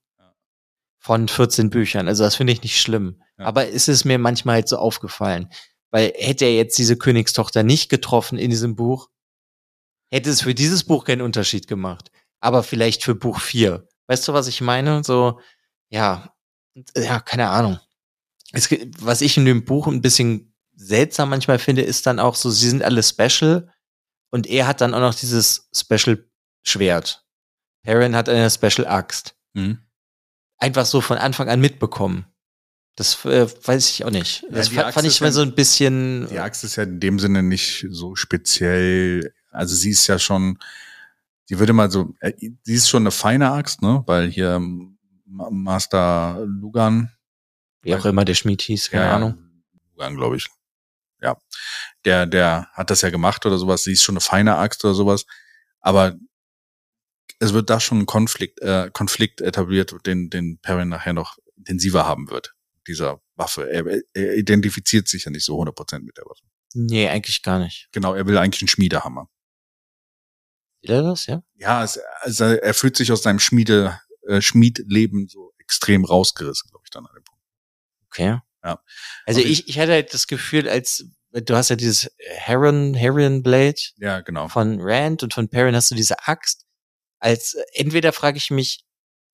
von 0.99 1.27
14 1.27 1.69
Büchern. 1.69 2.07
Also 2.07 2.23
das 2.23 2.35
finde 2.35 2.53
ich 2.53 2.63
nicht 2.63 2.81
schlimm. 2.81 3.21
Ja. 3.37 3.45
Aber 3.45 3.69
es 3.69 3.87
ist 3.87 4.05
mir 4.05 4.17
manchmal 4.17 4.55
halt 4.55 4.67
so 4.67 4.77
aufgefallen. 4.77 5.49
Weil 5.89 6.13
hätte 6.17 6.45
er 6.45 6.55
jetzt 6.55 6.77
diese 6.77 6.97
Königstochter 6.97 7.63
nicht 7.63 7.89
getroffen 7.89 8.37
in 8.37 8.49
diesem 8.49 8.75
Buch, 8.75 9.09
hätte 10.11 10.29
es 10.29 10.41
für 10.41 10.53
dieses 10.53 10.83
Buch 10.83 11.05
keinen 11.05 11.21
Unterschied 11.21 11.67
gemacht. 11.67 12.11
Aber 12.39 12.63
vielleicht 12.63 13.03
für 13.03 13.15
Buch 13.15 13.39
4. 13.39 13.87
Weißt 14.07 14.27
du, 14.27 14.33
was 14.33 14.47
ich 14.47 14.61
meine? 14.61 15.03
So, 15.03 15.39
ja, 15.89 16.33
ja, 16.95 17.19
keine 17.19 17.49
Ahnung. 17.49 17.79
Es, 18.51 18.69
was 18.99 19.21
ich 19.21 19.37
in 19.37 19.45
dem 19.45 19.65
Buch 19.65 19.87
ein 19.87 20.01
bisschen 20.01 20.46
seltsam 20.79 21.29
manchmal 21.29 21.59
finde, 21.59 21.81
ist 21.81 22.05
dann 22.05 22.19
auch 22.19 22.35
so, 22.35 22.49
sie 22.51 22.69
sind 22.69 22.83
alle 22.83 23.01
special 23.03 23.73
und 24.29 24.47
er 24.47 24.67
hat 24.67 24.79
dann 24.81 24.93
auch 24.93 24.99
noch 25.01 25.15
dieses 25.15 25.69
Special 25.75 26.23
Schwert. 26.63 27.25
Perrin 27.83 28.15
hat 28.15 28.29
eine 28.29 28.49
Special 28.49 28.85
Axt. 28.87 29.35
Mhm. 29.53 29.79
Einfach 30.59 30.85
so 30.85 31.01
von 31.01 31.17
Anfang 31.17 31.49
an 31.49 31.59
mitbekommen. 31.59 32.25
Das 32.95 33.25
äh, 33.25 33.47
weiß 33.65 33.89
ich 33.89 34.05
auch 34.05 34.09
nicht. 34.11 34.41
Ja, 34.43 34.49
Das 34.51 34.75
Axt 34.77 34.93
fand 34.95 35.07
ich 35.07 35.19
mal 35.21 35.27
ja- 35.27 35.31
so 35.31 35.41
ein 35.41 35.55
bisschen. 35.55 36.27
Die 36.29 36.39
Axt 36.39 36.63
ist 36.63 36.75
ja 36.75 36.83
in 36.83 36.99
dem 36.99 37.19
Sinne 37.19 37.41
nicht 37.43 37.85
so 37.89 38.15
speziell. 38.15 39.33
Also 39.51 39.75
sie 39.75 39.91
ist 39.91 40.05
ja 40.07 40.19
schon, 40.19 40.57
die 41.49 41.57
würde 41.59 41.73
mal 41.73 41.89
so, 41.91 42.13
äh, 42.19 42.33
sie 42.63 42.73
ist 42.73 42.89
schon 42.89 43.03
eine 43.03 43.11
feine 43.11 43.51
Axt, 43.51 43.81
ne? 43.81 44.03
Weil 44.05 44.29
hier 44.29 44.59
Ma- 45.25 45.49
Master 45.51 46.43
Lugan, 46.45 47.11
wie 47.83 47.95
auch 47.95 48.05
immer 48.05 48.25
der 48.25 48.33
Schmied 48.35 48.61
hieß, 48.63 48.89
keine 48.89 49.09
Ahnung. 49.09 49.37
Lugan, 49.93 50.15
glaube 50.15 50.37
ich. 50.37 50.47
Ja. 51.21 51.37
Der, 52.05 52.25
der 52.25 52.67
hat 52.73 52.89
das 52.89 53.01
ja 53.01 53.09
gemacht 53.09 53.45
oder 53.45 53.57
sowas. 53.57 53.83
Sie 53.83 53.93
ist 53.93 54.03
schon 54.03 54.13
eine 54.13 54.21
feine 54.21 54.55
Axt 54.57 54.83
oder 54.85 54.93
sowas. 54.93 55.25
Aber 55.79 56.15
es 57.39 57.53
wird 57.53 57.69
da 57.69 57.79
schon 57.79 57.99
ein 57.99 58.05
Konflikt, 58.05 58.61
äh, 58.61 58.89
Konflikt 58.91 59.41
etabliert, 59.41 59.93
den, 60.05 60.29
den 60.29 60.59
Perrin 60.59 60.89
nachher 60.89 61.13
noch 61.13 61.37
intensiver 61.55 62.05
haben 62.05 62.29
wird. 62.29 62.53
Dieser 62.87 63.21
Waffe. 63.35 63.69
Er, 63.69 63.85
er 64.13 64.35
identifiziert 64.35 65.07
sich 65.07 65.25
ja 65.25 65.31
nicht 65.31 65.45
so 65.45 65.61
100% 65.61 65.99
mit 65.99 66.17
der 66.17 66.25
Waffe. 66.25 66.43
Nee, 66.73 67.07
eigentlich 67.07 67.43
gar 67.43 67.59
nicht. 67.59 67.89
Genau, 67.91 68.13
er 68.13 68.27
will 68.27 68.37
eigentlich 68.37 68.61
einen 68.61 68.69
Schmiedehammer. 68.69 69.29
Will 70.81 70.91
er 70.91 71.03
das, 71.03 71.25
ja? 71.25 71.43
Ja, 71.55 71.83
es, 71.83 71.99
also 72.21 72.45
er 72.45 72.73
fühlt 72.73 72.95
sich 72.95 73.11
aus 73.11 73.23
seinem 73.23 73.39
Schmiede, 73.39 73.99
äh, 74.27 74.41
Schmiedleben 74.41 75.27
so 75.27 75.53
extrem 75.57 76.05
rausgerissen, 76.05 76.69
glaube 76.69 76.83
ich, 76.85 76.91
dann 76.91 77.05
an 77.05 77.13
dem 77.15 77.23
Punkt. 77.23 77.43
Okay. 78.07 78.39
Ja. 78.67 78.83
Also 79.25 79.41
ich, 79.41 79.67
ich 79.67 79.79
hatte 79.79 79.93
halt 79.93 80.13
das 80.13 80.27
Gefühl, 80.27 80.69
als 80.69 81.05
du 81.31 81.55
hast 81.55 81.69
ja 81.69 81.75
dieses 81.75 82.09
Heron, 82.19 82.93
Heron 82.93 83.43
Blade 83.43 83.79
Ja, 83.97 84.21
genau. 84.21 84.47
von 84.47 84.79
Rand 84.81 85.23
und 85.23 85.33
von 85.33 85.49
Perrin 85.49 85.75
hast 85.75 85.91
du 85.91 85.95
diese 85.95 86.27
Axt. 86.27 86.65
Als 87.19 87.55
entweder 87.73 88.13
frage 88.13 88.37
ich 88.37 88.51
mich, 88.51 88.85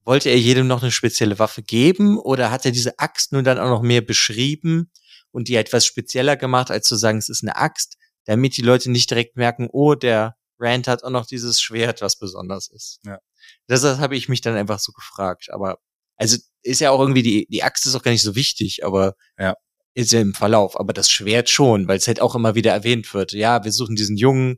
wollte 0.05 0.29
er 0.29 0.37
jedem 0.37 0.67
noch 0.67 0.81
eine 0.81 0.91
spezielle 0.91 1.39
Waffe 1.39 1.63
geben 1.63 2.17
oder 2.17 2.51
hat 2.51 2.65
er 2.65 2.71
diese 2.71 2.99
Axt 2.99 3.31
nur 3.31 3.43
dann 3.43 3.59
auch 3.59 3.69
noch 3.69 3.81
mehr 3.81 4.01
beschrieben, 4.01 4.91
und 5.33 5.47
die 5.47 5.55
etwas 5.55 5.85
spezieller 5.85 6.37
gemacht, 6.37 6.71
als 6.71 6.87
zu 6.87 6.95
sagen, 6.95 7.17
es 7.17 7.27
ist 7.27 7.43
eine 7.43 7.57
Axt, 7.57 7.97
damit 8.25 8.55
die 8.55 8.61
Leute 8.61 8.89
nicht 8.89 9.09
direkt 9.09 9.35
merken, 9.35 9.67
oh, 9.71 9.95
der 9.95 10.37
Rand 10.59 10.87
hat 10.87 11.03
auch 11.03 11.09
noch 11.09 11.25
dieses 11.25 11.59
Schwert, 11.59 12.01
was 12.01 12.17
besonders 12.17 12.69
ist. 12.69 12.99
Ja. 13.03 13.19
Deshalb 13.67 13.97
habe 13.97 14.15
ich 14.15 14.29
mich 14.29 14.41
dann 14.41 14.55
einfach 14.55 14.79
so 14.79 14.93
gefragt. 14.93 15.49
Aber 15.51 15.79
also 16.17 16.37
ist 16.61 16.79
ja 16.81 16.91
auch 16.91 16.99
irgendwie 16.99 17.23
die 17.23 17.45
die 17.49 17.63
Axt 17.63 17.85
ist 17.85 17.95
auch 17.95 18.03
gar 18.03 18.11
nicht 18.11 18.21
so 18.23 18.35
wichtig, 18.35 18.85
aber 18.85 19.15
Ja. 19.37 19.55
ist 19.93 20.11
ja 20.11 20.21
im 20.21 20.33
Verlauf. 20.33 20.79
Aber 20.79 20.93
das 20.93 21.09
Schwert 21.09 21.49
schon, 21.49 21.87
weil 21.87 21.97
es 21.97 22.07
halt 22.07 22.19
auch 22.21 22.35
immer 22.35 22.55
wieder 22.55 22.71
erwähnt 22.71 23.13
wird. 23.13 23.31
Ja, 23.33 23.63
wir 23.63 23.71
suchen 23.71 23.95
diesen 23.95 24.17
Jungen 24.17 24.57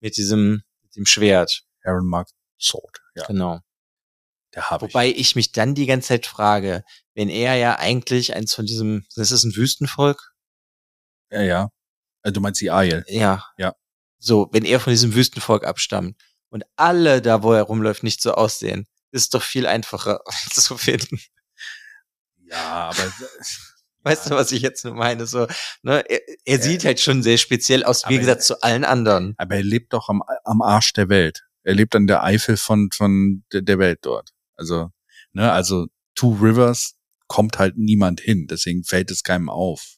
mit 0.00 0.16
diesem 0.16 0.62
mit 0.82 0.96
dem 0.96 1.06
Schwert. 1.06 1.62
Aaron 1.84 2.06
Mark 2.08 2.28
Sword. 2.60 2.98
Ja, 3.14 3.26
Genau. 3.26 3.60
der 4.54 4.62
ich. 4.70 4.80
Wobei 4.80 5.08
ich 5.08 5.36
mich 5.36 5.52
dann 5.52 5.74
die 5.74 5.86
ganze 5.86 6.08
Zeit 6.08 6.26
frage, 6.26 6.82
wenn 7.14 7.28
er 7.28 7.56
ja 7.56 7.78
eigentlich 7.78 8.34
eins 8.34 8.54
von 8.54 8.64
diesem, 8.66 9.04
das 9.16 9.30
ist 9.32 9.44
ein 9.44 9.54
Wüstenvolk, 9.56 10.32
Ja, 11.30 11.42
ja. 11.42 11.68
Äh, 12.22 12.32
Du 12.32 12.40
meinst 12.40 12.60
die 12.60 12.70
Aiel. 12.70 13.04
ja. 13.08 13.44
Ja. 13.58 13.74
So, 14.18 14.48
wenn 14.52 14.64
er 14.64 14.80
von 14.80 14.92
diesem 14.92 15.14
Wüstenvolk 15.14 15.64
abstammt 15.66 16.16
und 16.48 16.64
alle 16.76 17.20
da, 17.20 17.42
wo 17.42 17.52
er 17.52 17.62
rumläuft, 17.64 18.02
nicht 18.02 18.22
so 18.22 18.32
aussehen, 18.32 18.86
ist 19.14 19.34
doch 19.34 19.42
viel 19.42 19.66
einfacher 19.66 20.20
zu 20.52 20.76
finden. 20.76 21.18
Ja, 22.50 22.90
aber 22.90 23.12
Weißt 24.06 24.26
du, 24.26 24.34
was 24.34 24.52
ich 24.52 24.60
jetzt 24.60 24.84
nur 24.84 24.92
meine? 24.94 25.26
So, 25.26 25.46
ne, 25.82 26.04
er, 26.10 26.20
er 26.44 26.56
Ja. 26.58 26.62
sieht 26.62 26.84
halt 26.84 27.00
schon 27.00 27.22
sehr 27.22 27.38
speziell 27.38 27.84
aus, 27.84 28.04
Aber- 28.04 28.12
Gegensatz 28.12 28.46
zu 28.46 28.60
allen 28.62 28.84
anderen. 28.84 29.34
aber 29.38 29.56
er 29.56 29.62
lebt 29.62 29.94
doch 29.94 30.10
am, 30.10 30.22
am 30.44 30.60
Arsch 30.60 30.92
der 30.92 31.08
Welt. 31.08 31.40
Er 31.62 31.72
lebt 31.74 31.96
an 31.96 32.06
der 32.06 32.22
Eifel 32.22 32.58
von, 32.58 32.90
von 32.94 33.44
der, 33.50 33.62
der 33.62 33.78
Welt 33.78 34.00
dort. 34.02 34.30
Also, 34.56 34.90
ne, 35.32 35.50
also 35.50 35.86
Two 36.14 36.34
Rivers 36.34 36.96
kommt 37.28 37.58
halt 37.58 37.78
niemand 37.78 38.20
hin. 38.20 38.46
Deswegen 38.46 38.84
fällt 38.84 39.10
es 39.10 39.22
keinem 39.22 39.48
auf. 39.48 39.96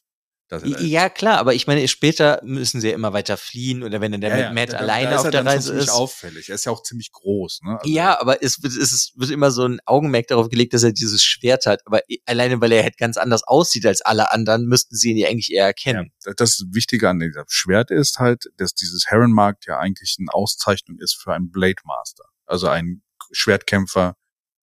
Ja, 0.63 1.09
klar, 1.09 1.39
aber 1.39 1.53
ich 1.55 1.67
meine, 1.67 1.85
später 1.89 2.39
müssen 2.43 2.79
sie 2.79 2.87
ja 2.87 2.93
immer 2.93 3.11
weiter 3.11 3.35
fliehen 3.35 3.83
oder 3.83 3.99
wenn 3.99 4.13
er 4.13 4.19
dann 4.19 4.31
Ja, 4.31 4.35
mit 4.37 4.45
ja, 4.45 4.53
Matt 4.53 4.73
da- 4.73 4.77
alleine 4.77 5.19
auf 5.19 5.25
er 5.25 5.31
der 5.31 5.45
Reise 5.45 5.73
ist. 5.73 5.89
auffällig. 5.89 6.47
Er 6.47 6.55
ist 6.55 6.63
ja 6.65 6.71
auch 6.71 6.83
ziemlich 6.83 7.11
groß, 7.11 7.61
ne? 7.63 7.77
Also, 7.79 7.89
Ja, 7.93 8.19
aber 8.21 8.41
es 8.41 8.63
wird, 8.63 8.73
es 8.73 9.11
wird 9.15 9.29
immer 9.31 9.51
so 9.51 9.65
ein 9.65 9.79
Augenmerk 9.85 10.27
darauf 10.27 10.47
gelegt, 10.47 10.73
dass 10.73 10.83
er 10.83 10.93
dieses 10.93 11.21
Schwert 11.21 11.65
hat. 11.65 11.81
Aber 11.85 11.99
alleine, 12.25 12.61
weil 12.61 12.71
er 12.71 12.83
halt 12.83 12.97
ganz 12.97 13.17
anders 13.17 13.43
aussieht 13.43 13.85
als 13.85 14.01
alle 14.01 14.31
anderen, 14.31 14.67
müssten 14.67 14.95
sie 14.95 15.11
ihn 15.11 15.17
ja 15.17 15.27
eigentlich 15.27 15.51
eher 15.51 15.63
Ja, 15.63 15.67
erkennen. 15.67 16.11
das 16.37 16.63
Wichtige 16.71 17.09
an 17.09 17.19
diesem 17.19 17.43
Schwert 17.49 17.91
ist 17.91 18.19
halt, 18.19 18.45
dass 18.55 18.73
dieses 18.73 19.07
Herrenmarkt 19.07 19.65
ja 19.67 19.79
eigentlich 19.79 20.15
eine 20.19 20.33
Auszeichnung 20.33 20.97
ist 20.99 21.15
für 21.21 21.33
einen 21.33 21.51
Blade 21.51 21.81
Master. 21.83 22.23
Also 22.45 22.67
ein 22.69 23.01
Schwertkämpfer, 23.33 24.15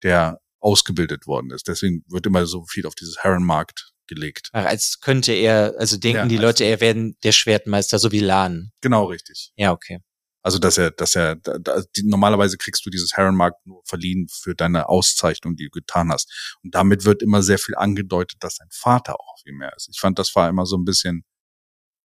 der 0.01 0.39
ausgebildet 0.61 1.27
worden 1.27 1.51
ist. 1.51 1.67
Deswegen 1.67 2.03
wird 2.07 2.25
immer 2.25 2.45
so 2.45 2.63
viel 2.65 2.85
auf 2.85 2.95
dieses 2.95 3.17
Herrenmarkt 3.17 3.89
gelegt. 4.07 4.49
Ach, 4.53 4.65
Als 4.65 4.99
könnte 4.99 5.33
er, 5.33 5.75
also 5.77 5.97
denken 5.97 6.17
Ja, 6.17 6.25
die 6.27 6.37
Leute, 6.37 6.63
er 6.63 6.81
werden 6.81 7.17
der 7.23 7.31
Schwertmeister, 7.31 7.99
so 7.99 8.11
wie 8.11 8.19
Lan. 8.19 8.71
Genau 8.81 9.05
richtig. 9.05 9.51
Ja, 9.55 9.71
okay. 9.71 9.99
Also 10.45 10.59
dass 10.59 10.77
er, 10.77 10.91
dass 10.91 11.15
er, 11.15 11.37
da, 11.37 11.81
die, 11.95 12.03
normalerweise 12.03 12.57
kriegst 12.57 12.85
du 12.85 12.89
dieses 12.89 13.13
Herrenmarkt 13.13 13.65
nur 13.65 13.81
verliehen 13.85 14.27
für 14.29 14.55
deine 14.55 14.89
Auszeichnung, 14.89 15.55
die 15.55 15.65
du 15.65 15.69
getan 15.69 16.11
hast. 16.11 16.57
Und 16.63 16.75
damit 16.75 17.05
wird 17.05 17.21
immer 17.21 17.41
sehr 17.41 17.57
viel 17.59 17.75
angedeutet, 17.75 18.43
dass 18.43 18.57
dein 18.57 18.67
Vater 18.69 19.19
auch 19.19 19.37
viel 19.41 19.53
mehr 19.53 19.71
ist. 19.77 19.87
Ich 19.89 19.99
fand, 20.01 20.19
das 20.19 20.35
war 20.35 20.49
immer 20.49 20.65
so 20.65 20.75
ein 20.77 20.83
bisschen, 20.83 21.23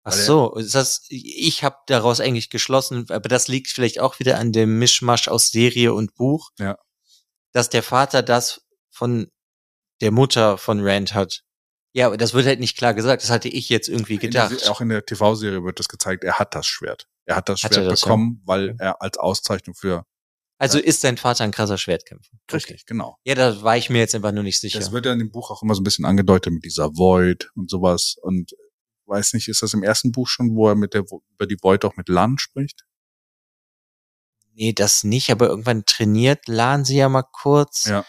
Ach 0.03 0.13
so, 0.13 0.55
ist 0.55 0.73
das, 0.75 1.05
ich 1.09 1.63
habe 1.65 1.77
daraus 1.87 2.21
eigentlich 2.21 2.49
geschlossen, 2.49 3.07
aber 3.09 3.27
das 3.27 3.47
liegt 3.49 3.69
vielleicht 3.69 3.99
auch 3.99 4.19
wieder 4.19 4.37
an 4.39 4.53
dem 4.53 4.77
Mischmasch 4.79 5.27
aus 5.27 5.49
Serie 5.49 5.93
und 5.93 6.13
Buch, 6.15 6.51
Ja. 6.59 6.77
dass 7.51 7.69
der 7.69 7.83
Vater 7.83 8.21
das 8.23 8.61
von 8.89 9.29
der 9.99 10.11
Mutter 10.11 10.57
von 10.57 10.79
Rand 10.79 11.13
hat. 11.15 11.41
Ja, 11.97 12.05
aber 12.05 12.17
das 12.17 12.35
wird 12.35 12.45
halt 12.45 12.59
nicht 12.59 12.77
klar 12.77 12.93
gesagt. 12.93 13.23
Das 13.23 13.31
hatte 13.31 13.49
ich 13.49 13.69
jetzt 13.69 13.89
irgendwie 13.89 14.15
in 14.15 14.29
der, 14.29 14.49
gedacht. 14.49 14.69
auch 14.69 14.81
in 14.81 14.89
der 14.89 15.03
TV-Serie 15.03 15.63
wird 15.63 15.79
das 15.79 15.87
gezeigt, 15.87 16.23
er 16.23 16.37
hat 16.37 16.53
das 16.53 16.67
Schwert. 16.67 17.07
Er 17.25 17.35
hat 17.35 17.49
das 17.49 17.63
Hat 17.63 17.73
Schwert 17.73 17.85
er 17.85 17.89
das, 17.89 18.01
ja? 18.01 18.05
bekommen, 18.05 18.43
weil 18.45 18.75
er 18.77 19.01
als 19.01 19.17
Auszeichnung 19.17 19.73
für, 19.73 20.05
Also 20.59 20.77
ist 20.77 21.01
sein 21.01 21.17
Vater 21.17 21.43
ein 21.43 21.49
krasser 21.51 21.79
Schwertkämpfer. 21.79 22.37
richtig, 22.53 22.85
genau. 22.85 23.17
Ja, 23.25 23.33
da 23.33 23.63
war 23.63 23.77
ich 23.77 23.89
mir 23.89 23.97
jetzt 23.97 24.13
einfach 24.13 24.31
nur 24.31 24.43
nicht 24.43 24.59
sicher. 24.59 24.77
Das 24.77 24.91
wird 24.91 25.07
ja 25.07 25.13
in 25.13 25.17
dem 25.17 25.31
Buch 25.31 25.49
auch 25.49 25.63
immer 25.63 25.73
so 25.73 25.81
ein 25.81 25.83
bisschen 25.83 26.05
angedeutet 26.05 26.53
mit 26.53 26.63
dieser 26.65 26.95
Void 26.95 27.49
und 27.55 27.67
sowas. 27.71 28.15
Und 28.21 28.51
weiß 29.07 29.33
nicht, 29.33 29.47
ist 29.47 29.63
das 29.63 29.73
im 29.73 29.81
ersten 29.81 30.11
Buch 30.11 30.27
schon, 30.27 30.55
wo 30.55 30.69
er 30.69 30.75
mit 30.75 30.93
der 30.93 31.01
über 31.01 31.47
die 31.47 31.57
Void 31.59 31.83
auch 31.83 31.95
mit 31.97 32.09
Lan 32.09 32.37
spricht? 32.37 32.83
nee, 34.53 34.73
das 34.73 35.03
nicht, 35.03 35.29
aber 35.29 35.47
irgendwann 35.47 35.85
trainiert 35.85 36.47
Lan 36.47 36.83
sie 36.83 36.97
ja 36.97 37.09
mal 37.09 37.23
kurz. 37.23 37.85
Ja. 37.85 38.05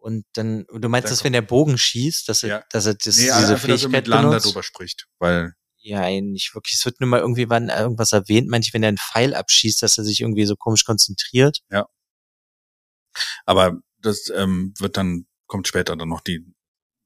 Und 0.00 0.24
dann, 0.32 0.64
du 0.72 0.88
meinst, 0.88 1.06
Da 1.06 1.10
dass 1.10 1.24
wenn 1.24 1.34
der 1.34 1.42
Bogen 1.42 1.76
schießt, 1.76 2.26
dass 2.28 2.42
er, 2.42 2.48
Ja. 2.48 2.64
dass 2.70 2.86
er 2.86 2.94
das, 2.94 3.16
nee, 3.16 3.24
diese 3.24 3.32
einfach, 3.34 3.50
dass 3.50 3.62
er 3.62 3.90
Fähigkeit 3.90 4.06
mit 4.06 4.42
darüber 4.44 4.62
spricht, 4.62 5.06
weil 5.18 5.52
Ja, 5.82 6.08
nicht 6.08 6.54
wirklich. 6.54 6.74
Es 6.76 6.84
wird 6.86 7.00
nur 7.00 7.08
mal 7.08 7.20
irgendwie 7.20 7.48
wann 7.50 7.68
irgendwas 7.68 8.12
erwähnt, 8.12 8.48
manche, 8.48 8.72
wenn 8.72 8.82
er 8.82 8.88
einen 8.88 8.98
Pfeil 8.98 9.34
abschießt, 9.34 9.82
dass 9.82 9.98
er 9.98 10.04
sich 10.04 10.20
irgendwie 10.22 10.46
so 10.46 10.56
komisch 10.56 10.84
konzentriert. 10.84 11.60
Aber 13.44 13.78
das 13.98 14.30
ähm, 14.34 14.72
wird 14.78 14.96
dann, 14.96 15.26
kommt 15.46 15.68
später 15.68 15.96
dann 15.96 16.08
noch 16.08 16.20
die, 16.20 16.44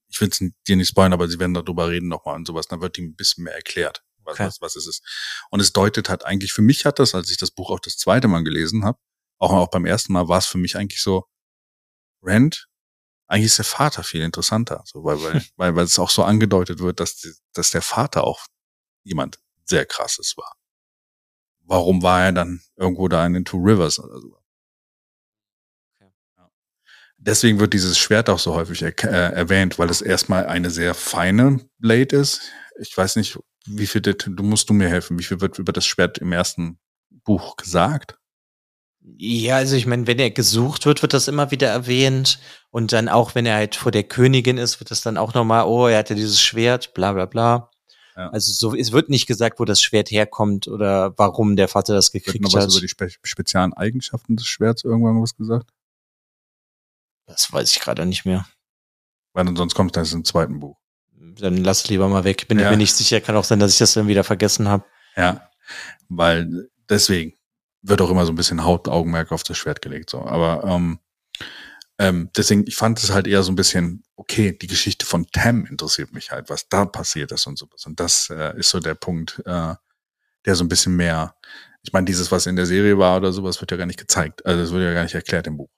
ich 0.09 0.21
will 0.21 0.29
es 0.29 0.39
dir 0.69 0.77
nicht 0.77 0.89
spoilern, 0.89 1.13
aber 1.13 1.29
sie 1.29 1.39
werden 1.39 1.55
darüber 1.55 1.89
reden 1.89 2.09
nochmal 2.09 2.37
und 2.37 2.47
sowas, 2.47 2.67
dann 2.69 2.81
wird 2.81 2.99
ihm 2.99 3.07
ein 3.11 3.17
bisschen 3.17 3.45
mehr 3.45 3.55
erklärt, 3.55 4.03
was, 4.23 4.35
Okay. 4.35 4.47
was, 4.47 4.61
was 4.61 4.77
es 4.77 4.87
ist. 4.87 5.03
Und 5.51 5.61
es 5.61 5.73
deutet 5.73 6.09
halt 6.09 6.25
eigentlich, 6.25 6.53
für 6.53 6.63
mich 6.63 6.85
hat 6.85 6.99
das, 6.99 7.15
als 7.15 7.31
ich 7.31 7.39
das 7.39 7.51
Buch 7.51 7.71
auch 7.71 7.81
das 7.81 7.97
zweite 7.97 8.29
Mal 8.29 8.45
gelesen 8.45 8.85
habe, 8.85 8.99
auch, 9.39 9.53
auch 9.53 9.71
beim 9.71 9.87
ersten 9.87 10.13
Mal 10.13 10.29
war 10.29 10.39
es 10.39 10.47
für 10.47 10.59
mich 10.59 10.77
eigentlich 10.77 11.03
so, 11.03 11.25
Rand, 12.23 12.69
eigentlich 13.27 13.47
ist 13.47 13.59
der 13.59 13.65
Vater 13.65 14.03
viel 14.05 14.23
interessanter, 14.23 14.83
so, 14.87 15.05
weil, 15.05 15.23
weil, 15.23 15.45
weil, 15.57 15.77
weil 15.77 15.85
es 15.85 15.99
auch 15.99 16.11
so 16.11 16.25
angedeutet 16.25 16.79
wird, 16.81 17.01
dass, 17.01 17.17
die, 17.17 17.33
dass 17.53 17.71
der 17.71 17.83
Vater 17.83 18.25
auch 18.25 18.47
jemand 19.05 19.39
sehr 19.65 19.87
krasses 19.87 20.37
war. 20.37 20.55
Warum 21.67 22.03
war 22.03 22.25
er 22.25 22.33
dann 22.33 22.61
irgendwo 22.77 23.09
da 23.09 23.25
in 23.27 23.33
den 23.33 23.45
Two 23.45 23.57
Rivers 23.59 23.99
oder 23.99 24.21
so? 24.21 24.39
Okay. 25.95 26.11
Ja. 26.37 26.51
Deswegen 27.17 27.59
wird 27.59 27.73
dieses 27.73 27.99
Schwert 27.99 28.29
auch 28.29 28.39
so 28.39 28.55
häufig 28.55 28.83
er 28.83 28.93
äh, 29.05 29.35
erwähnt, 29.35 29.79
weil 29.79 29.89
es 29.91 30.03
erstmal 30.03 30.47
eine 30.47 30.71
sehr 30.71 30.95
feine 30.95 31.67
Blade 31.79 32.15
ist. 32.17 32.43
Ich 32.81 32.97
weiß 32.97 33.17
nicht, 33.17 33.39
wie 33.67 33.87
viel, 33.87 34.03
det- 34.03 34.27
du 34.29 34.43
musst 34.43 34.69
du 34.69 34.75
mir 34.75 34.89
helfen, 34.89 35.19
wie 35.19 35.25
viel 35.25 35.41
wird 35.41 35.59
über 35.59 35.73
das 35.73 35.87
Schwert 35.87 36.19
im 36.19 36.33
ersten 36.33 36.79
Buch 37.11 37.57
gesagt? 37.57 38.19
Ja, 39.07 39.57
also 39.57 39.77
ich 39.77 39.87
meine, 39.87 40.07
wenn 40.07 40.19
er 40.19 40.31
gesucht 40.31 40.87
wird, 40.87 41.03
wird 41.03 41.13
das 41.13 41.29
immer 41.29 41.51
wieder 41.51 41.69
erwähnt. 41.69 42.39
Und 42.71 42.93
dann 42.93 43.09
auch, 43.09 43.35
wenn 43.35 43.45
er 43.47 43.57
halt 43.57 43.77
vor 43.77 43.93
der 43.93 44.03
Königin 44.05 44.57
ist, 44.57 44.81
wird 44.81 44.91
das 44.91 45.03
dann 45.03 45.19
auch 45.19 45.35
nochmal, 45.35 45.67
oh, 45.67 45.87
er 45.87 45.99
hatte 45.99 46.15
dieses 46.15 46.41
Schwert, 46.41 46.95
bla 46.95 47.13
bla 47.13 47.27
bla. 47.27 47.71
Ja. 48.17 48.31
Also 48.31 48.53
so, 48.53 48.75
es 48.75 48.93
wird 48.93 49.11
nicht 49.11 49.27
gesagt, 49.27 49.61
wo 49.61 49.65
das 49.65 49.83
Schwert 49.83 50.11
herkommt 50.11 50.69
oder 50.69 51.13
warum 51.19 51.57
der 51.57 51.69
Vater 51.69 51.95
das 51.95 52.13
gekriegt 52.13 52.43
noch 52.45 52.55
was 52.55 52.65
hat. 52.65 52.71
über 52.71 52.81
die 52.81 52.89
spe 52.89 53.09
speziellen 53.23 53.75
Eigenschaften 53.75 54.37
des 54.37 54.47
Schwerts 54.47 54.85
irgendwann 54.85 55.21
was 55.21 55.37
gesagt? 55.37 55.71
Das 57.27 57.53
weiß 57.53 57.71
ich 57.73 57.81
gerade 57.81 58.07
nicht 58.07 58.25
mehr. 58.25 58.47
Weil 59.33 59.55
sonst 59.57 59.75
kommt 59.75 59.97
das 59.97 60.13
im 60.13 60.25
zweiten 60.25 60.61
Buch. 60.61 60.79
Dann 61.17 61.57
lass 61.59 61.89
lieber 61.89 62.09
mal 62.09 62.25
weg. 62.25 62.47
Bin 62.49 62.59
Ja. 62.59 62.71
mir 62.71 62.77
nicht 62.77 62.95
sicher. 62.95 63.21
Kann 63.21 63.37
auch 63.37 63.45
sein, 63.45 63.59
dass 63.59 63.73
ich 63.73 63.79
das 63.79 63.95
dann 63.95 64.07
wieder 64.07 64.25
vergessen 64.25 64.69
habe. 64.69 64.85
Ja, 65.17 65.49
weil 66.09 66.69
deswegen 66.89 67.35
wird 67.85 68.01
auch 68.01 68.11
immer 68.11 68.27
so 68.27 68.33
ein 68.33 68.37
bisschen 68.37 68.65
Hauptaugenmerk 68.65 69.31
auf 69.31 69.43
das 69.43 69.59
Schwert 69.59 69.83
gelegt. 69.83 70.11
So, 70.11 70.23
aber 70.25 70.65
ähm, 70.65 70.99
ähm, 71.99 72.31
deswegen, 72.37 72.67
ich 72.67 72.77
fand 72.77 72.99
es 72.99 73.11
halt 73.11 73.27
eher 73.27 73.43
so 73.43 73.53
ein 73.53 73.57
bisschen 73.57 74.03
okay. 74.17 74.57
Die 74.57 74.67
Geschichte 74.67 75.07
von 75.07 75.27
Tam 75.31 75.67
interessiert 75.67 76.13
mich 76.13 76.33
halt, 76.33 76.51
was 76.51 76.69
da 76.69 76.87
passiert 76.87 77.31
ist 77.31 77.47
und 77.47 77.59
sowas. 77.59 77.87
Und 77.87 78.01
das 78.01 78.31
äh, 78.31 78.59
ist 78.59 78.71
so 78.71 78.81
der 78.81 78.95
Punkt, 78.95 79.41
äh, 79.47 79.75
der 80.45 80.55
so 80.55 80.65
ein 80.65 80.69
bisschen 80.69 80.97
mehr. 80.97 81.37
Ich 81.83 81.93
meine, 81.93 82.07
dieses, 82.07 82.33
was 82.33 82.47
in 82.47 82.57
der 82.57 82.67
Serie 82.67 82.99
war 82.99 83.19
oder 83.19 83.33
sowas, 83.33 83.61
wird 83.61 83.71
ja 83.71 83.77
gar 83.77 83.87
nicht 83.87 83.99
gezeigt. 83.99 84.45
Also 84.47 84.63
das 84.63 84.73
wird 84.73 84.83
ja 84.83 84.95
gar 84.95 85.05
nicht 85.05 85.15
erklärt 85.15 85.47
im 85.47 85.59
Buch. 85.59 85.71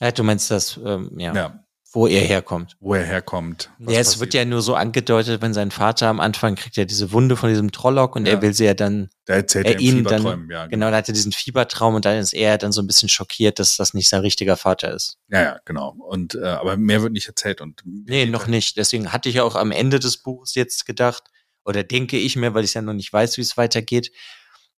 Ja, 0.00 0.10
du 0.10 0.24
meinst 0.24 0.50
das, 0.50 0.80
ähm, 0.82 1.12
ja, 1.18 1.34
Ja, 1.34 1.61
wo 1.94 2.06
er 2.06 2.22
herkommt. 2.22 2.76
wo 2.80 2.94
er 2.94 3.04
herkommt. 3.04 3.70
was 3.78 3.94
Ja, 3.94 4.00
es 4.00 4.06
passiert. 4.08 4.20
wird 4.20 4.34
ja 4.34 4.44
nur 4.46 4.62
so 4.62 4.74
angedeutet, 4.74 5.42
wenn 5.42 5.52
sein 5.52 5.70
Vater 5.70 6.08
am 6.08 6.20
Anfang 6.20 6.54
kriegt 6.54 6.76
ja 6.76 6.84
diese 6.86 7.12
Wunde 7.12 7.36
von 7.36 7.50
diesem 7.50 7.70
Trollock 7.70 8.16
und 8.16 8.26
Ja. 8.26 8.32
er 8.34 8.42
will 8.42 8.54
sie 8.54 8.64
ja 8.64 8.74
dann, 8.74 9.10
Der 9.28 9.36
erzählt 9.36 9.66
er 9.66 9.74
im 9.74 9.80
ihn 9.80 10.04
dann- 10.04 10.48
ja, 10.50 10.66
genau, 10.66 10.90
da 10.90 10.96
hat 10.96 11.08
er 11.08 11.14
diesen 11.14 11.32
Fiebertraum 11.32 11.94
und 11.94 12.04
dann 12.04 12.16
ist 12.18 12.32
er 12.32 12.56
dann 12.58 12.72
so 12.72 12.80
ein 12.80 12.86
bisschen 12.86 13.08
schockiert, 13.08 13.58
dass 13.58 13.76
das 13.76 13.92
nicht 13.94 14.08
sein 14.08 14.20
richtiger 14.22 14.56
Vater 14.56 14.92
ist. 14.94 15.18
Ja, 15.28 15.42
ja, 15.42 15.60
genau. 15.64 15.90
Und 15.98 16.34
äh, 16.34 16.42
aber 16.46 16.76
mehr 16.76 17.02
wird 17.02 17.12
nicht 17.12 17.28
erzählt 17.28 17.60
und 17.60 17.82
Nee, 17.84 18.26
noch 18.26 18.46
nicht. 18.46 18.76
Deswegen 18.78 19.12
hatte 19.12 19.28
ich 19.28 19.34
ja 19.36 19.44
auch 19.44 19.54
am 19.56 19.70
Ende 19.70 19.98
des 20.00 20.16
Buches 20.18 20.54
jetzt 20.54 20.86
gedacht, 20.86 21.24
oder 21.64 21.84
denke 21.84 22.16
ich 22.16 22.34
mir, 22.36 22.54
weil 22.54 22.64
ich 22.64 22.74
ja 22.74 22.82
noch 22.82 22.92
nicht 22.94 23.12
weiß, 23.12 23.36
wie 23.36 23.42
es 23.42 23.56
weitergeht, 23.56 24.10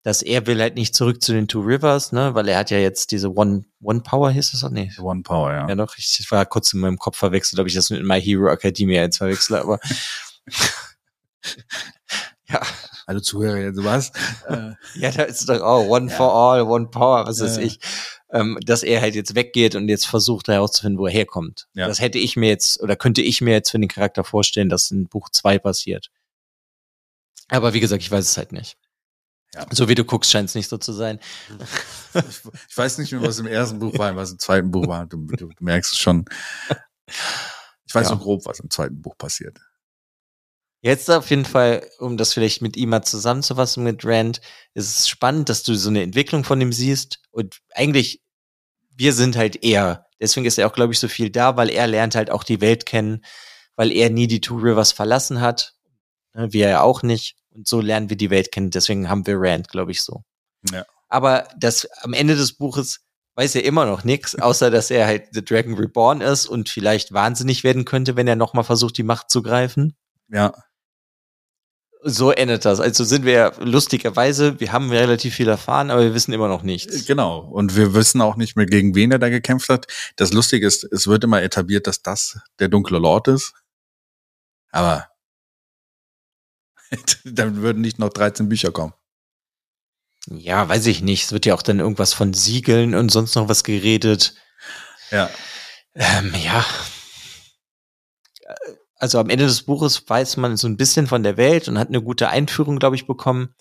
dass 0.04 0.22
er 0.22 0.46
will 0.48 0.60
halt 0.62 0.76
nicht 0.76 0.94
zurück 0.96 1.22
zu 1.24 1.32
den 1.34 1.48
Two 1.48 1.62
Rivers, 1.62 2.12
ne, 2.12 2.36
weil 2.36 2.48
er 2.50 2.58
hat 2.60 2.70
ja 2.72 2.78
jetzt 2.78 3.12
diese 3.12 3.34
One, 3.36 3.64
One 3.82 4.02
Power 4.02 4.30
hieß 4.32 4.54
es 4.54 4.60
doch? 4.62 4.70
Nee. 4.70 4.92
One 5.00 5.24
Power, 5.24 5.52
ja. 5.54 5.68
Ja, 5.70 5.76
doch, 5.76 5.98
ich, 5.98 6.26
war 6.30 6.46
kurz 6.46 6.74
in 6.74 6.80
meinem 6.82 6.98
Kopf 6.98 7.18
verwechselt, 7.18 7.60
ob 7.60 7.68
ich 7.68 7.74
das 7.74 7.90
mit 7.90 8.04
My 8.04 8.22
Hero 8.22 8.50
Academia 8.50 9.02
jetzt 9.02 9.18
verwechsle, 9.18 9.62
aber 9.62 9.80
Ja. 12.50 12.62
Alle 13.06 13.22
Zuhörer, 13.22 13.58
ja, 13.58 13.74
sowas. 13.74 14.12
Äh, 14.48 14.72
Ja, 14.96 15.12
da 15.12 15.24
ist 15.24 15.48
doch 15.50 15.62
auch 15.62 15.88
One 15.88 16.10
Ja. 16.10 16.16
for 16.18 16.34
All, 16.34 16.62
One 16.62 16.88
Power, 16.88 17.26
was 17.26 17.42
weiß 17.42 17.58
Ja. 17.58 17.64
ich. 17.64 17.80
Ähm, 18.32 18.58
dass 18.66 18.84
er 18.84 19.02
halt 19.02 19.16
jetzt 19.16 19.36
weggeht 19.36 19.76
und 19.76 19.90
jetzt 19.90 20.06
versucht 20.08 20.48
herauszufinden, 20.48 20.98
wo 21.00 21.06
er 21.08 21.14
herkommt. 21.14 21.68
Ja. 21.74 21.88
Das 21.88 22.00
hätte 22.00 22.18
ich 22.18 22.36
mir 22.36 22.50
jetzt, 22.50 22.82
oder 22.82 22.96
könnte 22.96 23.22
ich 23.22 23.42
mir 23.42 23.52
jetzt 23.52 23.72
für 23.72 23.80
den 23.80 23.88
Charakter 23.90 24.24
vorstellen, 24.24 24.70
dass 24.70 24.90
in 24.92 25.08
Buch 25.08 25.30
zwei 25.30 25.60
passiert. 25.60 26.10
Aber 27.50 27.74
wie 27.74 27.80
gesagt, 27.80 28.02
ich 28.02 28.10
weiß 28.12 28.26
es 28.26 28.38
halt 28.38 28.52
nicht. 28.52 28.78
Ja. 29.54 29.66
So 29.72 29.88
wie 29.88 29.96
du 29.96 30.04
guckst, 30.04 30.32
scheint 30.32 30.50
es 30.50 30.56
nicht 30.56 30.68
so 30.70 30.78
zu 30.78 30.94
sein. 30.94 31.20
ich, 32.14 32.78
weiß 32.78 32.98
nicht 32.98 33.12
mehr, 33.12 33.22
was 33.22 33.40
im 33.40 33.48
ersten 33.48 33.80
Buch 33.80 33.98
war, 33.98 34.12
und 34.12 34.18
was 34.18 34.32
im 34.32 34.40
zweiten 34.40 34.72
Buch 34.72 34.88
war. 34.88 35.06
Du, 35.06 35.18
du, 35.28 35.48
du 35.48 35.64
merkst 35.64 35.94
es 35.94 36.00
schon. 36.00 36.26
Ich 37.86 37.94
weiß 37.94 38.10
Ja. 38.10 38.16
so 38.16 38.18
grob, 38.18 38.46
was 38.46 38.60
im 38.60 38.70
zweiten 38.70 39.02
Buch 39.02 39.18
passiert. 39.18 39.60
Jetzt 40.82 41.10
auf 41.10 41.30
jeden 41.30 41.46
Fall, 41.46 41.88
um 42.00 42.18
das 42.18 42.34
vielleicht 42.34 42.62
mit 42.62 42.76
ihm 42.76 42.90
mal 42.90 43.04
zusammenzufassen 43.04 43.84
mit 43.84 44.04
Rand, 44.04 44.42
ist 44.74 44.98
es 44.98 45.08
spannend, 45.08 45.48
dass 45.50 45.64
du 45.64 45.76
so 45.76 45.90
eine 45.90 46.02
Entwicklung 46.02 46.44
von 46.44 46.60
ihm 46.60 46.74
siehst. 46.74 47.20
Und 47.32 47.60
eigentlich, 47.74 48.22
wir 48.96 49.14
sind 49.14 49.38
halt 49.38 49.64
er. 49.64 50.08
Deswegen 50.20 50.46
ist 50.46 50.58
er 50.58 50.68
auch, 50.68 50.74
glaube 50.74 50.92
ich, 50.94 51.00
so 51.00 51.08
viel 51.08 51.30
da, 51.30 51.56
weil 51.56 51.70
er 51.70 51.88
lernt 51.88 52.16
halt 52.16 52.32
auch 52.32 52.44
die 52.44 52.60
Welt 52.60 52.86
kennen, 52.86 53.24
weil 53.76 53.92
er 53.92 54.10
nie 54.10 54.28
die 54.28 54.42
Two 54.42 54.58
Rivers 54.58 54.92
verlassen 54.92 55.40
hat. 55.40 55.74
Ne, 56.34 56.52
Wir 56.52 56.68
ja 56.70 56.82
auch 56.82 57.02
nicht. 57.04 57.38
Und 57.54 57.68
so 57.68 57.82
lernen 57.82 58.10
wir 58.10 58.18
die 58.18 58.30
Welt 58.30 58.52
kennen. 58.52 58.72
Deswegen 58.72 59.10
haben 59.10 59.26
wir 59.28 59.36
Rand, 59.38 59.70
glaube 59.70 59.92
ich, 59.92 60.02
so. 60.02 60.24
Ja. 60.72 60.86
Aber 61.10 61.48
das 61.58 61.88
am 62.02 62.14
Ende 62.14 62.36
des 62.36 62.54
Buches 62.54 63.02
weiß 63.36 63.56
er 63.56 63.64
immer 63.64 63.86
noch 63.86 64.04
nichts, 64.04 64.36
außer 64.40 64.72
dass 64.72 64.92
er 64.92 65.06
halt 65.06 65.28
The 65.32 65.44
Dragon 65.44 65.76
Reborn 65.76 66.22
ist 66.22 66.48
und 66.48 66.70
vielleicht 66.70 67.14
wahnsinnig 67.14 67.64
werden 67.64 67.86
könnte, 67.86 68.16
wenn 68.16 68.28
er 68.28 68.36
nochmal 68.36 68.64
versucht, 68.64 68.98
die 68.98 69.04
Macht 69.04 69.30
zu 69.30 69.42
greifen 69.42 69.96
Ja, 70.30 70.54
so 72.04 72.32
endet 72.32 72.66
das. 72.66 72.80
Also 72.80 73.04
sind 73.04 73.26
wir 73.26 73.54
lustigerweise, 73.60 74.60
wir 74.60 74.72
haben 74.72 74.92
relativ 74.92 75.36
viel 75.36 75.48
erfahren, 75.48 75.90
aber 75.90 76.02
wir 76.02 76.14
wissen 76.14 76.34
immer 76.34 76.48
noch 76.48 76.64
nichts. 76.64 77.06
genau. 77.06 77.40
Und 77.40 77.76
wir 77.76 77.94
wissen 77.94 78.22
auch 78.22 78.36
nicht 78.36 78.56
mehr, 78.56 78.66
gegen 78.66 78.94
wen 78.94 79.12
er 79.12 79.20
da 79.20 79.30
gekämpft 79.30 79.70
hat. 79.70 79.88
Das 80.18 80.34
Lustige 80.34 80.68
ist, 80.68 80.84
es 80.84 81.08
wird 81.08 81.24
immer 81.24 81.42
etabliert, 81.42 81.88
dass 81.88 82.02
das 82.02 82.40
der 82.60 82.68
dunkle 82.68 83.00
Lord 83.00 83.30
ist. 83.30 83.54
Aber 84.72 85.08
dann 87.24 87.58
würden 87.58 87.82
nicht 87.82 88.00
noch 88.00 88.10
13 88.10 88.50
Bücher 88.50 88.72
kommen. 88.72 88.94
Ja, 90.30 90.68
weiß 90.70 90.86
ich 90.88 91.02
nicht. 91.02 91.26
Es 91.26 91.32
wird 91.32 91.46
ja 91.46 91.54
auch 91.54 91.62
dann 91.62 91.80
irgendwas 91.80 92.14
von 92.14 92.34
Siegeln 92.34 92.96
und 92.96 93.10
sonst 93.10 93.36
noch 93.36 93.50
was 93.50 93.64
geredet. 93.64 94.36
Ja. 95.12 95.30
Ähm, 95.96 96.34
ja. 96.44 96.66
Also 98.96 99.20
am 99.20 99.30
Ende 99.30 99.46
des 99.46 99.64
Buches 99.64 100.08
weiß 100.08 100.38
man 100.38 100.56
so 100.56 100.68
ein 100.68 100.78
bisschen 100.78 101.08
von 101.08 101.24
der 101.24 101.36
Welt 101.36 101.68
und 101.68 101.78
hat 101.78 101.90
eine 101.90 102.02
gute 102.02 102.30
Einführung, 102.30 102.80
glaube 102.80 102.96
ich, 102.96 103.06
bekommen. 103.06 103.54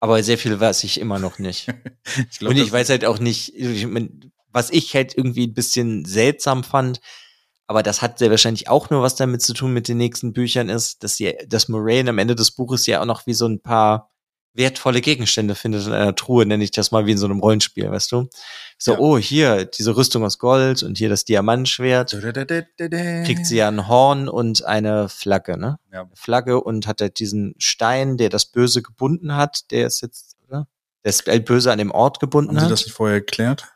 Aber 0.00 0.22
sehr 0.22 0.38
viel 0.38 0.58
weiß 0.58 0.84
ich 0.84 1.00
immer 1.00 1.18
noch 1.18 1.38
nicht. 1.38 1.68
Ich 2.30 2.38
glaub, 2.38 2.50
Und 2.50 2.58
ich 2.58 2.70
weiß 2.70 2.88
halt 2.90 3.04
auch 3.04 3.18
nicht, 3.18 3.52
was 4.52 4.70
ich 4.70 4.94
halt 4.94 5.16
irgendwie 5.16 5.48
ein 5.48 5.54
bisschen 5.54 6.04
seltsam 6.04 6.62
fand, 6.62 7.00
aber 7.66 7.82
das 7.82 8.02
hat 8.02 8.18
sehr 8.18 8.30
wahrscheinlich 8.30 8.68
auch 8.68 8.90
nur 8.90 9.02
was 9.02 9.16
damit 9.16 9.42
zu 9.42 9.52
tun 9.54 9.72
mit 9.72 9.88
den 9.88 9.96
nächsten 9.98 10.32
Büchern 10.32 10.68
ist, 10.68 11.02
dass 11.02 11.16
sie, 11.16 11.36
dass 11.48 11.68
Moraine 11.68 12.10
am 12.10 12.18
Ende 12.18 12.34
des 12.34 12.50
Buches 12.52 12.86
ja 12.86 13.00
auch 13.00 13.06
noch 13.06 13.26
wie 13.26 13.34
so 13.34 13.46
ein 13.46 13.60
paar 13.60 14.10
wertvolle 14.54 15.02
Gegenstände 15.02 15.54
findet 15.54 15.86
in 15.86 15.92
einer 15.92 16.14
Truhe, 16.14 16.46
nenne 16.46 16.64
ich 16.64 16.70
das 16.70 16.90
mal 16.90 17.04
wie 17.04 17.12
in 17.12 17.18
so 17.18 17.26
einem 17.26 17.40
Rollenspiel, 17.40 17.90
weißt 17.90 18.10
du? 18.12 18.28
So, 18.78 18.92
Ja. 18.92 18.98
oh, 18.98 19.18
hier, 19.18 19.66
diese 19.66 19.94
Rüstung 19.96 20.24
aus 20.24 20.38
Gold 20.38 20.82
und 20.82 20.96
hier 20.96 21.10
das 21.10 21.24
Diamantschwert. 21.26 22.12
Kriegt 23.24 23.44
sie 23.46 23.56
ja 23.56 23.68
ein 23.68 23.86
Horn 23.86 24.28
und 24.30 24.64
eine 24.64 25.10
Flagge, 25.10 25.58
ne? 25.58 25.78
Ja. 25.92 26.08
Flagge 26.14 26.62
und 26.62 26.86
hat 26.86 27.02
halt 27.02 27.18
diesen 27.18 27.54
Stein, 27.58 28.16
der 28.16 28.30
das 28.30 28.46
Böse 28.46 28.80
gebunden 28.80 29.36
hat, 29.36 29.70
der 29.72 29.86
ist 29.86 30.00
jetzt, 30.00 30.36
oder? 30.48 30.66
Der 31.04 31.10
ist 31.10 31.24
böse 31.44 31.70
an 31.70 31.78
dem 31.78 31.90
Ort 31.90 32.18
gebunden 32.18 32.50
Haben 32.52 32.58
Sie 32.60 32.64
hat. 32.64 32.72
das 32.72 32.86
nicht 32.86 32.94
vorher 32.94 33.16
erklärt? 33.16 33.66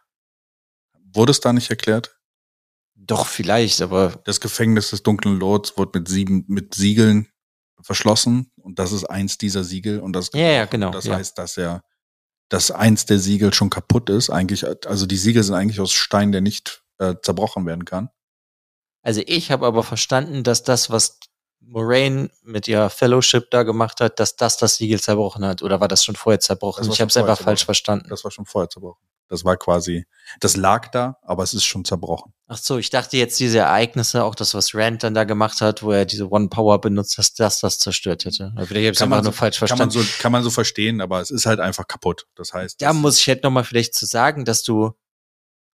Wurde 1.13 1.33
es 1.33 1.41
da 1.41 1.53
nicht 1.53 1.69
erklärt? 1.69 2.17
Doch, 3.11 3.27
vielleicht, 3.27 3.83
aber 3.83 4.21
Das 4.25 4.41
Gefängnis 4.41 4.91
des 4.91 5.03
dunklen 5.03 5.39
Lords 5.39 5.77
wird 5.77 5.95
mit 5.95 6.09
sieben, 6.09 6.45
mit 6.49 6.75
Siegeln 6.75 7.29
verschlossen 7.83 8.53
und 8.57 8.79
das 8.79 8.93
ist 8.93 9.05
eins 9.05 9.39
dieser 9.39 9.65
Siegel 9.65 10.01
und 10.01 10.13
das, 10.13 10.31
Ja, 10.33 10.51
ja, 10.51 10.65
genau, 10.67 10.91
das 10.91 11.07
ja. 11.07 11.17
heißt, 11.17 11.37
dass 11.39 11.57
er, 11.57 11.83
dass 12.49 12.71
eins 12.71 13.07
der 13.07 13.19
Siegel 13.19 13.53
schon 13.53 13.71
kaputt 13.71 14.11
ist, 14.11 14.31
eigentlich, 14.31 14.65
also 14.87 15.07
die 15.07 15.17
Siegel 15.17 15.43
sind 15.43 15.55
eigentlich 15.55 15.81
aus 15.81 15.93
Stein, 15.93 16.33
der 16.33 16.41
nicht 16.41 16.85
äh, 16.99 17.15
zerbrochen 17.23 17.67
werden 17.67 17.85
kann. 17.85 18.11
also 19.03 19.23
ich 19.27 19.51
habe 19.51 19.67
aber 19.67 19.83
verstanden, 19.83 20.45
dass 20.45 20.63
das, 20.63 20.91
was 20.91 21.19
Moraine 21.61 22.31
mit 22.43 22.69
ihrer 22.69 22.91
Fellowship 22.91 23.51
da 23.51 23.63
gemacht 23.63 24.01
hat, 24.01 24.19
dass 24.19 24.37
das 24.37 24.57
das 24.57 24.77
Siegel 24.77 25.01
zerbrochen 25.01 25.45
hat. 25.45 25.63
Oder 25.63 25.81
war 25.81 25.89
das 25.89 26.05
schon 26.05 26.17
vorher 26.17 26.41
zerbrochen? 26.41 26.85
Das 26.87 26.95
Ich 26.95 27.01
habe 27.01 27.11
es 27.11 27.17
einfach 27.17 27.39
falsch 27.39 27.65
verstanden. 27.65 28.09
Das 28.09 28.25
war 28.25 28.31
schon 28.31 28.47
vorher 28.47 28.69
zerbrochen. 28.69 29.07
Das 29.31 29.45
war 29.45 29.57
quasi, 29.57 30.05
das 30.41 30.57
lag 30.57 30.89
da, 30.89 31.17
aber 31.23 31.43
es 31.45 31.55
ist 31.55 31.65
schon 31.65 31.85
zerbrochen. 31.85 32.35
Ach 32.49 32.59
so, 32.59 32.79
ich 32.79 32.91
dachte 32.91 33.17
jetzt 33.17 33.39
diese 33.41 33.59
Ereignisse, 33.61 34.25
auch 34.25 34.35
das, 34.35 34.53
was 34.55 34.75
Rand 34.75 35.03
dann 35.05 35.15
da 35.15 35.25
gemacht 35.25 35.61
hat, 35.61 35.83
wo 35.85 35.93
er 35.93 36.05
diese 36.05 36.29
One 36.31 36.49
Power 36.49 36.81
benutzt, 36.81 37.17
dass 37.17 37.33
das 37.33 37.61
das 37.61 37.79
zerstört 37.79 38.25
hätte. 38.25 38.53
Aber 38.57 38.67
vielleicht 38.67 38.75
habe 38.75 38.81
ich 38.87 38.91
es 38.91 38.99
Kann 38.99 39.13
einfach 39.13 39.23
nur 39.25 39.33
so- 39.33 39.39
falsch 39.39 39.59
Kann 39.61 39.69
man 39.79 39.91
verstanden. 39.91 40.09
so, 40.09 40.23
kann 40.23 40.33
man 40.33 40.43
so 40.43 40.51
verstehen, 40.51 41.01
aber 41.01 41.21
es 41.21 41.31
ist 41.31 41.47
halt 41.47 41.61
einfach 41.61 41.87
kaputt. 41.87 42.27
Das 42.35 42.53
heißt, 42.53 42.83
Da 42.83 42.93
muss 42.93 43.19
ich 43.21 43.29
halt 43.29 43.45
nochmal 43.45 43.65
vielleicht 43.65 43.95
zu 43.95 44.05
sagen, 44.05 44.45
dass 44.45 44.63
du 44.65 44.91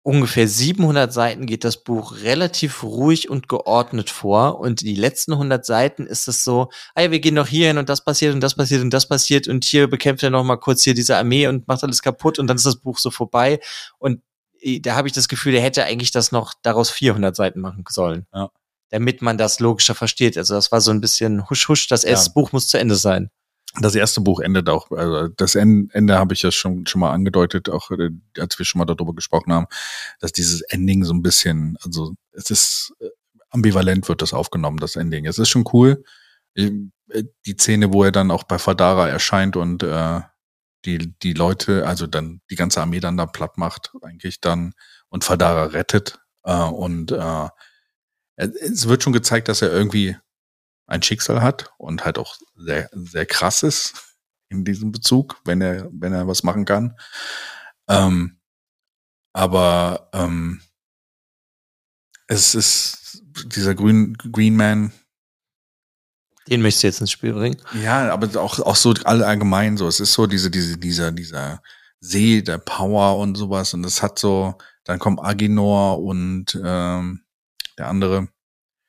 ungefähr 0.03 0.47
700 0.47 1.13
Seiten 1.13 1.45
geht 1.45 1.63
das 1.63 1.83
Buch 1.83 2.15
relativ 2.23 2.83
ruhig 2.83 3.29
und 3.29 3.47
geordnet 3.47 4.09
vor 4.09 4.59
und 4.59 4.81
die 4.81 4.95
letzten 4.95 5.33
100 5.33 5.65
Seiten 5.65 6.07
ist 6.07 6.27
es 6.27 6.43
so, 6.43 6.69
ah 6.95 7.01
ja, 7.03 7.11
wir 7.11 7.19
gehen 7.19 7.35
noch 7.35 7.47
hier 7.47 7.67
hin 7.67 7.77
und 7.77 7.87
das 7.89 8.03
passiert 8.03 8.33
und 8.33 8.41
das 8.41 8.55
passiert 8.55 8.81
und 8.81 8.91
das 8.91 9.07
passiert 9.07 9.47
und 9.47 9.63
hier 9.63 9.87
bekämpft 9.89 10.23
er 10.23 10.31
noch 10.31 10.43
mal 10.43 10.57
kurz 10.57 10.83
hier 10.83 10.93
diese 10.95 11.17
Armee 11.17 11.47
und 11.47 11.67
macht 11.67 11.83
alles 11.83 12.01
kaputt 12.01 12.39
und 12.39 12.47
dann 12.47 12.57
ist 12.57 12.65
das 12.65 12.77
Buch 12.77 12.97
so 12.97 13.11
vorbei 13.11 13.59
und 13.99 14.21
äh, 14.61 14.79
da 14.79 14.95
habe 14.95 15.07
ich 15.07 15.13
das 15.13 15.27
Gefühl, 15.27 15.53
er 15.53 15.61
hätte 15.61 15.83
eigentlich 15.83 16.11
das 16.11 16.31
noch 16.31 16.53
daraus 16.63 16.89
400 16.89 17.35
Seiten 17.35 17.59
machen 17.61 17.83
sollen. 17.89 18.25
Ja. 18.33 18.49
Damit 18.89 19.21
man 19.21 19.37
das 19.37 19.59
logischer 19.59 19.95
versteht. 19.95 20.37
Also 20.37 20.53
das 20.55 20.71
war 20.71 20.81
so 20.81 20.91
ein 20.91 20.99
bisschen 20.99 21.49
husch 21.49 21.69
husch, 21.69 21.87
das 21.87 22.03
Ja. 22.03 22.09
erste 22.09 22.31
Buch 22.31 22.51
muss 22.51 22.67
zu 22.67 22.77
Ende 22.77 22.95
sein. 22.95 23.29
Das 23.79 23.95
erste 23.95 24.19
Buch 24.21 24.41
endet 24.41 24.67
auch, 24.67 24.91
also 24.91 25.29
das 25.29 25.55
En- 25.55 25.89
Ende 25.93 26.17
habe 26.17 26.33
ich 26.33 26.41
ja 26.41 26.51
schon, 26.51 26.85
schon 26.87 26.99
mal 26.99 27.11
angedeutet, 27.11 27.69
auch 27.69 27.89
äh, 27.91 28.09
als 28.37 28.59
wir 28.59 28.65
schon 28.65 28.79
mal 28.79 28.85
darüber 28.85 29.13
gesprochen 29.15 29.53
haben, 29.53 29.67
dass 30.19 30.33
dieses 30.33 30.61
Ending 30.61 31.05
so 31.05 31.13
ein 31.13 31.21
bisschen, 31.21 31.77
also 31.83 32.15
es 32.33 32.49
ist 32.49 32.93
äh, 32.99 33.07
ambivalent 33.49 34.09
wird 34.09 34.21
das 34.21 34.33
aufgenommen, 34.33 34.77
das 34.77 34.95
Ending. 34.95 35.25
Es 35.25 35.39
ist 35.39 35.49
schon 35.49 35.65
cool. 35.73 36.03
Äh, 36.55 36.71
Die 37.45 37.53
Szene, 37.53 37.93
wo 37.93 38.03
er 38.03 38.11
dann 38.11 38.31
auch 38.31 38.43
bei 38.43 38.57
Fadara 38.57 39.07
erscheint 39.09 39.55
und 39.57 39.83
äh, 39.83 40.21
die, 40.85 41.13
die 41.19 41.33
Leute, 41.33 41.85
also 41.85 42.07
dann 42.07 42.41
die 42.49 42.55
ganze 42.55 42.81
Armee 42.81 42.99
dann 42.99 43.17
da 43.17 43.25
platt 43.25 43.57
macht, 43.57 43.91
eigentlich 44.01 44.41
dann 44.41 44.73
und 45.09 45.23
Fadara 45.23 45.65
rettet. 45.65 46.19
Äh, 46.43 46.53
und 46.63 47.11
äh, 47.11 47.49
es 48.35 48.87
wird 48.87 49.03
schon 49.03 49.13
gezeigt, 49.13 49.47
dass 49.49 49.61
er 49.61 49.71
irgendwie 49.71 50.17
ein 50.91 51.01
Schicksal 51.03 51.41
hat 51.41 51.71
und 51.77 52.05
halt 52.05 52.17
auch 52.17 52.37
sehr, 52.55 52.89
sehr 52.93 53.25
krass 53.25 53.63
ist 53.63 54.15
in 54.49 54.65
diesem 54.65 54.91
Bezug, 54.91 55.39
wenn 55.45 55.61
er, 55.61 55.89
wenn 55.91 56.13
er 56.13 56.27
was 56.27 56.43
machen 56.43 56.65
kann. 56.65 56.95
Ähm, 57.87 58.39
aber 59.33 60.09
ähm, 60.13 60.61
es 62.27 62.55
ist 62.55 63.23
dieser 63.45 63.75
Green, 63.75 64.13
Green 64.15 64.55
Man, 64.55 64.91
Den 66.49 66.61
möchtest 66.61 66.83
du 66.83 66.87
jetzt 66.87 67.01
ins 67.01 67.11
Spiel 67.11 67.33
bringen. 67.33 67.57
ja, 67.81 68.11
aber 68.11 68.39
auch, 68.41 68.59
auch 68.59 68.75
so 68.75 68.93
all- 69.05 69.23
allgemein 69.23 69.77
so. 69.77 69.87
Es 69.87 69.99
ist 69.99 70.13
so 70.13 70.27
diese, 70.27 70.51
diese, 70.51 70.77
dieser, 70.77 71.11
dieser 71.11 71.61
See, 71.99 72.41
der 72.41 72.57
Power 72.57 73.17
und 73.19 73.35
sowas. 73.35 73.73
Und 73.73 73.85
es 73.85 74.01
hat 74.01 74.19
so, 74.19 74.55
dann 74.83 74.99
kommt 74.99 75.21
Aginor 75.23 76.01
und 76.03 76.59
ähm, 76.63 77.23
der 77.77 77.87
andere, 77.87 78.27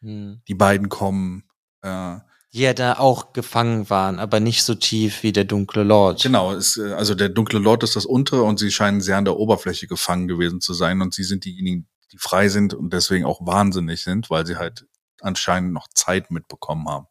Hm. 0.03 0.43
die 0.49 0.55
beiden 0.55 0.89
kommen. 0.89 1.45
Äh, 1.83 2.17
die 2.53 2.61
ja 2.61 2.75
da 2.75 2.99
auch 2.99 3.33
gefangen 3.33 3.89
waren, 3.89 4.19
aber 4.19 4.39
nicht 4.39 4.63
so 4.63 4.75
tief 4.75 5.23
wie 5.23 5.33
der 5.33 5.45
dunkle 5.45 5.85
Lord. 5.85 6.23
Genau, 6.23 6.53
es, 6.53 6.77
äh, 6.77 6.93
also 6.93 7.15
der 7.15 7.31
dunkle 7.31 7.59
Lord 7.59 7.83
ist 7.83 7.97
das 7.97 8.05
untere 8.05 8.43
und 8.43 8.59
sie 8.59 8.71
scheinen 8.71 9.01
sehr 9.01 9.17
an 9.17 9.25
der 9.25 9.37
Oberfläche 9.37 9.87
gefangen 9.87 10.29
gewesen 10.29 10.61
zu 10.61 10.75
sein 10.75 11.01
und 11.01 11.15
sie 11.15 11.25
sind 11.25 11.45
diejenigen, 11.45 11.89
die 12.13 12.19
frei 12.19 12.49
sind 12.49 12.75
und 12.75 12.93
deswegen 12.93 13.25
auch 13.25 13.47
wahnsinnig 13.47 14.03
sind, 14.03 14.29
weil 14.29 14.47
sie 14.47 14.57
halt 14.57 14.87
anscheinend 15.21 15.73
noch 15.73 15.89
Zeit 15.95 16.31
mitbekommen 16.31 16.89
haben. 16.89 17.07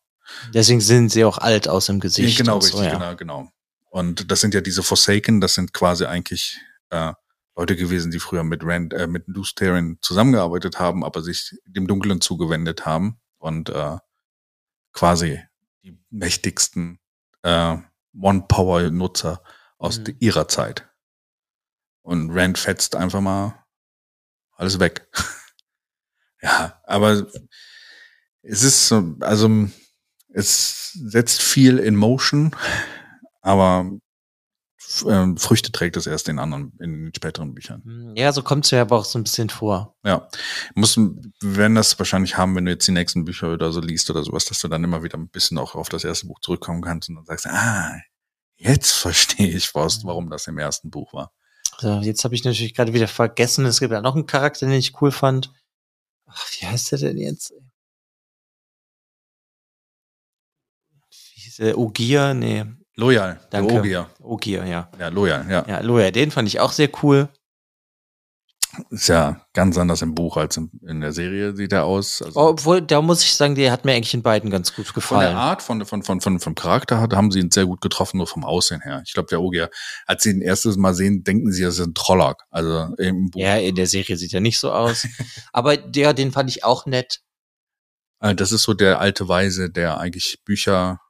Deswegen 0.53 0.79
sind 0.79 1.09
sie 1.09 1.25
auch 1.25 1.39
alt 1.39 1.67
aus 1.67 1.87
dem 1.87 1.99
Gesicht. 1.99 2.37
genau, 2.37 2.55
und 2.55 2.63
so, 2.63 2.77
richtig, 2.77 2.93
ja. 2.93 2.99
genau, 2.99 3.15
genau. 3.15 3.49
Und 3.89 4.31
das 4.31 4.41
sind 4.41 4.53
ja 4.53 4.61
diese 4.61 4.83
Forsaken, 4.83 5.41
das 5.41 5.55
sind 5.55 5.73
quasi 5.73 6.05
eigentlich 6.05 6.59
äh, 6.91 7.13
Leute 7.55 7.75
gewesen, 7.75 8.11
die 8.11 8.19
früher 8.19 8.43
mit 8.43 8.63
Rand, 8.63 8.93
äh, 8.93 9.07
mit 9.07 9.27
Lutherian 9.27 9.97
zusammengearbeitet 10.01 10.79
haben, 10.79 11.03
aber 11.03 11.21
sich 11.21 11.57
dem 11.65 11.87
Dunklen 11.87 12.21
zugewendet 12.21 12.85
haben 12.85 13.19
und 13.39 13.69
äh, 13.69 13.97
quasi 14.93 15.41
die 15.83 15.97
mächtigsten 16.09 16.99
äh, 17.43 17.77
One-Power-Nutzer 18.19 19.43
aus 19.77 19.99
Mhm. 19.99 20.15
ihrer 20.19 20.47
Zeit. 20.47 20.89
Und 22.03 22.31
Rand 22.31 22.57
fetzt 22.57 22.95
einfach 22.95 23.21
mal 23.21 23.63
alles 24.55 24.79
weg. 24.79 25.07
ja, 26.41 26.81
aber 26.85 27.25
es 28.43 28.63
ist 28.63 28.87
so, 28.87 29.15
also 29.21 29.67
Es 30.33 30.93
setzt 30.93 31.41
viel 31.41 31.77
in 31.77 31.95
Motion, 31.95 32.55
aber 33.41 33.91
ähm, 35.07 35.37
Früchte 35.37 35.71
trägt 35.71 35.97
es 35.97 36.07
erst 36.07 36.27
in 36.29 36.39
anderen, 36.39 36.73
in 36.79 37.05
den 37.05 37.13
späteren 37.15 37.53
Büchern. 37.53 37.83
Hm, 37.83 38.15
Ja, 38.15 38.31
so 38.33 38.41
kommt 38.43 38.65
es 38.65 38.71
mir 38.71 38.81
aber 38.81 38.97
auch 38.97 39.05
so 39.05 39.19
ein 39.19 39.23
bisschen 39.23 39.49
vor. 39.49 39.95
Ja, 40.03 40.27
muss, 40.75 40.97
wir 40.97 41.15
werden 41.41 41.75
das 41.75 41.97
wahrscheinlich 41.99 42.37
haben, 42.37 42.55
wenn 42.55 42.65
du 42.65 42.71
jetzt 42.71 42.87
die 42.87 42.91
nächsten 42.91 43.25
Bücher 43.25 43.53
oder 43.53 43.71
so 43.71 43.79
liest 43.81 44.09
oder 44.09 44.23
sowas, 44.23 44.45
dass 44.45 44.59
du 44.61 44.67
dann 44.67 44.83
immer 44.83 45.03
wieder 45.03 45.17
ein 45.17 45.29
bisschen 45.29 45.57
auch 45.57 45.75
auf 45.75 45.89
das 45.89 46.03
erste 46.03 46.27
Buch 46.27 46.39
zurückkommen 46.39 46.81
kannst 46.81 47.09
und 47.09 47.15
dann 47.15 47.25
sagst, 47.25 47.47
ah, 47.47 47.95
jetzt 48.57 48.91
verstehe 48.93 49.47
ich 49.49 49.73
was, 49.75 50.03
warum 50.05 50.29
das 50.29 50.47
im 50.47 50.57
ersten 50.57 50.89
Buch 50.89 51.13
war. 51.13 51.31
So, 51.79 51.99
jetzt 52.01 52.23
habe 52.23 52.35
ich 52.35 52.43
natürlich 52.43 52.73
gerade 52.73 52.93
wieder 52.93 53.07
vergessen, 53.07 53.65
es 53.65 53.79
gibt 53.79 53.91
ja 53.93 54.01
noch 54.01 54.15
einen 54.15 54.25
Charakter, 54.27 54.65
den 54.67 54.75
ich 54.75 55.01
cool 55.01 55.11
fand. 55.11 55.51
Ach, 56.27 56.45
wie 56.59 56.65
heißt 56.65 56.91
der 56.91 56.99
denn 56.99 57.17
jetzt? 57.17 57.53
Wie 61.09 61.41
hieß 61.41 61.55
der? 61.57 61.77
Ogier? 61.77 62.33
Nee, 62.33 62.65
Loyal, 62.95 63.39
Danke. 63.49 63.67
der 63.71 63.79
Ogier. 63.79 64.09
Ogier, 64.19 64.65
ja. 64.65 64.89
Ja, 64.99 65.07
Loyal, 65.07 65.45
ja. 65.49 65.65
Ja, 65.67 65.79
Loya, 65.79 66.11
den 66.11 66.31
fand 66.31 66.47
ich 66.47 66.59
auch 66.59 66.71
sehr 66.71 66.89
cool. 67.03 67.29
Ist 68.89 69.09
ja 69.09 69.45
ganz 69.51 69.77
anders 69.77 70.01
im 70.01 70.15
Buch 70.15 70.37
als 70.37 70.55
in, 70.55 70.71
in 70.87 71.01
der 71.01 71.11
Serie 71.11 71.53
sieht 71.53 71.73
er 71.73 71.83
aus. 71.83 72.21
Also 72.21 72.39
Obwohl, 72.39 72.81
da 72.81 73.01
muss 73.01 73.21
ich 73.21 73.33
sagen, 73.33 73.55
der 73.55 73.69
hat 73.69 73.83
mir 73.83 73.93
eigentlich 73.93 74.13
in 74.13 74.21
beiden 74.23 74.49
ganz 74.49 74.73
gut 74.73 74.85
von 74.85 74.93
der 74.93 75.01
gefallen. 75.01 75.35
Art, 75.35 75.61
von, 75.61 75.85
von, 75.85 76.03
von, 76.03 76.21
von, 76.21 76.39
vom 76.39 76.55
Charakter 76.55 77.01
hat, 77.01 77.13
haben 77.13 77.31
sie 77.31 77.39
ihn 77.39 77.51
sehr 77.51 77.65
gut 77.65 77.81
getroffen, 77.81 78.17
nur 78.17 78.27
vom 78.27 78.45
Aussehen 78.45 78.79
her. 78.81 79.01
Ich 79.05 79.13
glaube, 79.13 79.27
der 79.27 79.41
Ogier, 79.41 79.69
als 80.05 80.23
sie 80.23 80.29
ihn 80.31 80.41
erstes 80.41 80.77
Mal 80.77 80.93
sehen, 80.93 81.23
denken 81.25 81.51
sie, 81.51 81.63
er 81.63 81.69
ist 81.69 81.81
ein 81.81 81.93
Trollock. 81.93 82.43
Also 82.49 82.95
im 82.97 83.29
Buch. 83.31 83.41
Ja, 83.41 83.57
in 83.57 83.75
der 83.75 83.87
Serie 83.87 84.15
sieht 84.15 84.33
er 84.33 84.39
nicht 84.41 84.57
so 84.59 84.71
aus. 84.71 85.05
Aber 85.51 85.75
der, 85.75 86.13
den 86.13 86.31
fand 86.31 86.49
ich 86.49 86.63
auch 86.63 86.85
nett. 86.85 87.19
Äh, 88.21 88.35
Das 88.35 88.53
ist 88.53 88.63
so 88.63 88.73
der 88.73 89.01
alte 89.01 89.27
Weise, 89.27 89.69
der 89.69 89.97
eigentlich 89.97 90.39
Bücher, 90.45 91.01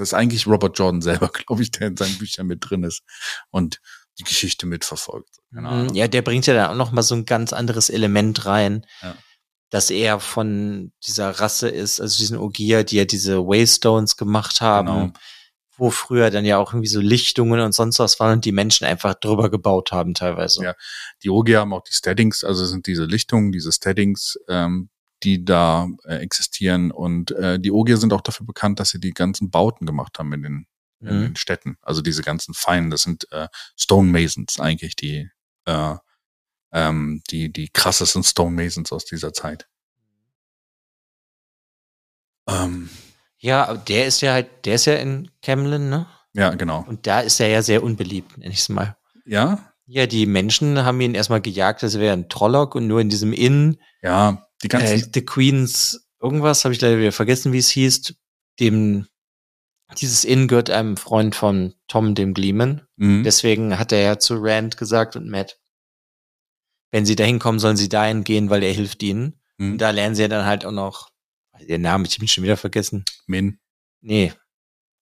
das 0.00 0.08
ist 0.08 0.14
eigentlich 0.14 0.46
Robert 0.46 0.78
Jordan 0.78 1.02
selber, 1.02 1.28
glaube 1.32 1.62
ich, 1.62 1.70
der 1.70 1.88
in 1.88 1.96
seinen 1.96 2.18
Büchern 2.18 2.46
mit 2.46 2.68
drin 2.68 2.82
ist 2.84 3.02
und 3.50 3.80
die 4.18 4.24
Geschichte 4.24 4.66
mitverfolgt. 4.66 5.36
Mhm, 5.50 5.90
Ja, 5.94 6.08
der 6.08 6.22
bringt 6.22 6.46
ja 6.46 6.54
dann 6.54 6.70
auch 6.70 6.74
noch 6.76 6.92
mal 6.92 7.02
so 7.02 7.14
ein 7.14 7.24
ganz 7.24 7.52
anderes 7.52 7.88
Element 7.90 8.44
rein, 8.46 8.84
Ja. 9.02 9.16
dass 9.70 9.90
er 9.90 10.18
von 10.20 10.92
dieser 11.06 11.30
Rasse 11.30 11.68
ist, 11.68 12.00
also 12.00 12.18
diesen 12.18 12.36
Ogier, 12.36 12.82
die 12.84 12.96
ja 12.96 13.04
diese 13.04 13.38
Waystones 13.46 14.16
gemacht 14.16 14.60
haben, 14.60 14.86
Genau. 14.88 15.12
wo 15.76 15.90
früher 15.90 16.30
dann 16.30 16.44
ja 16.44 16.58
auch 16.58 16.72
irgendwie 16.74 16.88
so 16.88 17.00
Lichtungen 17.00 17.60
und 17.60 17.72
sonst 17.72 17.98
was 18.00 18.20
waren 18.20 18.32
und 18.34 18.44
die 18.44 18.52
Menschen 18.52 18.86
einfach 18.86 19.14
drüber 19.14 19.48
gebaut 19.50 19.92
haben 19.92 20.12
teilweise. 20.14 20.62
Ja. 20.64 20.74
Die 21.22 21.30
Ogier 21.30 21.60
haben 21.60 21.72
auch 21.72 21.84
die 21.84 21.94
Steadings, 21.94 22.44
also 22.44 22.66
sind 22.66 22.86
diese 22.86 23.04
Lichtungen, 23.04 23.52
diese 23.52 23.72
Steadings, 23.72 24.38
ähm, 24.48 24.90
die 25.22 25.44
da 25.44 25.88
äh, 26.04 26.16
existieren. 26.16 26.90
Und 26.90 27.30
äh, 27.32 27.58
die 27.60 27.70
Ogier 27.72 27.96
sind 27.96 28.12
auch 28.12 28.20
dafür 28.22 28.46
bekannt, 28.46 28.80
dass 28.80 28.90
sie 28.90 29.00
die 29.00 29.12
ganzen 29.12 29.50
Bauten 29.50 29.86
gemacht 29.86 30.18
haben 30.18 30.32
in 30.32 30.42
den, 30.42 30.66
in 31.00 31.16
Mhm. 31.16 31.20
den 31.22 31.36
Städten. 31.36 31.76
Also 31.82 32.02
diese 32.02 32.22
ganzen 32.22 32.54
Feinen, 32.54 32.90
das 32.90 33.02
sind 33.02 33.26
äh, 33.32 33.48
Stone 33.76 34.10
Masons 34.10 34.60
eigentlich, 34.60 34.96
die, 34.96 35.30
äh, 35.66 35.94
ähm, 36.72 37.22
die, 37.30 37.52
die 37.52 37.68
krassesten 37.68 38.22
Stone 38.22 38.54
Masons 38.62 38.92
aus 38.92 39.04
dieser 39.04 39.32
Zeit. 39.32 39.66
Ähm, 42.48 42.88
Ja, 43.38 43.66
aber 43.66 43.78
der 43.78 44.06
ist 44.06 44.20
ja 44.20 44.32
halt, 44.34 44.66
der 44.66 44.74
ist 44.74 44.84
ja 44.86 44.94
in 44.96 45.30
Camlin, 45.42 45.88
ne? 45.88 46.06
ja, 46.34 46.50
genau. 46.54 46.84
Und 46.86 47.06
da 47.06 47.20
ist 47.20 47.40
er 47.40 47.48
ja 47.48 47.62
sehr 47.62 47.82
unbeliebt, 47.82 48.36
nenn 48.38 48.50
ich 48.50 48.58
es 48.60 48.68
mal. 48.68 48.96
Ja, 49.24 49.72
Ja, 49.86 50.06
die 50.06 50.26
Menschen 50.26 50.84
haben 50.84 51.00
ihn 51.00 51.14
erstmal 51.14 51.40
gejagt, 51.40 51.82
als 51.82 51.98
wäre 51.98 52.12
ein 52.12 52.28
Trollock 52.28 52.74
und 52.74 52.86
nur 52.86 53.00
in 53.00 53.08
diesem 53.08 53.32
Inn 53.32 53.78
ja, 54.02 54.46
die 54.62 54.68
ganzen, 54.68 55.00
äh, 55.00 55.10
The 55.12 55.24
Queens, 55.24 56.08
irgendwas, 56.20 56.64
habe 56.64 56.74
ich 56.74 56.80
leider 56.80 56.98
wieder 56.98 57.12
vergessen, 57.12 57.52
wie 57.52 57.58
es 57.58 57.70
hieß. 57.70 58.14
Dem, 58.58 59.06
dieses 59.98 60.24
Inn 60.24 60.48
gehört 60.48 60.70
einem 60.70 60.96
Freund 60.96 61.34
von 61.34 61.74
Tom, 61.88 62.14
dem 62.14 62.34
Gleeman. 62.34 62.86
Mhm. 62.96 63.24
Deswegen 63.24 63.78
hat 63.78 63.92
er 63.92 64.00
ja 64.00 64.18
zu 64.18 64.36
Rand 64.38 64.76
gesagt 64.76 65.16
und 65.16 65.28
Matt, 65.28 65.58
wenn 66.92 67.06
sie 67.06 67.16
dahin 67.16 67.38
kommen, 67.38 67.58
sollen 67.58 67.76
sie 67.76 67.88
dahin 67.88 68.24
gehen, 68.24 68.50
weil 68.50 68.62
er 68.62 68.72
hilft 68.72 69.02
ihnen. 69.02 69.40
Mhm. 69.58 69.72
Und 69.72 69.78
da 69.78 69.90
lernen 69.90 70.14
sie 70.14 70.22
ja 70.22 70.28
dann 70.28 70.44
halt 70.44 70.64
auch 70.64 70.72
noch, 70.72 71.10
den 71.60 71.82
Namen, 71.82 72.06
ich 72.06 72.18
bin 72.18 72.28
schon 72.28 72.44
wieder 72.44 72.56
vergessen. 72.56 73.04
Min. 73.26 73.58
Nee, 74.00 74.32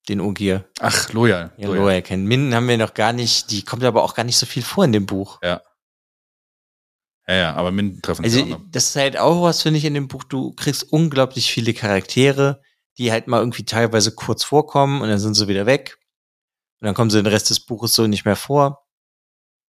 den 0.09 0.21
Ogier. 0.21 0.69
Ach, 0.81 1.13
Loyal. 1.13 1.53
Ja, 1.57 1.69
Loyal 1.69 2.03
kennen. 2.03 2.27
Min 2.27 2.55
haben 2.55 2.69
wir 2.69 2.79
noch 2.79 2.95
gar 2.95 3.13
nicht, 3.13 3.51
die 3.51 3.65
kommt 3.65 3.85
aber 3.85 4.03
auch 4.03 4.15
gar 4.15 4.25
nicht 4.25 4.39
so 4.39 4.47
viel 4.47 4.63
vor 4.63 4.85
in 4.85 4.93
dem 4.93 5.07
Buch. 5.07 5.39
Ja, 5.43 5.63
ja, 7.37 7.55
aber 7.55 7.71
Min 7.73 8.01
treffen 8.01 8.25
Also, 8.25 8.39
sie 8.39 8.45
auch 8.45 8.59
noch. 8.59 8.61
das 8.71 8.91
ist 8.91 8.97
halt 8.97 9.19
auch 9.19 9.43
was, 9.43 9.63
finde 9.63 9.79
ich, 9.79 9.85
in 9.85 9.95
dem 9.95 10.09
Buch. 10.09 10.25
Du 10.25 10.53
kriegst 10.53 10.85
unglaublich 10.85 11.53
viele 11.53 11.75
Charaktere, 11.75 12.63
die 12.97 13.13
halt 13.13 13.27
mal 13.29 13.41
irgendwie 13.41 13.65
teilweise 13.65 14.15
kurz 14.15 14.45
vorkommen 14.45 15.03
und 15.03 15.09
dann 15.09 15.19
sind 15.19 15.35
sie 15.35 15.49
wieder 15.49 15.67
weg. 15.67 15.99
Und 16.81 16.87
dann 16.87 16.95
kommen 16.95 17.11
sie 17.11 17.19
den 17.23 17.27
Rest 17.27 17.51
des 17.51 17.61
Buches 17.61 17.93
so 17.95 18.07
nicht 18.07 18.25
mehr 18.25 18.37
vor. 18.37 18.87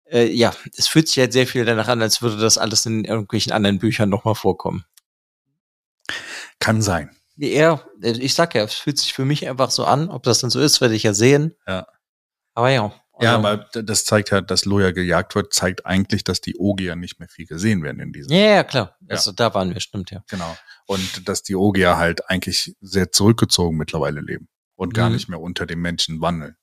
Äh, 0.06 0.26
ja, 0.32 0.52
es 0.76 0.88
fühlt 0.88 1.08
sich 1.08 1.18
halt 1.18 1.32
sehr 1.32 1.46
viel 1.46 1.64
danach 1.64 1.88
an, 1.88 2.02
als 2.02 2.22
würde 2.22 2.38
das 2.38 2.58
alles 2.58 2.86
in 2.86 3.04
irgendwelchen 3.04 3.52
anderen 3.52 3.78
Büchern 3.78 4.08
nochmal 4.08 4.34
vorkommen. 4.34 4.84
Kann 6.58 6.82
sein. 6.82 7.14
Äh, 7.38 7.76
ich 8.02 8.34
sag 8.34 8.54
ja, 8.54 8.64
es 8.64 8.74
fühlt 8.74 8.98
sich 8.98 9.12
für 9.12 9.24
mich 9.24 9.48
einfach 9.48 9.70
so 9.70 9.84
an. 9.84 10.08
Ob 10.08 10.22
das 10.22 10.40
dann 10.40 10.50
so 10.50 10.60
ist, 10.60 10.80
werde 10.80 10.94
ich 10.94 11.02
ja 11.02 11.14
sehen. 11.14 11.54
Ja. 11.66 11.86
Aber 12.54 12.70
ja. 12.70 12.92
Ja, 13.20 13.34
aber 13.36 13.66
das 13.72 14.04
zeigt 14.04 14.32
halt, 14.32 14.50
dass 14.50 14.64
Loya 14.64 14.90
gejagt 14.90 15.34
wird, 15.34 15.52
zeigt 15.54 15.86
eigentlich, 15.86 16.24
dass 16.24 16.40
die 16.40 16.56
Ogier 16.58 16.96
nicht 16.96 17.20
mehr 17.20 17.28
viel 17.28 17.46
gesehen 17.46 17.82
werden 17.82 18.00
in 18.00 18.12
diesem. 18.12 18.32
Ja, 18.32 18.38
ja, 18.56 18.64
klar. 18.64 18.96
Ja. 19.02 19.08
Also 19.10 19.30
da 19.32 19.54
waren 19.54 19.72
wir, 19.72 19.80
stimmt 19.80 20.10
ja. 20.10 20.22
Genau. 20.28 20.56
Und 20.86 21.28
dass 21.28 21.42
die 21.42 21.54
Ogier 21.54 21.96
halt 21.96 22.28
eigentlich 22.28 22.74
sehr 22.80 23.12
zurückgezogen 23.12 23.76
mittlerweile 23.76 24.20
leben 24.20 24.48
und 24.74 24.94
gar 24.94 25.08
Mhm. 25.08 25.14
nicht 25.14 25.28
mehr 25.28 25.40
unter 25.40 25.64
den 25.66 25.78
Menschen 25.80 26.20
wandeln. 26.20 26.56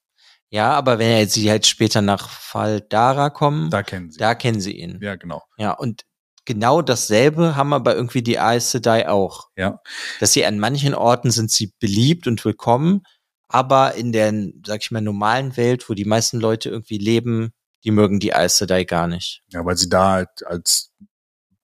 Ja, 0.49 0.73
aber 0.73 0.99
wenn 0.99 1.09
er- 1.09 1.27
sie 1.27 1.49
halt 1.49 1.65
später 1.65 2.01
nach 2.01 2.29
Faldara 2.29 3.29
kommen, 3.29 3.69
da, 3.69 3.77
Da 3.77 3.83
kennen 3.83 4.11
sie. 4.11 4.19
kennen 4.37 4.59
sie 4.61 4.73
ihn. 4.77 4.99
Ja, 5.01 5.15
genau. 5.15 5.41
Ja, 5.57 5.71
und 5.71 6.03
genau 6.43 6.81
dasselbe 6.81 7.55
haben 7.55 7.71
aber 7.71 7.95
irgendwie 7.95 8.21
die 8.23 8.39
Aes 8.39 8.71
Sedai 8.71 9.07
auch. 9.07 9.47
Ja. 9.55 9.79
Dass 10.19 10.33
sie 10.33 10.45
an 10.45 10.59
manchen 10.59 10.93
Orten 10.93 11.31
sind 11.31 11.49
sie 11.51 11.73
beliebt 11.79 12.27
und 12.27 12.43
willkommen, 12.43 13.03
aber 13.51 13.95
in 13.95 14.11
der, 14.11 14.33
sag 14.65 14.81
ich 14.81 14.91
mal, 14.91 15.01
normalen 15.01 15.57
Welt, 15.57 15.89
wo 15.89 15.93
die 15.93 16.05
meisten 16.05 16.39
Leute 16.39 16.69
irgendwie 16.69 16.97
leben, 16.97 17.51
die 17.83 17.91
mögen 17.91 18.19
die 18.19 18.33
Aes 18.33 18.57
Sedai 18.57 18.85
gar 18.85 19.07
nicht. 19.07 19.43
Ja, 19.49 19.65
weil 19.65 19.75
sie 19.75 19.89
da 19.89 20.11
halt 20.11 20.45
als 20.45 20.93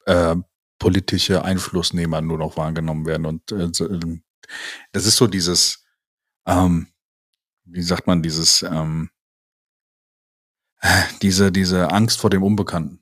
äh, 0.05 0.35
politische 0.79 1.45
Einflussnehmer 1.45 2.21
nur 2.21 2.38
noch 2.38 2.57
wahrgenommen 2.57 3.05
werden. 3.05 3.25
Und 3.25 3.51
äh, 3.51 3.69
ähm, 3.85 4.23
das 4.91 5.05
ist 5.05 5.15
so 5.15 5.27
dieses, 5.27 5.85
ähm, 6.45 6.88
wie 7.65 7.83
sagt 7.83 8.05
man, 8.07 8.21
dieses, 8.21 8.63
ähm, 8.63 9.09
diese, 11.21 11.51
diese 11.51 11.91
Angst 11.91 12.19
vor 12.19 12.29
dem 12.29 12.43
Unbekannten. 12.43 13.01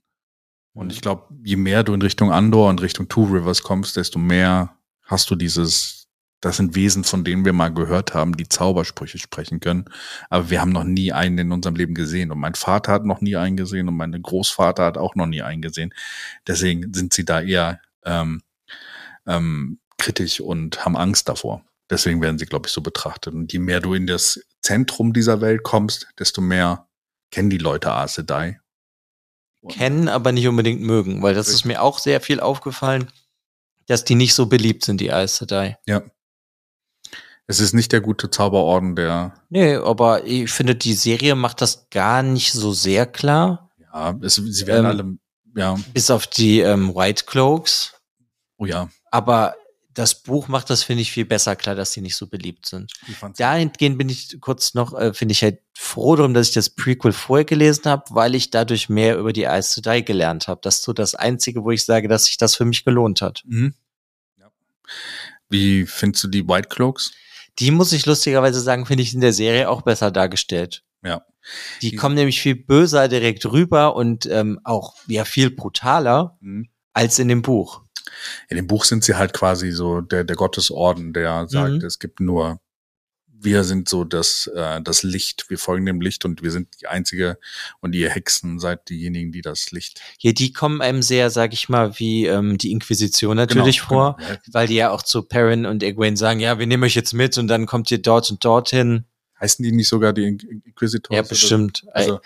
Und 0.74 0.92
ich 0.92 1.02
glaube, 1.02 1.34
je 1.44 1.56
mehr 1.56 1.84
du 1.84 1.94
in 1.94 2.02
Richtung 2.02 2.32
Andor 2.32 2.70
und 2.70 2.82
Richtung 2.82 3.08
Two 3.08 3.24
Rivers 3.24 3.64
kommst, 3.64 3.96
desto 3.96 4.20
mehr 4.20 4.78
hast 5.04 5.30
du 5.32 5.36
dieses, 5.36 6.05
das 6.46 6.58
sind 6.58 6.76
Wesen, 6.76 7.04
von 7.04 7.24
denen 7.24 7.44
wir 7.44 7.54
mal 7.54 7.74
gehört 7.74 8.14
haben, 8.14 8.38
die 8.38 8.48
Zaubersprüche 8.48 9.18
sprechen 9.18 9.62
können. 9.62 9.86
Aber 10.30 10.52
wir 10.52 10.62
haben 10.62 10.72
noch 10.72 10.84
nie 10.84 11.12
einen 11.12 11.40
in 11.40 11.52
unserem 11.52 11.76
Leben 11.76 11.96
gesehen. 11.96 12.32
Und 12.32 12.38
mein 12.38 12.54
Vater 12.54 12.92
hat 12.92 13.04
noch 13.04 13.20
nie 13.20 13.36
einen 13.36 13.58
gesehen 13.58 13.88
und 13.88 13.98
mein 13.98 14.12
Großvater 14.22 14.86
hat 14.86 15.00
auch 15.00 15.16
noch 15.16 15.26
nie 15.26 15.42
einen 15.42 15.64
gesehen. 15.64 15.92
Deswegen 16.46 16.94
sind 16.94 17.14
sie 17.14 17.26
da 17.26 17.42
eher 17.42 17.82
ähm, 18.04 18.44
ähm, 19.26 19.80
kritisch 19.98 20.40
und 20.40 20.86
haben 20.86 20.96
Angst 20.96 21.30
davor. 21.30 21.66
Deswegen 21.90 22.22
werden 22.22 22.38
sie, 22.38 22.46
glaube 22.46 22.68
ich, 22.68 22.74
so 22.74 22.82
betrachtet. 22.82 23.34
Und 23.34 23.52
je 23.52 23.58
mehr 23.58 23.80
du 23.80 23.96
in 23.96 24.06
das 24.06 24.40
Zentrum 24.62 25.14
dieser 25.14 25.42
Welt 25.42 25.64
kommst, 25.64 26.10
desto 26.20 26.42
mehr 26.42 26.88
kennen 27.32 27.50
die 27.50 27.58
Leute 27.58 27.92
Aes 27.92 28.14
Sedai. 28.14 28.60
Kennen, 29.68 30.10
aber 30.10 30.32
nicht 30.32 30.48
unbedingt 30.48 30.82
mögen, 30.82 31.24
weil 31.24 31.34
das 31.34 31.48
ist 31.48 31.66
mir 31.66 31.82
auch 31.82 31.98
sehr 31.98 32.22
viel 32.22 32.40
aufgefallen, 32.40 33.12
dass 33.88 34.06
die 34.06 34.14
nicht 34.14 34.36
so 34.36 34.46
beliebt 34.46 34.86
sind, 34.86 35.02
die 35.02 35.12
Aes 35.12 35.38
Sedai. 35.38 35.80
Ja. 35.88 36.04
Es 37.48 37.60
ist 37.60 37.74
nicht 37.74 37.92
der 37.92 38.02
gute 38.02 38.30
Zauberorden, 38.30 38.96
der, 38.96 39.34
Nee, 39.50 39.76
aber 39.76 40.26
ich 40.26 40.52
finde, 40.52 40.76
die 40.76 40.94
Serie 40.94 41.36
macht 41.36 41.62
das 41.62 41.88
gar 41.92 42.24
nicht 42.24 42.52
so 42.54 42.74
sehr 42.74 43.06
klar. 43.06 43.70
ja, 43.80 44.18
es, 44.22 44.36
sie 44.36 44.68
werden 44.68 44.86
Ähm, 44.86 45.20
alle, 45.54 45.62
ja, 45.62 45.78
Bis 45.94 46.10
auf 46.10 46.28
die 46.28 46.60
ähm, 46.60 46.96
White 46.96 47.26
Cloaks. 47.26 47.94
oh 48.58 48.66
ja. 48.66 48.90
Aber 49.12 49.56
das 49.94 50.24
Buch 50.24 50.50
macht 50.50 50.70
das, 50.70 50.84
finde 50.84 51.04
ich, 51.04 51.12
viel 51.12 51.24
besser 51.24 51.56
klar, 51.56 51.74
dass 51.74 51.92
die 51.92 52.02
nicht 52.02 52.18
so 52.18 52.28
beliebt 52.28 52.66
sind. 52.66 52.92
Dahingehend 53.38 53.98
bin 53.98 54.10
ich 54.10 54.42
kurz 54.42 54.74
noch, 54.74 54.94
äh, 54.94 55.14
finde 55.14 55.32
ich 55.32 55.42
halt 55.42 55.60
froh 55.74 56.18
darum, 56.18 56.34
dass 56.34 56.50
ich 56.50 56.54
das 56.54 56.70
Prequel 56.70 57.14
vorher 57.14 57.46
gelesen 57.46 57.86
habe, 57.86 58.04
weil 58.10 58.36
ich 58.36 58.50
dadurch 58.50 58.90
mehr 58.90 59.18
über 59.18 59.32
die 59.32 59.48
Aes 59.48 59.72
Sedai 59.72 60.02
gelernt 60.02 60.50
habe. 60.50 60.60
Das 60.62 60.76
ist 60.78 60.84
so 60.84 60.92
das 60.92 61.16
Einzige, 61.16 61.64
wo 61.64 61.72
ich 61.72 61.86
sage, 61.86 62.10
dass 62.10 62.26
sich 62.26 62.36
das 62.36 62.56
für 62.56 62.66
mich 62.66 62.84
gelohnt 62.84 63.22
hat. 63.22 63.44
Mhm. 63.46 63.74
Ja. 64.38 64.52
Wie 65.50 65.86
findest 65.86 66.26
du 66.26 66.28
die 66.28 66.46
White 66.46 66.68
Cloaks? 66.68 67.12
Die 67.60 67.72
muss 67.72 67.94
ich 67.94 68.06
lustigerweise 68.06 68.60
sagen, 68.60 68.86
finde 68.86 69.04
ich 69.04 69.14
in 69.14 69.22
der 69.22 69.34
Serie 69.34 69.70
auch 69.70 69.82
besser 69.82 70.12
dargestellt. 70.12 70.84
Ja. 71.04 71.24
Die, 71.82 71.92
Die- 71.92 71.96
kommen 71.96 72.16
nämlich 72.16 72.42
viel 72.42 72.56
böser 72.56 73.08
direkt 73.08 73.46
rüber 73.46 73.96
und 73.96 74.26
ähm, 74.26 74.60
auch 74.64 74.96
ja 75.08 75.26
viel 75.26 75.52
brutaler 75.52 76.38
Mhm. 76.42 76.68
als 76.94 77.20
in 77.20 77.28
dem 77.28 77.42
Buch. 77.42 77.82
In 78.50 78.58
dem 78.58 78.68
Buch 78.68 78.84
sind 78.86 79.04
sie 79.04 79.16
halt 79.16 79.34
quasi 79.34 79.72
so 79.72 80.02
der, 80.02 80.24
der 80.24 80.36
Gottesorden, 80.36 81.14
der 81.14 81.48
sagt, 81.48 81.74
Mhm. 81.74 81.86
es 81.86 82.00
gibt 82.00 82.20
nur, 82.20 82.60
wir 83.46 83.64
sind 83.64 83.88
so 83.88 84.04
das, 84.04 84.48
äh, 84.54 84.82
das 84.82 85.04
Licht, 85.04 85.50
wir 85.50 85.58
folgen 85.58 85.86
dem 85.86 86.02
Licht 86.02 86.26
und 86.26 86.42
wir 86.44 86.52
sind 86.52 86.68
die 86.82 86.88
einzige 86.88 87.38
und 87.80 87.94
ihr 87.96 88.10
Hexen 88.10 88.60
seid 88.60 88.90
diejenigen, 88.90 89.32
die 89.32 89.42
das 89.42 89.72
Licht 89.72 90.02
Hier, 90.18 90.34
die 90.34 90.52
kommen 90.52 90.82
einem 90.82 91.02
sehr, 91.02 91.30
sag 91.30 91.54
ich 91.54 91.70
mal, 91.70 91.98
wie 92.00 92.26
ähm, 92.26 92.58
die 92.58 92.72
Inquisition 92.72 93.38
natürlich 93.38 93.78
Genau, 93.78 93.88
vor, 93.88 94.16
genau, 94.18 94.30
ja. 94.34 94.38
weil 94.48 94.68
die 94.68 94.76
ja 94.76 94.92
auch 94.92 95.04
zu 95.04 95.22
Perrin 95.24 95.66
und 95.66 95.82
Egwene 95.84 96.18
sagen, 96.18 96.40
ja, 96.42 96.60
wir 96.60 96.68
nehmen 96.68 96.84
euch 96.84 96.96
jetzt 96.96 97.14
mit 97.14 97.38
und 97.38 97.48
dann 97.48 97.66
kommt 97.68 97.90
ihr 97.92 98.02
dort 98.02 98.30
und 98.30 98.44
dorthin. 98.44 99.06
Heißen 99.40 99.64
die 99.64 99.72
nicht 99.72 99.88
sogar 99.88 100.12
die 100.14 100.24
In- 100.26 100.62
Inquisitors? 100.66 101.16
Ja, 101.16 101.22
bestimmt. 101.22 101.86
Also 101.92 102.20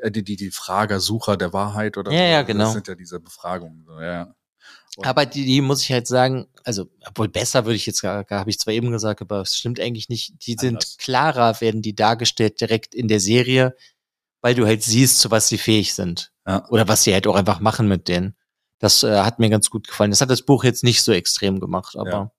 äh, 0.00 0.10
die, 0.10 0.22
die, 0.22 0.36
die 0.36 0.50
Frager, 0.50 1.00
Sucher 1.00 1.36
der 1.36 1.52
Wahrheit 1.52 1.96
oder 1.96 2.12
Ja, 2.12 2.18
so. 2.18 2.24
ja, 2.24 2.42
genau. 2.42 2.64
Das 2.64 2.72
sind 2.74 2.88
ja 2.88 2.94
diese 2.94 3.18
Befragungen. 3.20 3.84
So, 3.86 4.00
ja. 4.00 4.34
Und- 4.96 5.06
Aber 5.06 5.26
die, 5.26 5.44
die 5.44 5.60
muss 5.60 5.82
ich 5.82 5.92
halt 5.92 6.06
sagen, 6.06 6.48
also, 6.64 6.88
obwohl 7.06 7.28
besser 7.28 7.64
würde 7.64 7.76
ich 7.76 7.86
jetzt 7.86 8.02
gar, 8.02 8.24
gar 8.24 8.40
habe 8.40 8.50
ich 8.50 8.58
zwar 8.58 8.74
eben 8.74 8.90
gesagt, 8.90 9.20
aber 9.22 9.40
es 9.42 9.56
stimmt 9.56 9.78
eigentlich 9.80 10.08
nicht. 10.08 10.46
Die 10.46 10.54
sind 10.58 10.74
Anders. 10.76 10.96
klarer, 10.98 11.60
werden 11.60 11.82
die 11.82 11.94
dargestellt 11.94 12.60
direkt 12.60 12.94
in 12.94 13.08
der 13.08 13.20
Serie, 13.20 13.76
weil 14.42 14.54
du 14.54 14.66
halt 14.66 14.82
siehst, 14.82 15.20
zu 15.20 15.30
was 15.30 15.48
sie 15.48 15.58
fähig 15.58 15.94
sind. 15.94 16.32
Ja. 16.46 16.66
Oder 16.68 16.88
was 16.88 17.04
sie 17.04 17.12
halt 17.12 17.26
auch 17.26 17.36
einfach 17.36 17.60
machen 17.60 17.88
mit 17.88 18.08
denen. 18.08 18.34
Das 18.80 19.02
äh, 19.02 19.20
hat 19.22 19.38
mir 19.38 19.50
ganz 19.50 19.70
gut 19.70 19.86
gefallen. 19.88 20.10
Das 20.10 20.20
hat 20.20 20.30
das 20.30 20.42
Buch 20.42 20.62
jetzt 20.64 20.84
nicht 20.84 21.02
so 21.02 21.12
extrem 21.12 21.58
gemacht, 21.60 21.96
aber 21.96 22.32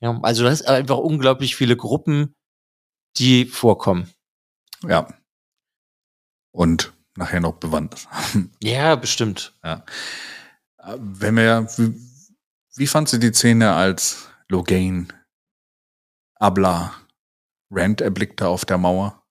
ja, 0.00 0.18
also 0.22 0.44
das 0.44 0.60
ist 0.60 0.66
einfach 0.68 0.98
unglaublich 0.98 1.56
viele 1.56 1.76
Gruppen, 1.76 2.34
die 3.16 3.44
vorkommen. 3.46 4.12
ja. 4.86 5.06
Und 6.52 6.92
nachher 7.16 7.40
noch 7.40 7.54
Bewandtnis. 7.54 8.06
Ja, 8.62 8.94
bestimmt. 8.96 9.54
Äh, 9.62 9.78
Wenn 10.86 11.36
wir, 11.36 11.66
wie, 11.76 11.94
wie 12.76 12.86
fandst 12.86 13.12
du 13.12 13.18
die 13.18 13.32
Szene, 13.32 13.72
als 13.74 14.28
Logain 14.48 15.12
Abla 16.36 16.94
Rand 17.70 18.00
erblickte 18.00 18.48
auf 18.48 18.64
der 18.64 18.78
Mauer? 18.78 19.22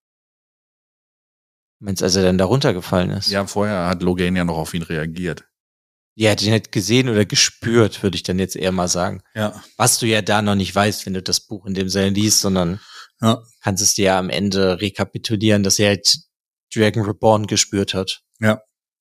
Meinst 1.80 2.01
als 2.01 2.16
er 2.16 2.24
dann 2.24 2.38
da 2.38 2.45
runtergefallen 2.45 3.12
ist? 3.12 3.30
Ja, 3.30 3.45
vorher 3.45 3.88
hat 3.88 4.01
Logain 4.01 4.36
ja 4.36 4.45
noch 4.45 4.58
auf 4.58 4.74
ihn 4.74 4.84
reagiert. 4.84 5.45
Ja, 6.16 6.32
hat 6.32 6.41
ihn 6.41 6.51
halt 6.51 6.72
gesehen 6.72 7.10
oder 7.10 7.26
gespürt, 7.26 8.04
würde 8.04 8.16
ich 8.16 8.24
dann 8.24 8.39
jetzt 8.39 8.56
eher 8.56 8.72
mal 8.72 8.88
sagen. 8.88 9.22
Ja. 9.34 9.62
Was 9.78 9.99
du 9.99 10.06
ja 10.06 10.22
da 10.22 10.41
noch 10.41 10.56
nicht 10.56 10.74
weißt, 10.74 11.06
wenn 11.06 11.14
du 11.14 11.22
das 11.24 11.41
Buch 11.41 11.66
in 11.66 11.74
dem 11.74 11.89
Sinne 11.89 12.10
liest, 12.10 12.39
sondern 12.41 12.80
Ja. 13.22 13.43
kannst 13.62 13.82
es 13.84 13.95
dir 13.95 14.06
ja 14.06 14.20
am 14.20 14.30
Ende 14.30 14.80
rekapitulieren, 14.80 15.64
dass 15.64 15.80
er 15.80 15.89
halt 15.89 16.20
Dragon 16.74 17.04
Reborn 17.04 17.47
gespürt 17.47 17.93
hat. 17.93 18.22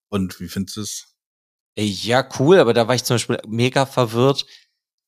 Und 0.09 0.41
wie 0.41 0.49
findest 0.49 0.77
du 0.77 0.81
es? 0.83 1.12
Ja, 1.77 2.29
cool, 2.39 2.59
aber 2.59 2.75
da 2.75 2.87
war 2.87 2.95
ich 2.95 3.05
zum 3.05 3.15
Beispiel 3.15 3.39
mega 3.47 3.87
verwirrt, 3.87 4.47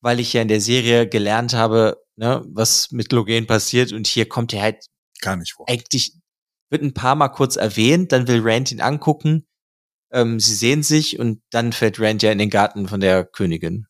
weil 0.01 0.19
ich 0.19 0.33
ja 0.33 0.41
in 0.41 0.47
der 0.47 0.61
Serie 0.61 1.07
gelernt 1.07 1.53
habe, 1.53 2.03
ne, 2.15 2.43
was 2.47 2.91
mit 2.91 3.11
Logan 3.11 3.45
passiert 3.45 3.91
und 3.91 4.07
hier 4.07 4.27
kommt 4.27 4.53
er 4.53 4.61
halt 4.61 4.85
Gar 5.21 5.37
nicht 5.37 5.53
vor. 5.53 5.69
eigentlich, 5.69 6.13
wird 6.69 6.81
ein 6.81 6.93
paar 6.93 7.15
Mal 7.15 7.29
kurz 7.29 7.55
erwähnt, 7.55 8.11
dann 8.11 8.27
will 8.27 8.41
Rand 8.43 8.71
ihn 8.71 8.81
angucken, 8.81 9.47
ähm, 10.11 10.39
sie 10.39 10.55
sehen 10.55 10.81
sich 10.81 11.19
und 11.19 11.41
dann 11.51 11.73
fällt 11.73 11.99
Rand 11.99 12.23
ja 12.23 12.31
in 12.31 12.39
den 12.39 12.49
Garten 12.49 12.87
von 12.87 12.99
der 12.99 13.25
Königin. 13.25 13.87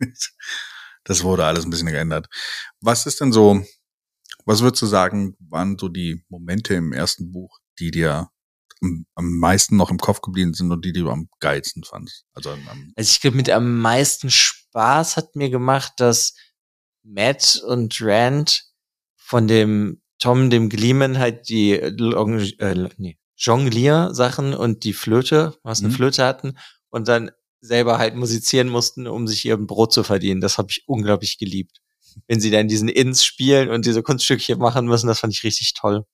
Das 1.04 1.24
wurde 1.24 1.46
alles 1.46 1.64
ein 1.64 1.70
bisschen 1.70 1.88
geändert. 1.88 2.28
Was 2.82 3.06
ist 3.06 3.22
denn 3.22 3.32
so, 3.32 3.64
was 4.44 4.60
würdest 4.60 4.82
du 4.82 4.86
sagen, 4.86 5.34
waren 5.40 5.78
so 5.78 5.88
die 5.88 6.22
Momente 6.28 6.74
im 6.74 6.92
ersten 6.92 7.32
Buch, 7.32 7.58
die 7.78 7.90
dir 7.90 8.28
am, 8.82 9.06
am 9.14 9.38
meisten 9.38 9.76
noch 9.76 9.90
im 9.90 9.98
Kopf 9.98 10.20
geblieben 10.20 10.54
sind 10.54 10.70
und 10.72 10.84
die, 10.84 10.92
die 10.92 11.00
du 11.00 11.10
am 11.10 11.28
geilsten 11.40 11.84
fandst? 11.84 12.24
Also 12.32 12.50
am, 12.50 12.92
Also 12.96 13.10
ich 13.10 13.20
glaube, 13.20 13.36
mit 13.36 13.50
am 13.50 13.78
meisten 13.80 14.30
Spaß 14.30 15.16
hat 15.16 15.36
mir 15.36 15.50
gemacht, 15.50 15.94
dass 15.98 16.34
Matt 17.02 17.62
und 17.66 17.98
Rand 18.00 18.64
von 19.16 19.48
dem 19.48 20.02
Tom, 20.18 20.50
dem 20.50 20.68
Gleeman, 20.68 21.18
halt 21.18 21.48
die 21.48 21.72
äh, 21.72 22.88
nee, 22.98 23.18
Jonglier-Sachen 23.36 24.54
und 24.54 24.84
die 24.84 24.92
Flöte, 24.92 25.56
was 25.62 25.80
eine 25.80 25.88
Mhm. 25.88 25.92
Flöte 25.94 26.24
hatten 26.24 26.58
und 26.90 27.08
dann 27.08 27.30
selber 27.62 27.98
halt 27.98 28.14
musizieren 28.16 28.68
mussten, 28.68 29.06
um 29.06 29.26
sich 29.26 29.44
ihr 29.44 29.56
Brot 29.56 29.92
zu 29.92 30.02
verdienen. 30.02 30.40
Das 30.40 30.58
habe 30.58 30.68
ich 30.70 30.84
unglaublich 30.86 31.38
geliebt. 31.38 31.78
Wenn 32.26 32.40
sie 32.40 32.50
dann 32.50 32.68
diesen 32.68 32.88
Ins 32.88 33.24
spielen 33.24 33.70
und 33.70 33.86
diese 33.86 34.02
Kunststückchen 34.02 34.58
machen 34.58 34.86
müssen, 34.86 35.06
das 35.06 35.20
fand 35.20 35.32
ich 35.32 35.44
richtig 35.44 35.74
toll. 35.74 36.04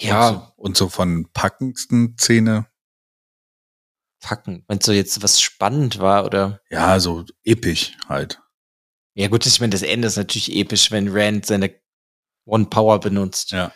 Und 0.00 0.08
so, 0.08 0.52
und 0.56 0.76
so 0.76 0.88
von 0.88 1.28
packendsten 1.32 2.16
Szene, 2.18 2.66
packen. 4.24 4.64
Wenn 4.68 4.80
so 4.80 4.92
jetzt 4.92 5.22
was 5.22 5.40
spannend 5.40 5.98
war 5.98 6.24
oder 6.24 6.60
ja, 6.70 6.98
so 6.98 7.24
episch 7.44 7.96
halt. 8.08 8.40
Ja 9.14 9.28
gut, 9.28 9.46
ich 9.46 9.60
meine, 9.60 9.70
das 9.70 9.82
Ende 9.82 10.08
ist 10.08 10.16
natürlich 10.16 10.52
episch, 10.56 10.90
wenn 10.90 11.08
Rand 11.08 11.46
seine 11.46 11.74
One 12.46 12.66
Power 12.66 12.98
benutzt. 12.98 13.52
Ja. 13.52 13.72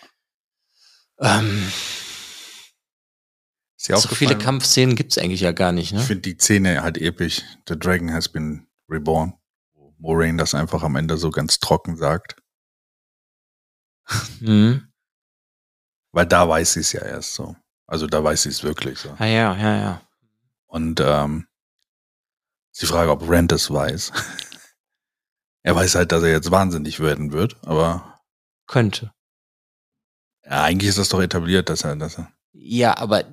Ähm, 1.20 1.70
so 3.76 3.96
viele? 4.08 4.36
Kampfszenen 4.36 4.96
gibt's 4.96 5.18
eigentlich 5.18 5.40
ja 5.40 5.52
gar 5.52 5.72
nicht, 5.72 5.92
Ich 5.92 5.98
ne? 5.98 6.00
finde 6.00 6.22
die 6.22 6.36
Szene 6.38 6.82
halt 6.82 6.98
episch. 6.98 7.42
The 7.68 7.78
Dragon 7.78 8.12
has 8.12 8.28
been 8.28 8.66
reborn. 8.88 9.34
Wo 9.74 9.94
Moraine 9.98 10.38
das 10.38 10.54
einfach 10.54 10.82
am 10.82 10.96
Ende 10.96 11.16
so 11.16 11.30
ganz 11.30 11.60
trocken 11.60 11.96
sagt. 11.96 12.36
Mhm. 14.40 14.88
Weil 16.12 16.26
da 16.26 16.48
weiß 16.48 16.74
sie 16.74 16.80
es 16.80 16.92
ja 16.92 17.02
erst 17.02 17.34
so. 17.34 17.54
Also 17.86 18.06
da 18.06 18.22
weiß 18.22 18.42
sie 18.42 18.48
es 18.50 18.62
wirklich 18.62 18.98
so. 18.98 19.14
Ah 19.18 19.24
ja, 19.26 19.54
ja, 19.56 19.76
ja. 19.76 20.02
Und 20.66 21.00
ähm, 21.00 21.46
ist 22.72 22.82
die 22.82 22.86
Frage, 22.86 23.10
ob 23.10 23.28
Rand 23.28 23.52
es 23.52 23.70
weiß. 23.70 24.12
er 25.62 25.74
weiß 25.76 25.94
halt, 25.94 26.12
dass 26.12 26.22
er 26.22 26.30
jetzt 26.30 26.50
wahnsinnig 26.50 27.00
werden 27.00 27.32
wird, 27.32 27.56
aber 27.64 28.20
Könnte. 28.66 29.12
ja, 30.44 30.62
eigentlich 30.64 30.88
ist 30.90 30.98
das 30.98 31.08
doch 31.08 31.20
etabliert, 31.22 31.68
dass 31.68 31.84
er, 31.84 31.96
dass 31.96 32.18
er. 32.18 32.30
Ja, 32.52 32.96
aber 32.98 33.24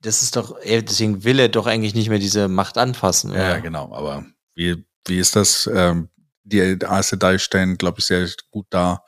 das 0.00 0.22
ist 0.22 0.36
doch, 0.36 0.56
er- 0.60 0.82
deswegen 0.82 1.24
will 1.24 1.38
er 1.40 1.48
doch 1.48 1.66
eigentlich 1.66 1.94
nicht 1.94 2.08
mehr 2.08 2.18
diese 2.18 2.48
Macht 2.48 2.78
anfassen. 2.78 3.30
Ja, 3.32 3.36
Oder? 3.52 3.60
genau. 3.60 3.92
Aber 3.94 4.24
wie, 4.54 4.84
wie 5.06 5.18
ist 5.18 5.34
das? 5.36 5.68
Ähm, 5.72 6.08
die 6.46 6.60
Aes 6.84 7.08
Sedai 7.08 7.38
stellen, 7.38 7.78
glaube 7.78 8.00
ich, 8.00 8.04
sehr 8.06 8.28
gut 8.50 8.66
dar, 8.70 9.04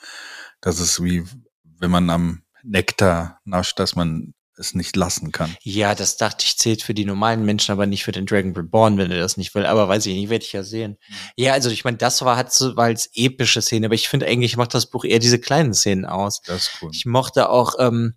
dass 0.62 0.80
es 0.80 1.02
wie, 1.02 1.22
wenn 1.64 1.90
man 1.90 2.08
am 2.08 2.42
Nektar 2.66 3.40
nascht, 3.44 3.78
dass 3.78 3.94
man 3.96 4.34
es 4.58 4.74
nicht 4.74 4.96
lassen 4.96 5.32
kann. 5.32 5.54
Ja, 5.62 5.94
das 5.94 6.16
dachte 6.16 6.44
ich 6.46 6.56
zählt 6.56 6.82
für 6.82 6.94
die 6.94 7.04
normalen 7.04 7.44
Menschen, 7.44 7.72
aber 7.72 7.86
nicht 7.86 8.04
für 8.04 8.12
den 8.12 8.24
Dragon 8.24 8.54
Reborn, 8.54 8.96
wenn 8.96 9.10
er 9.10 9.18
das 9.18 9.36
nicht 9.36 9.54
will. 9.54 9.66
Aber 9.66 9.88
weiß 9.88 10.06
ich 10.06 10.14
nicht, 10.14 10.30
werde 10.30 10.44
ich 10.44 10.52
ja 10.52 10.62
sehen. 10.62 10.96
Ja, 11.36 11.52
also 11.52 11.68
ich 11.70 11.84
meine, 11.84 11.98
das 11.98 12.22
war 12.22 12.36
hat 12.36 12.52
so, 12.52 12.74
war 12.76 12.86
als 12.86 13.10
epische 13.14 13.60
Szene, 13.60 13.86
aber 13.86 13.94
ich 13.94 14.08
finde 14.08 14.26
eigentlich 14.26 14.56
macht 14.56 14.72
das 14.72 14.86
Buch 14.86 15.04
eher 15.04 15.18
diese 15.18 15.38
kleinen 15.38 15.74
Szenen 15.74 16.06
aus. 16.06 16.40
Das 16.46 16.62
ist 16.62 16.70
cool. 16.80 16.90
Ich 16.92 17.04
mochte 17.04 17.50
auch, 17.50 17.74
ähm, 17.78 18.14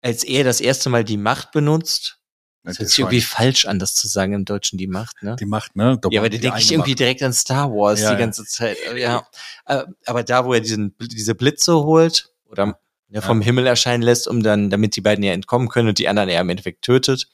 als 0.00 0.24
er 0.24 0.44
das 0.44 0.60
erste 0.60 0.88
Mal 0.88 1.04
die 1.04 1.18
Macht 1.18 1.52
benutzt, 1.52 2.18
das 2.64 2.78
hört 2.78 2.88
sich 2.90 3.00
irgendwie 3.00 3.20
falsch 3.20 3.66
an, 3.66 3.78
das 3.80 3.94
zu 3.94 4.06
sagen 4.06 4.34
im 4.34 4.44
Deutschen, 4.44 4.78
die 4.78 4.86
Macht, 4.86 5.22
ne? 5.22 5.34
die 5.38 5.46
Macht, 5.46 5.74
ne? 5.74 5.98
Ja, 6.10 6.20
aber 6.20 6.30
da 6.30 6.38
denke 6.38 6.58
ich 6.58 6.70
irgendwie 6.70 6.94
direkt 6.94 7.22
an 7.22 7.32
Star 7.32 7.70
Wars 7.70 8.00
Ja, 8.00 8.10
die 8.10 8.14
ja. 8.14 8.18
ganze 8.20 8.44
Zeit. 8.44 8.78
Äh, 8.86 9.00
Ja. 9.00 9.26
Äh, 9.66 9.84
Aber 10.06 10.22
da, 10.22 10.44
wo 10.44 10.54
er 10.54 10.60
diesen, 10.60 10.96
diese 11.00 11.34
Blitze 11.34 11.74
holt 11.74 12.30
oder 12.46 12.78
ja, 13.12 13.20
vom 13.20 13.40
Ja. 13.40 13.44
Himmel 13.46 13.66
erscheinen 13.66 14.02
lässt, 14.02 14.26
um 14.28 14.42
dann, 14.42 14.70
damit 14.70 14.96
die 14.96 15.00
beiden 15.00 15.22
ja 15.24 15.32
entkommen 15.32 15.68
können 15.68 15.88
und 15.88 15.98
die 15.98 16.08
anderen 16.08 16.28
er 16.28 16.40
im 16.40 16.48
Endeffekt 16.50 16.82
tötet. 16.82 17.28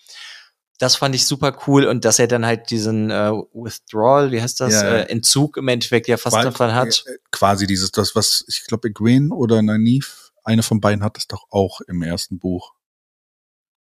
Das 0.81 0.95
fand 0.95 1.14
ich 1.14 1.26
super 1.26 1.57
cool 1.66 1.87
und 1.87 2.05
dass 2.05 2.18
er 2.20 2.29
dann 2.29 2.47
halt 2.47 2.70
diesen 2.70 3.11
äh, 3.11 3.33
Withdrawal, 3.53 4.31
wie 4.31 4.41
heißt 4.41 4.61
das, 4.61 4.74
Ja, 4.74 4.85
ja. 4.85 4.97
Äh, 4.99 5.11
Entzug 5.11 5.57
im 5.57 5.66
Endeffekt 5.68 6.07
ja 6.07 6.16
fast 6.16 6.37
Weil- 6.37 6.45
davon 6.45 6.72
hat. 6.74 7.05
äh, 7.07 7.16
Quasi 7.33 7.66
dieses, 7.66 7.91
das, 7.91 8.14
was, 8.14 8.45
ich 8.49 8.64
glaube, 8.64 8.89
Egwene 8.89 9.35
oder 9.35 9.61
Nynaeve, 9.61 10.07
eine 10.45 10.62
von 10.62 10.81
beiden 10.81 11.03
hat 11.03 11.18
es 11.18 11.26
doch 11.26 11.47
auch 11.51 11.81
im 11.89 12.03
ersten 12.03 12.39
Buch. 12.39 12.74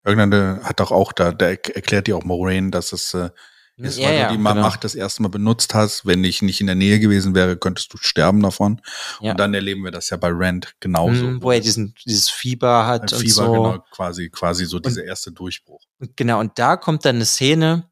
Irgendeine 0.05 0.61
hat 0.63 0.81
doch 0.81 0.93
auch 0.93 1.13
da, 1.13 1.33
da 1.33 1.47
er- 1.47 1.75
erklärt 1.77 2.07
dir 2.07 2.17
auch 2.17 2.25
Moraine, 2.25 2.71
dass 2.71 2.93
es 2.93 3.13
äh, 3.15 3.31
ist, 3.77 3.99
ja, 3.99 4.09
weil 4.09 4.18
ja, 4.18 4.27
du 4.29 4.35
die 4.35 4.39
Ma- 4.39 4.53
genau. 4.53 4.62
Macht 4.62 4.85
das 4.85 4.95
erste 4.95 5.22
Mal 5.22 5.29
benutzt 5.29 5.75
hast. 5.75 6.07
Wenn 6.07 6.22
ich 6.22 6.43
nicht 6.43 6.61
in 6.61 6.66
der 6.66 6.77
Nähe 6.77 7.01
gewesen 7.01 7.35
wäre, 7.35 7.57
könntest 7.57 7.93
du 7.93 7.97
sterben 7.99 8.41
davon. 8.41 8.81
Ja. 9.20 9.33
Und 9.33 9.41
dann 9.41 9.53
erleben 9.55 9.83
wir 9.83 9.91
das 9.91 10.11
ja 10.11 10.16
bei 10.16 10.29
Rand 10.31 10.75
genauso. 10.81 11.25
Mhm, 11.25 11.43
wo 11.43 11.51
er 11.51 11.61
diesen, 11.61 11.95
dieses 12.05 12.31
Fieber 12.31 12.87
hat 12.87 13.12
Ein 13.12 13.18
und 13.18 13.22
Fieber, 13.22 13.35
so. 13.35 13.53
genau, 13.53 13.79
quasi, 13.91 14.31
quasi 14.31 14.64
so 14.66 14.79
dieser 14.79 15.05
erste 15.05 15.33
Durchbruch. 15.33 15.83
Und 15.99 16.16
Genau, 16.16 16.41
und 16.41 16.59
da 16.59 16.77
kommt 16.77 17.05
dann 17.05 17.16
eine 17.16 17.25
Szene, 17.25 17.89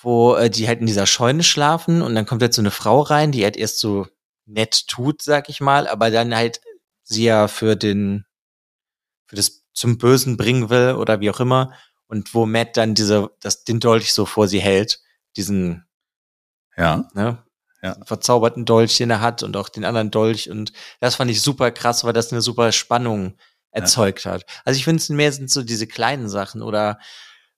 wo 0.00 0.34
äh, 0.36 0.48
die 0.48 0.66
halt 0.68 0.80
in 0.80 0.86
dieser 0.86 1.06
Scheune 1.06 1.42
schlafen 1.42 2.02
und 2.02 2.14
dann 2.14 2.24
kommt 2.24 2.40
halt 2.40 2.54
so 2.54 2.62
eine 2.62 2.70
Frau 2.70 3.00
rein, 3.02 3.32
die 3.32 3.44
halt 3.44 3.56
erst 3.56 3.80
so 3.80 4.06
nett 4.46 4.86
tut, 4.88 5.20
sag 5.22 5.48
ich 5.50 5.60
mal, 5.60 5.86
aber 5.88 6.10
dann 6.10 6.34
halt 6.34 6.60
sie 7.02 7.24
ja 7.24 7.48
für 7.48 7.76
den, 7.76 8.24
für 9.26 9.36
das 9.36 9.64
zum 9.74 9.98
Bösen 9.98 10.36
bringen 10.36 10.70
will 10.70 10.94
oder 10.98 11.20
wie 11.20 11.30
auch 11.30 11.40
immer. 11.40 11.72
Und 12.06 12.32
wo 12.32 12.46
Matt 12.46 12.78
dann 12.78 12.94
diese, 12.94 13.30
das, 13.40 13.64
den 13.64 13.80
Dolch 13.80 14.14
so 14.14 14.24
vor 14.24 14.48
sie 14.48 14.60
hält, 14.60 15.00
diesen, 15.36 15.86
Ja. 16.76 17.08
ne, 17.14 17.44
Ja. 17.82 17.96
verzauberten 18.04 18.64
Dolch, 18.64 18.96
den 18.96 19.10
er 19.10 19.20
hat 19.20 19.42
und 19.42 19.56
auch 19.56 19.68
den 19.68 19.84
anderen 19.84 20.10
Dolch. 20.10 20.50
Und 20.50 20.72
das 21.00 21.14
fand 21.16 21.30
ich 21.30 21.40
super 21.42 21.70
krass, 21.70 22.04
weil 22.04 22.12
das 22.12 22.32
eine 22.32 22.40
super 22.42 22.72
Spannung 22.72 23.36
erzeugt 23.70 24.24
hat. 24.26 24.44
Also 24.64 24.78
ich 24.78 24.84
finde 24.84 25.00
es 25.00 25.08
mehr 25.10 25.30
sind 25.32 25.50
so 25.50 25.62
diese 25.62 25.86
kleinen 25.86 26.28
Sachen 26.28 26.62
oder 26.62 26.98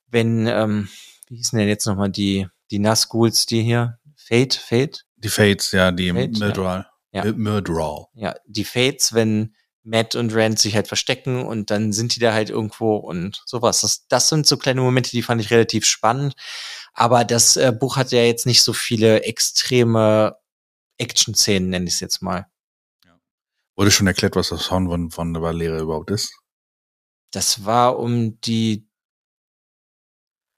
wenn, 0.09 0.47
ähm, 0.47 0.89
wie 1.29 1.37
hießen 1.37 1.59
denn 1.59 1.69
jetzt 1.69 1.87
nochmal 1.87 2.11
die, 2.11 2.49
die 2.71 2.79
Nazguls, 2.81 3.47
die 3.47 3.63
hier, 3.63 3.99
Fate, 4.17 4.55
Fate, 4.55 5.07
Die 5.17 5.29
Fates, 5.29 5.73
ja, 5.73 5.91
die 5.93 6.11
Fate, 6.13 6.37
ja. 6.39 6.47
Murderal. 6.47 6.87
Ja. 7.13 7.33
Murderal. 7.33 8.07
ja, 8.15 8.35
die 8.47 8.65
Fates, 8.65 9.13
wenn 9.15 9.55
Matt 9.83 10.15
und 10.15 10.35
Rand 10.35 10.59
sich 10.59 10.75
halt 10.75 10.89
verstecken 10.89 11.45
und 11.45 11.71
dann 11.71 11.93
sind 11.93 12.15
die 12.15 12.21
da 12.21 12.33
halt 12.33 12.51
irgendwo 12.51 12.97
und 12.97 13.43
sowas. 13.47 13.81
Das, 13.81 14.07
das 14.09 14.29
sind 14.29 14.47
so 14.47 14.57
kleine 14.57 14.83
Momente, 14.83 15.11
die 15.11 15.23
fand 15.23 15.41
ich 15.41 15.51
relativ 15.51 15.87
spannend. 15.87 16.35
Aber 16.93 17.25
das 17.25 17.57
äh, 17.57 17.73
Buch 17.73 17.97
hat 17.97 18.13
ja 18.13 18.23
jetzt 18.23 18.47
nicht 18.47 18.63
so 18.63 18.73
viele 18.73 19.23
extreme 19.23 20.37
Action-Szenen, 20.99 21.71
nenne 21.71 21.87
ich 21.87 21.95
es 21.95 22.01
jetzt 22.01 22.21
mal. 22.21 22.47
Wurde 23.77 23.91
schon 23.91 24.07
erklärt, 24.07 24.37
was 24.37 24.51
das 24.51 24.71
Horn 24.71 24.89
von, 24.89 25.11
von 25.11 25.33
der 25.33 25.43
Valere 25.43 25.81
überhaupt 25.81 26.11
ist? 26.11 26.39
Das 27.31 27.65
war 27.65 27.99
um 27.99 28.39
die 28.43 28.87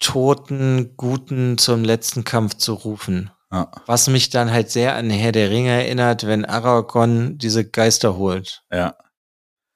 toten 0.00 0.96
Guten 0.96 1.56
zum 1.56 1.84
letzten 1.84 2.24
Kampf 2.24 2.54
zu 2.54 2.74
rufen. 2.74 3.30
Ja. 3.52 3.70
Was 3.86 4.08
mich 4.08 4.30
dann 4.30 4.50
halt 4.50 4.70
sehr 4.70 4.96
an 4.96 5.10
Herr 5.10 5.30
der 5.30 5.50
Ringe 5.50 5.70
erinnert, 5.70 6.26
wenn 6.26 6.44
Aragorn 6.44 7.38
diese 7.38 7.68
Geister 7.68 8.16
holt. 8.16 8.64
Ja. 8.72 8.96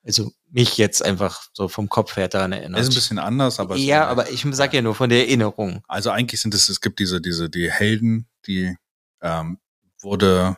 Also 0.06 0.30
mich 0.50 0.76
jetzt 0.78 1.04
einfach 1.04 1.48
so 1.52 1.66
vom 1.66 1.88
Kopf 1.88 2.16
her 2.16 2.28
daran 2.28 2.52
erinnert. 2.52 2.80
Ist 2.80 2.90
ein 2.90 2.94
bisschen 2.94 3.18
anders, 3.18 3.58
aber. 3.58 3.76
ja, 3.76 4.06
aber 4.06 4.30
ich 4.30 4.46
sag 4.52 4.72
ja 4.72 4.80
nur 4.80 4.94
von 4.94 5.10
der 5.10 5.26
Erinnerung. 5.26 5.82
Also 5.88 6.10
eigentlich 6.10 6.40
sind 6.40 6.54
es, 6.54 6.68
es 6.68 6.80
gibt 6.80 7.00
diese, 7.00 7.20
diese, 7.20 7.50
die 7.50 7.70
Helden, 7.70 8.28
die, 8.46 8.76
ähm, 9.20 9.58
wurde 10.00 10.56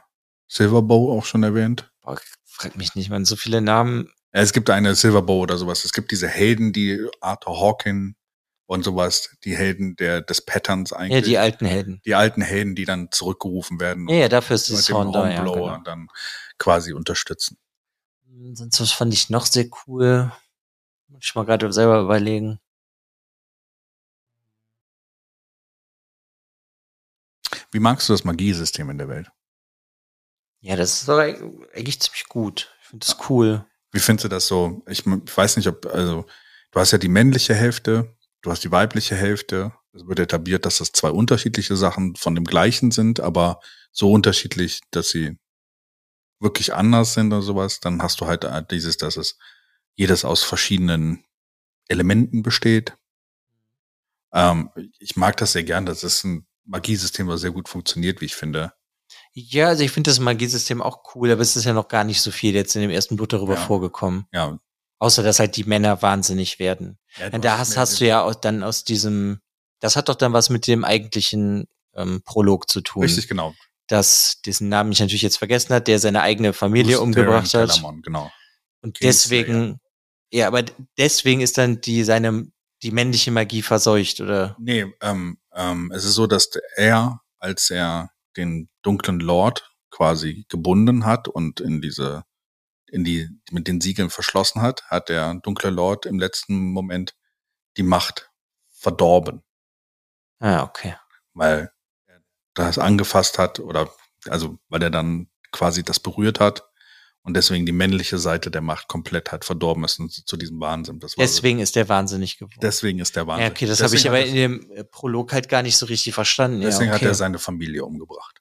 Silverbow 0.48 1.16
auch 1.16 1.24
schon 1.24 1.42
erwähnt. 1.42 1.90
Boah, 2.02 2.18
frag 2.44 2.76
mich 2.76 2.94
nicht, 2.94 3.10
man 3.10 3.24
so 3.24 3.36
viele 3.36 3.60
Namen. 3.60 4.10
Ja, 4.34 4.42
es 4.42 4.52
gibt 4.52 4.70
eine 4.70 4.94
Silverbow 4.94 5.40
oder 5.40 5.56
sowas. 5.56 5.84
Es 5.84 5.92
gibt 5.92 6.10
diese 6.10 6.28
Helden, 6.28 6.72
die 6.72 7.06
Arthur 7.20 7.60
Hawkin 7.60 8.16
und 8.66 8.84
sowas, 8.84 9.30
die 9.44 9.56
Helden 9.56 9.96
der, 9.96 10.20
des 10.20 10.44
Patterns 10.44 10.92
eigentlich. 10.92 11.22
Ja, 11.24 11.28
die 11.28 11.38
alten 11.38 11.64
Helden. 11.64 12.02
die 12.04 12.14
alten 12.14 12.42
Helden, 12.42 12.74
die 12.74 12.84
dann 12.84 13.08
zurückgerufen 13.10 13.80
werden 13.80 14.08
Ja, 14.08 14.16
ja, 14.16 14.28
dafür 14.28 14.56
ist 14.56 14.70
das 14.70 14.90
Horn 14.90 15.12
da, 15.12 15.30
ja. 15.30 15.42
Genau. 15.42 15.78
dann 15.84 16.08
quasi 16.58 16.92
unterstützen. 16.92 17.56
Sonst 18.54 18.80
was 18.80 18.92
fand 18.92 19.12
ich 19.12 19.30
noch 19.30 19.46
sehr 19.46 19.68
cool. 19.86 20.32
Muss 21.08 21.24
ich 21.24 21.34
mal 21.34 21.44
gerade 21.44 21.72
selber 21.72 22.00
überlegen. 22.00 22.60
Wie 27.72 27.80
magst 27.80 28.08
du 28.08 28.12
das 28.12 28.24
Magiesystem 28.24 28.88
in 28.90 28.98
der 28.98 29.08
Welt? 29.08 29.30
Ja, 30.60 30.76
das 30.76 31.02
ist 31.02 31.08
eigentlich 31.08 32.00
ziemlich 32.00 32.28
gut. 32.28 32.74
Ich 32.80 32.88
finde 32.88 33.06
das 33.06 33.28
cool. 33.28 33.66
Wie 33.92 34.00
findest 34.00 34.24
du 34.24 34.28
das 34.28 34.46
so? 34.46 34.82
Ich 34.88 35.04
weiß 35.06 35.56
nicht, 35.56 35.68
ob, 35.68 35.86
also, 35.86 36.26
du 36.70 36.80
hast 36.80 36.92
ja 36.92 36.98
die 36.98 37.08
männliche 37.08 37.54
Hälfte, 37.54 38.16
du 38.42 38.50
hast 38.50 38.64
die 38.64 38.70
weibliche 38.70 39.16
Hälfte. 39.16 39.72
Es 39.92 40.06
wird 40.06 40.20
etabliert, 40.20 40.64
dass 40.64 40.78
das 40.78 40.92
zwei 40.92 41.10
unterschiedliche 41.10 41.76
Sachen 41.76 42.14
von 42.16 42.34
dem 42.34 42.44
gleichen 42.44 42.90
sind, 42.90 43.20
aber 43.20 43.60
so 43.90 44.12
unterschiedlich, 44.12 44.80
dass 44.90 45.10
sie 45.10 45.38
wirklich 46.40 46.74
anders 46.74 47.14
sind 47.14 47.32
oder 47.32 47.42
sowas. 47.42 47.80
Dann 47.80 48.02
hast 48.02 48.20
du 48.20 48.26
halt 48.26 48.44
äh, 48.44 48.62
dieses, 48.70 48.96
dass 48.96 49.16
es 49.16 49.38
jedes 49.94 50.24
aus 50.24 50.42
verschiedenen 50.44 51.24
Elementen 51.88 52.42
besteht. 52.42 52.96
Ähm, 54.32 54.70
ich 54.98 55.16
mag 55.16 55.36
das 55.38 55.52
sehr 55.52 55.64
gern. 55.64 55.86
Das 55.86 56.04
ist 56.04 56.24
ein 56.24 56.46
Magiesystem, 56.64 57.26
was 57.28 57.40
sehr 57.40 57.50
gut 57.50 57.68
funktioniert, 57.68 58.20
wie 58.20 58.26
ich 58.26 58.36
finde. 58.36 58.72
Ja, 59.32 59.68
also 59.68 59.82
ich 59.82 59.90
finde 59.90 60.10
das 60.10 60.20
Magiesystem 60.20 60.82
auch 60.82 61.14
cool, 61.14 61.30
aber 61.30 61.40
es 61.40 61.56
ist 61.56 61.64
ja 61.64 61.72
noch 61.72 61.88
gar 61.88 62.04
nicht 62.04 62.20
so 62.20 62.30
viel 62.30 62.54
jetzt 62.54 62.74
in 62.76 62.82
dem 62.82 62.90
ersten 62.90 63.16
Buch 63.16 63.26
darüber 63.26 63.54
Ja. 63.54 63.60
vorgekommen. 63.66 64.26
Ja. 64.32 64.58
Außer, 64.98 65.22
dass 65.22 65.38
halt 65.38 65.56
die 65.56 65.64
Männer 65.64 66.02
wahnsinnig 66.02 66.58
werden. 66.58 66.98
Und 67.32 67.44
da 67.44 67.56
hast, 67.58 67.76
hast 67.76 68.00
du 68.00 68.06
ja 68.06 68.22
auch 68.22 68.34
dann 68.34 68.62
aus 68.64 68.84
diesem, 68.84 69.40
das 69.80 69.94
hat 69.96 70.08
doch 70.08 70.16
dann 70.16 70.32
was 70.32 70.50
mit 70.50 70.66
dem 70.66 70.84
eigentlichen 70.84 71.68
ähm, 71.94 72.20
Prolog 72.24 72.68
zu 72.68 72.80
tun. 72.80 73.02
Richtig, 73.02 73.28
genau. 73.28 73.54
Dass 73.88 74.40
dessen 74.44 74.68
Namen 74.68 74.92
ich 74.92 75.00
natürlich 75.00 75.22
jetzt 75.22 75.38
vergessen 75.38 75.74
hat, 75.74 75.88
der 75.88 75.98
seine 75.98 76.22
eigene 76.22 76.52
Familie 76.52 76.96
Bruce 76.96 77.02
umgebracht 77.04 77.50
Theron 77.50 77.68
hat. 77.68 77.74
Telamon, 77.76 78.02
genau. 78.02 78.30
Und 78.82 79.02
deswegen, 79.02 79.80
ja, 80.30 80.46
aber 80.46 80.62
deswegen 80.96 81.40
ist 81.40 81.58
dann 81.58 81.80
die 81.80 82.04
seine 82.04 82.50
die 82.82 82.90
männliche 82.90 83.30
Magie 83.30 83.62
verseucht, 83.62 84.20
oder? 84.20 84.56
Nee, 84.58 84.86
ähm, 85.00 85.38
ähm, 85.52 85.90
es 85.94 86.04
ist 86.04 86.14
so, 86.14 86.26
dass 86.26 86.50
er, 86.76 87.20
als 87.38 87.70
er 87.70 88.10
den 88.36 88.68
dunklen 88.82 89.20
Lord 89.20 89.68
quasi 89.90 90.46
gebunden 90.48 91.04
hat 91.04 91.28
und 91.28 91.60
in 91.60 91.80
diese, 91.80 92.24
in 92.86 93.04
die, 93.04 93.28
mit 93.50 93.66
den 93.66 93.80
Siegeln 93.80 94.10
verschlossen 94.10 94.62
hat, 94.62 94.84
hat 94.84 95.08
der 95.08 95.34
dunkle 95.42 95.70
Lord 95.70 96.06
im 96.06 96.18
letzten 96.18 96.72
Moment 96.72 97.16
die 97.76 97.82
Macht 97.82 98.30
verdorben, 98.70 99.42
Ah, 100.38 100.62
okay. 100.62 100.94
weil 101.34 101.72
das 102.66 102.78
angefasst 102.78 103.38
hat 103.38 103.60
oder, 103.60 103.90
also, 104.28 104.58
weil 104.68 104.82
er 104.82 104.90
dann 104.90 105.28
quasi 105.52 105.82
das 105.82 106.00
berührt 106.00 106.40
hat 106.40 106.64
und 107.22 107.34
deswegen 107.34 107.66
die 107.66 107.72
männliche 107.72 108.18
Seite 108.18 108.50
der 108.50 108.60
Macht 108.60 108.88
komplett 108.88 109.32
hat 109.32 109.44
verdorben 109.44 109.84
ist 109.84 109.98
und 109.98 110.10
zu 110.12 110.36
diesem 110.36 110.60
Wahnsinn. 110.60 110.98
Das 111.00 111.16
war 111.16 111.26
so- 111.26 111.32
Deswegen 111.32 111.58
ist 111.58 111.76
der 111.76 111.88
wahnsinnig 111.88 112.38
geworden. 112.38 112.58
deswegen 112.62 112.98
ist 113.00 113.16
der 113.16 113.26
Wahnsinn. 113.26 113.46
ja, 113.46 113.50
okay, 113.50 113.66
das 113.66 113.82
habe 113.82 113.94
ich 113.94 114.02
Deswegen 114.02 114.14
aber 114.14 114.22
hat 114.22 114.28
in 114.28 114.34
dem 114.34 114.70
äh, 114.72 114.84
Prolog 114.84 115.32
halt 115.32 115.48
gar 115.48 115.62
nicht 115.62 115.76
so 115.76 115.86
richtig 115.86 116.14
verstanden. 116.14 116.60
Deswegen 116.60 116.88
ja, 116.88 116.94
hat 116.94 117.00
okay. 117.00 117.10
er 117.10 117.14
seine 117.14 117.38
Familie 117.38 117.84
umgebracht. 117.84 118.40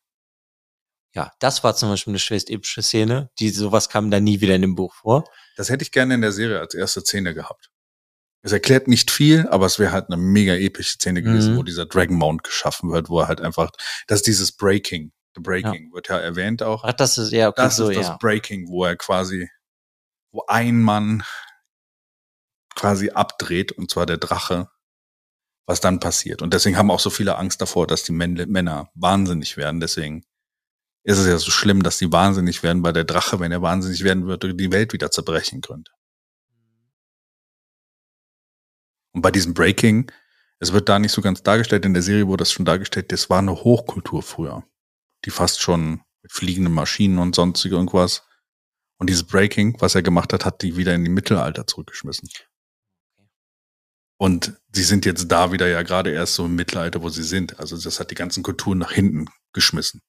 ja, 1.13 1.32
das 1.39 1.63
war 1.63 1.76
zum 1.76 1.89
Beispiel 1.89 2.11
eine 2.11 2.20
schwerst 2.20 2.49
epische 2.49 2.82
Szene. 2.82 3.30
Die 3.39 3.49
sowas 3.49 3.89
kam 3.89 4.11
da 4.11 4.20
nie 4.20 4.39
wieder 4.41 4.55
in 4.55 4.61
dem 4.61 4.76
Buch 4.76 4.93
vor. 4.93 5.24
Das 5.55 5.70
hätte 5.70 5.84
ich 5.84 5.91
gerne 5.91 6.13
in 6.13 6.22
der 6.22 6.32
Serie 6.32 6.59
als 6.59 6.74
erste 6.76 7.01
Szene 7.01 7.34
gehabt. 7.34 7.72
Es 8.47 8.53
erklärt 8.53 8.87
nicht 8.87 9.11
viel, 9.11 9.45
aber 9.49 9.65
es 9.65 9.77
wäre 9.77 9.91
halt 9.91 10.05
eine 10.07 10.15
mega 10.15 10.53
epische 10.55 10.93
Szene 10.93 11.21
gewesen, 11.21 11.53
Mhm. 11.53 11.57
wo 11.57 11.63
dieser 11.63 11.85
Dragon 11.85 12.15
Mount 12.15 12.43
geschaffen 12.45 12.91
wird, 12.93 13.09
wo 13.09 13.19
er 13.19 13.27
halt 13.27 13.41
einfach, 13.41 13.71
das 14.07 14.19
ist 14.19 14.27
dieses 14.27 14.53
Breaking. 14.53 15.11
The 15.35 15.41
Breaking 15.41 15.91
wird 15.93 16.07
ja 16.07 16.17
erwähnt 16.17 16.63
auch. 16.63 16.85
Ach, 16.85 16.93
das 16.93 17.17
ist 17.17 17.33
ja 17.33 17.49
okay, 17.49 17.61
Das 17.61 17.75
so 17.75 17.89
ist 17.89 17.97
das 17.97 18.07
ja. 18.07 18.17
Breaking, 18.21 18.69
wo 18.69 18.85
er 18.85 18.95
quasi, 18.95 19.49
wo 20.31 20.45
ein 20.47 20.79
Mann 20.81 21.23
quasi 22.73 23.09
abdreht, 23.09 23.73
und 23.73 23.91
zwar 23.91 24.05
der 24.05 24.17
Drache, 24.17 24.69
was 25.65 25.81
dann 25.81 25.99
passiert. 25.99 26.41
Und 26.41 26.53
deswegen 26.53 26.77
haben 26.77 26.89
auch 26.89 27.01
so 27.01 27.09
viele 27.09 27.35
Angst 27.35 27.59
davor, 27.59 27.85
dass 27.85 28.03
die 28.03 28.13
Männ- 28.13 28.49
Männer 28.49 28.89
wahnsinnig 28.95 29.57
werden. 29.57 29.81
Deswegen 29.81 30.23
ist 31.03 31.17
es 31.17 31.27
ja 31.27 31.37
so 31.37 31.51
schlimm, 31.51 31.83
dass 31.83 31.97
die 31.97 32.11
wahnsinnig 32.13 32.63
werden, 32.63 32.81
weil 32.83 32.93
der 32.93 33.03
Drache, 33.03 33.41
wenn 33.41 33.51
er 33.51 33.61
wahnsinnig 33.61 34.05
werden 34.05 34.25
würde, 34.25 34.55
die 34.55 34.71
Welt 34.71 34.93
wieder 34.93 35.11
zerbrechen 35.11 35.59
könnte. 35.59 35.91
Und 39.14 39.22
bei 39.22 39.32
diesem 39.32 39.53
Breaking, 39.53 40.12
es 40.60 40.74
wird 40.74 40.89
da 40.89 40.99
nicht 40.99 41.12
so 41.12 41.22
ganz 41.22 41.43
dargestellt, 41.43 41.86
in 41.86 41.93
der 41.93 42.03
Serie 42.03 42.28
wurde 42.28 42.41
das 42.41 42.51
schon 42.51 42.66
dargestellt, 42.66 43.12
das 43.12 43.30
war 43.30 43.39
eine 43.39 43.55
Hochkultur 43.55 44.24
früher, 44.24 44.64
die 45.26 45.30
fast 45.30 45.62
schon 45.62 46.01
mit 46.22 46.32
fliegenden 46.32 46.74
Maschinen 46.74 47.20
und 47.20 47.36
sonstige 47.36 47.76
irgendwas. 47.76 48.24
Und 48.99 49.10
dieses 49.10 49.24
Breaking, 49.24 49.80
was 49.80 49.95
er 49.95 50.01
gemacht 50.01 50.34
hat, 50.34 50.45
hat 50.45 50.62
die 50.62 50.76
wieder 50.76 50.95
in 50.95 51.03
die 51.03 51.12
Mittelalter 51.12 51.68
zurückgeschmissen. 51.68 52.30
Und 54.20 54.60
sie 54.72 54.84
sind 54.84 55.05
jetzt 55.05 55.28
da 55.32 55.51
wieder 55.51 55.68
ja 55.68 55.84
gerade 55.84 56.12
erst 56.12 56.34
so 56.34 56.45
im 56.45 56.55
Mittelalter, 56.55 57.03
wo 57.03 57.10
sie 57.10 57.24
sind. 57.24 57.60
Also 57.60 57.80
das 57.80 57.99
hat 57.99 58.10
die 58.10 58.16
ganzen 58.16 58.41
Kulturen 58.41 58.80
nach 58.80 58.91
hinten 58.91 59.28
geschmissen. 59.53 60.01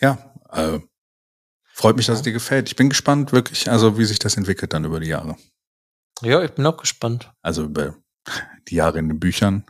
Ja, 0.00 0.34
äh, 0.50 0.80
freut 1.80 1.96
mich, 1.96 2.06
dass 2.06 2.18
es 2.18 2.22
dir 2.22 2.32
gefällt. 2.32 2.68
Ich 2.68 2.76
bin 2.76 2.90
gespannt, 2.90 3.32
wirklich, 3.32 3.70
also 3.70 3.96
wie 3.96 4.04
sich 4.04 4.18
das 4.18 4.36
entwickelt 4.36 4.74
dann 4.74 4.84
über 4.84 5.00
die 5.00 5.08
Jahre. 5.08 5.36
Ja, 6.20 6.42
ich 6.42 6.52
bin 6.52 6.66
auch 6.66 6.76
gespannt. 6.76 7.32
Also 7.40 7.64
über 7.64 7.96
die 8.68 8.74
Jahre 8.74 8.98
in 8.98 9.08
den 9.08 9.18
Büchern. 9.18 9.64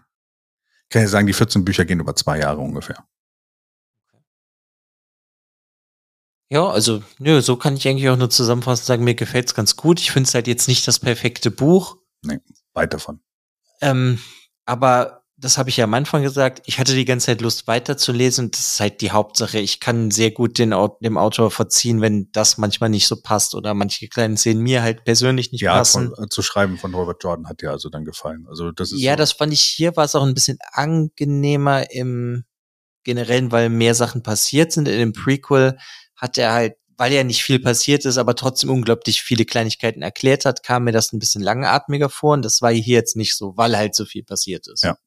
Ich 0.84 0.88
kann 0.90 1.02
ja 1.02 1.08
sagen, 1.08 1.28
die 1.28 1.32
14 1.32 1.64
Bücher 1.64 1.84
gehen 1.84 2.00
über 2.00 2.16
zwei 2.16 2.40
Jahre 2.40 2.58
ungefähr. 2.58 3.06
Ja, 6.52 6.68
also, 6.68 7.04
nö, 7.20 7.40
so 7.42 7.54
kann 7.54 7.76
ich 7.76 7.86
eigentlich 7.86 8.08
auch 8.08 8.16
nur 8.16 8.28
zusammenfassend 8.28 8.86
sagen, 8.86 9.04
mir 9.04 9.14
gefällt's 9.14 9.54
ganz 9.54 9.76
gut. 9.76 10.00
Ich 10.00 10.10
finde 10.10 10.26
es 10.26 10.34
halt 10.34 10.48
jetzt 10.48 10.66
nicht 10.66 10.88
das 10.88 10.98
perfekte 10.98 11.52
Buch. 11.52 11.98
Weit 12.74 12.92
davon. 12.92 13.20
Ähm, 13.80 14.20
aber 14.66 15.19
das 15.40 15.56
habe 15.56 15.70
ich 15.70 15.78
ja 15.78 15.84
am 15.84 15.94
Anfang 15.94 16.22
gesagt. 16.22 16.62
Ich 16.66 16.78
hatte 16.78 16.94
die 16.94 17.04
ganze 17.04 17.26
Zeit 17.26 17.40
Lust 17.40 17.66
weiterzulesen. 17.66 18.50
Das 18.50 18.60
ist 18.60 18.80
halt 18.80 19.00
die 19.00 19.10
Hauptsache. 19.10 19.58
Ich 19.58 19.80
kann 19.80 20.10
sehr 20.10 20.30
gut 20.30 20.58
den, 20.58 20.74
dem 21.02 21.16
Autor 21.16 21.50
verziehen, 21.50 22.00
wenn 22.00 22.30
das 22.32 22.58
manchmal 22.58 22.90
nicht 22.90 23.06
so 23.06 23.16
passt 23.16 23.54
oder 23.54 23.72
manche 23.72 24.08
kleinen 24.08 24.36
Szenen 24.36 24.62
mir 24.62 24.82
halt 24.82 25.04
persönlich 25.04 25.50
nicht 25.50 25.66
Art 25.68 25.78
passen. 25.78 26.12
von, 26.14 26.24
äh, 26.24 26.28
zu 26.28 26.42
schreiben 26.42 26.76
von 26.76 26.94
Robert 26.94 27.24
Jordan 27.24 27.48
hat 27.48 27.62
dir 27.62 27.70
also 27.70 27.88
dann 27.88 28.04
gefallen. 28.04 28.46
Also 28.48 28.70
das 28.70 28.92
ist 28.92 29.00
Ja, 29.00 29.12
so, 29.12 29.16
das 29.16 29.32
fand 29.32 29.52
ich 29.52 29.62
hier 29.62 29.96
war 29.96 30.04
es 30.04 30.14
auch 30.14 30.24
ein 30.24 30.34
bisschen 30.34 30.58
angenehmer 30.72 31.90
im 31.90 32.44
generellen, 33.02 33.50
weil 33.50 33.70
mehr 33.70 33.94
Sachen 33.94 34.22
passiert 34.22 34.72
sind. 34.72 34.88
In 34.88 34.98
dem 34.98 35.12
Prequel 35.14 35.78
hat 36.16 36.36
er 36.36 36.52
halt, 36.52 36.74
weil 36.98 37.14
ja 37.14 37.24
nicht 37.24 37.42
viel 37.42 37.58
passiert 37.58 38.04
ist, 38.04 38.18
aber 38.18 38.34
trotzdem 38.34 38.68
unglaublich 38.68 39.22
viele 39.22 39.46
Kleinigkeiten 39.46 40.02
erklärt 40.02 40.44
hat, 40.44 40.62
kam 40.62 40.84
mir 40.84 40.92
das 40.92 41.14
ein 41.14 41.18
bisschen 41.18 41.42
langatmiger 41.42 42.10
vor 42.10 42.34
und 42.34 42.44
das 42.44 42.60
war 42.60 42.72
hier 42.72 42.96
jetzt 42.96 43.16
nicht 43.16 43.36
so, 43.36 43.56
weil 43.56 43.74
halt 43.74 43.94
so 43.94 44.04
viel 44.04 44.22
passiert 44.22 44.68
ist. 44.68 44.84
Ja. 44.84 44.98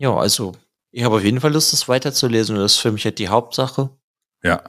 Ja, 0.00 0.16
also 0.16 0.56
ich 0.92 1.04
habe 1.04 1.16
auf 1.16 1.22
jeden 1.22 1.40
Fall 1.42 1.52
Lust, 1.52 1.74
das 1.74 1.86
weiterzulesen 1.86 2.56
und 2.56 2.62
das 2.62 2.72
ist 2.72 2.78
für 2.78 2.90
mich 2.90 3.04
halt 3.04 3.18
die 3.18 3.28
Hauptsache. 3.28 3.90
ja. 4.42 4.62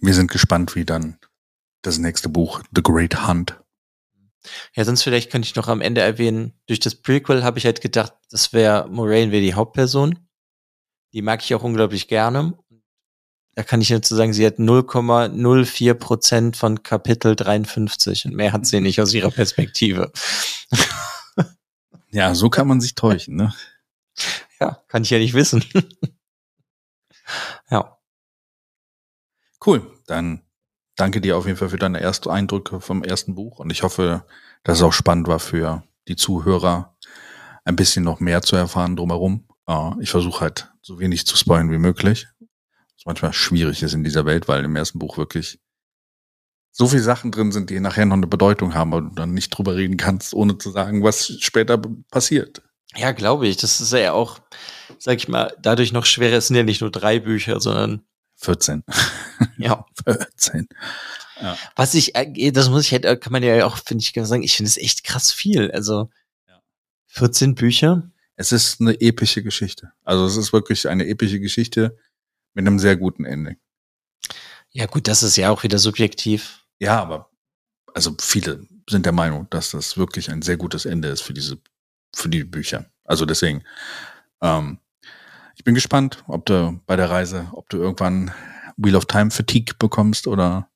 Wir 0.00 0.14
sind 0.14 0.30
gespannt, 0.30 0.74
wie 0.74 0.86
dann 0.86 1.18
das 1.82 1.98
nächste 1.98 2.30
Buch, 2.30 2.62
The 2.74 2.82
Great 2.82 3.28
Hunt, 3.28 3.60
Ja, 4.74 4.84
sonst 4.84 5.02
vielleicht 5.02 5.30
könnte 5.30 5.46
ich 5.46 5.56
noch 5.56 5.68
am 5.68 5.82
Ende 5.82 6.00
erwähnen, 6.00 6.54
durch 6.66 6.80
das 6.80 6.94
Prequel 6.94 7.44
habe 7.44 7.58
ich 7.58 7.66
halt 7.66 7.82
gedacht, 7.82 8.14
das 8.30 8.54
wäre, 8.54 8.88
Moraine 8.88 9.30
wäre 9.30 9.42
die 9.42 9.52
Hauptperson. 9.52 10.18
Die 11.12 11.20
mag 11.20 11.42
ich 11.42 11.54
auch 11.54 11.62
unglaublich 11.62 12.08
gerne. 12.08 12.56
Da 13.54 13.64
kann 13.64 13.82
ich 13.82 13.90
nur 13.90 14.00
zu 14.00 14.14
sagen, 14.14 14.32
sie 14.32 14.46
hat 14.46 14.56
0,04 14.56 15.92
Prozent 15.94 16.56
von 16.56 16.82
Kapitel 16.82 17.36
53 17.36 18.24
und 18.24 18.34
mehr 18.34 18.54
hat 18.54 18.64
sie 18.64 18.80
nicht 18.80 19.02
aus 19.02 19.12
ihrer 19.12 19.30
Perspektive. 19.30 20.10
Ja, 22.14 22.34
so 22.34 22.50
kann 22.50 22.68
man 22.68 22.78
sich 22.82 22.94
täuschen, 22.94 23.36
ne? 23.36 23.54
Ja, 24.62 24.80
kann 24.86 25.02
ich 25.02 25.10
ja 25.10 25.18
nicht 25.18 25.34
wissen. 25.34 25.64
ja. 27.70 27.98
Cool. 29.66 30.00
Dann 30.06 30.42
danke 30.94 31.20
dir 31.20 31.36
auf 31.36 31.46
jeden 31.46 31.58
Fall 31.58 31.70
für 31.70 31.78
deine 31.78 32.00
ersten 32.00 32.30
Eindrücke 32.30 32.80
vom 32.80 33.02
ersten 33.02 33.34
Buch 33.34 33.58
und 33.58 33.70
ich 33.70 33.82
hoffe, 33.82 34.24
dass 34.62 34.78
es 34.78 34.84
auch 34.84 34.92
spannend 34.92 35.26
war 35.26 35.40
für 35.40 35.82
die 36.06 36.14
Zuhörer, 36.14 36.96
ein 37.64 37.74
bisschen 37.74 38.04
noch 38.04 38.20
mehr 38.20 38.42
zu 38.42 38.54
erfahren 38.54 38.94
drumherum. 38.94 39.48
Äh, 39.66 39.90
ich 40.00 40.10
versuche 40.10 40.42
halt 40.42 40.72
so 40.80 41.00
wenig 41.00 41.26
zu 41.26 41.36
spoilen 41.36 41.72
wie 41.72 41.78
möglich. 41.78 42.28
Was 42.38 43.06
manchmal 43.06 43.32
schwierig 43.32 43.82
ist 43.82 43.94
in 43.94 44.04
dieser 44.04 44.26
Welt, 44.26 44.46
weil 44.46 44.64
im 44.64 44.76
ersten 44.76 45.00
Buch 45.00 45.18
wirklich 45.18 45.60
so 46.70 46.86
viele 46.86 47.02
Sachen 47.02 47.32
drin 47.32 47.50
sind, 47.50 47.68
die 47.70 47.80
nachher 47.80 48.06
noch 48.06 48.16
eine 48.16 48.28
Bedeutung 48.28 48.74
haben, 48.74 48.92
aber 48.92 49.02
du 49.02 49.14
dann 49.16 49.34
nicht 49.34 49.50
drüber 49.50 49.74
reden 49.74 49.96
kannst, 49.96 50.34
ohne 50.34 50.56
zu 50.56 50.70
sagen, 50.70 51.02
was 51.02 51.36
später 51.40 51.82
passiert. 52.12 52.62
Ja, 52.96 53.12
glaube 53.12 53.48
ich. 53.48 53.56
Das 53.56 53.80
ist 53.80 53.92
ja 53.92 54.12
auch, 54.12 54.40
sag 54.98 55.16
ich 55.16 55.28
mal, 55.28 55.54
dadurch 55.60 55.92
noch 55.92 56.06
schwerer. 56.06 56.36
Es 56.36 56.48
sind 56.48 56.56
ja 56.56 56.62
nicht 56.62 56.80
nur 56.80 56.90
drei 56.90 57.18
Bücher, 57.20 57.60
sondern 57.60 58.02
14. 58.36 58.84
Ja. 59.58 59.86
14. 60.04 60.68
Ja. 61.40 61.56
Was 61.76 61.94
ich, 61.94 62.14
äh, 62.14 62.52
das 62.52 62.68
muss 62.68 62.86
ich 62.86 62.92
halt, 62.92 63.04
äh, 63.04 63.16
kann 63.16 63.32
man 63.32 63.42
ja 63.42 63.64
auch, 63.66 63.78
finde 63.78 64.02
ich, 64.02 64.12
sagen, 64.26 64.42
ich 64.42 64.56
finde 64.56 64.68
es 64.68 64.76
echt 64.76 65.04
krass 65.04 65.32
viel. 65.32 65.70
Also 65.70 66.10
14 67.12 67.54
Bücher. 67.54 68.10
Es 68.36 68.52
ist 68.52 68.80
eine 68.80 68.98
epische 69.00 69.42
Geschichte. 69.42 69.92
Also 70.02 70.24
es 70.24 70.36
ist 70.36 70.52
wirklich 70.52 70.88
eine 70.88 71.06
epische 71.06 71.40
Geschichte 71.40 71.98
mit 72.54 72.66
einem 72.66 72.78
sehr 72.78 72.96
guten 72.96 73.24
Ende. 73.24 73.56
Ja, 74.70 74.86
gut, 74.86 75.06
das 75.06 75.22
ist 75.22 75.36
ja 75.36 75.50
auch 75.50 75.62
wieder 75.62 75.78
subjektiv. 75.78 76.64
Ja, 76.78 77.00
aber 77.00 77.30
also 77.92 78.16
viele 78.18 78.66
sind 78.88 79.04
der 79.04 79.12
Meinung, 79.12 79.46
dass 79.50 79.70
das 79.70 79.98
wirklich 79.98 80.30
ein 80.30 80.40
sehr 80.40 80.56
gutes 80.56 80.86
Ende 80.86 81.08
ist 81.08 81.20
für 81.20 81.34
diese, 81.34 81.58
für 82.14 82.28
die 82.28 82.44
Bücher. 82.44 82.86
Also 83.04 83.26
deswegen, 83.26 83.64
ähm, 84.40 84.78
ich 85.56 85.64
bin 85.64 85.74
gespannt, 85.74 86.24
ob 86.28 86.46
du 86.46 86.80
bei 86.86 86.96
der 86.96 87.10
Reise, 87.10 87.48
ob 87.52 87.68
du 87.68 87.78
irgendwann 87.78 88.32
Wheel 88.76 88.96
of 88.96 89.06
Time 89.06 89.30
Fatigue 89.30 89.74
bekommst 89.78 90.26
oder. 90.26 90.68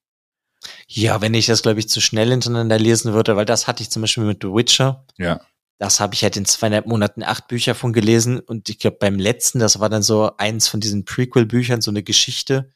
Ja, 0.89 1.20
wenn 1.20 1.34
ich 1.34 1.47
das, 1.47 1.62
glaube 1.62 1.80
ich, 1.80 1.89
zu 1.89 2.01
schnell 2.01 2.30
hintereinander 2.30 2.78
lesen 2.78 3.12
würde, 3.12 3.37
weil 3.37 3.45
das 3.45 3.66
hatte 3.66 3.82
ich 3.82 3.91
zum 3.91 4.03
Beispiel 4.03 4.24
mit 4.24 4.43
The 4.43 4.49
Witcher. 4.49 5.05
Ja. 5.16 5.41
Das 5.78 6.01
habe 6.01 6.14
ich 6.14 6.22
halt 6.22 6.37
in 6.37 6.47
zweieinhalb 6.47 6.87
Monaten 6.87 7.22
acht 7.22 7.49
Bücher 7.49 7.74
von 7.74 7.93
gelesen 7.93 8.41
und 8.41 8.68
ich 8.68 8.78
glaube 8.78 8.97
beim 8.99 9.18
letzten, 9.18 9.59
das 9.59 9.78
war 9.78 9.91
dann 9.91 10.03
so 10.03 10.37
eins 10.39 10.68
von 10.68 10.80
diesen 10.80 11.05
Prequel-Büchern, 11.05 11.82
so 11.82 11.91
eine 11.91 12.03
Geschichte 12.03 12.72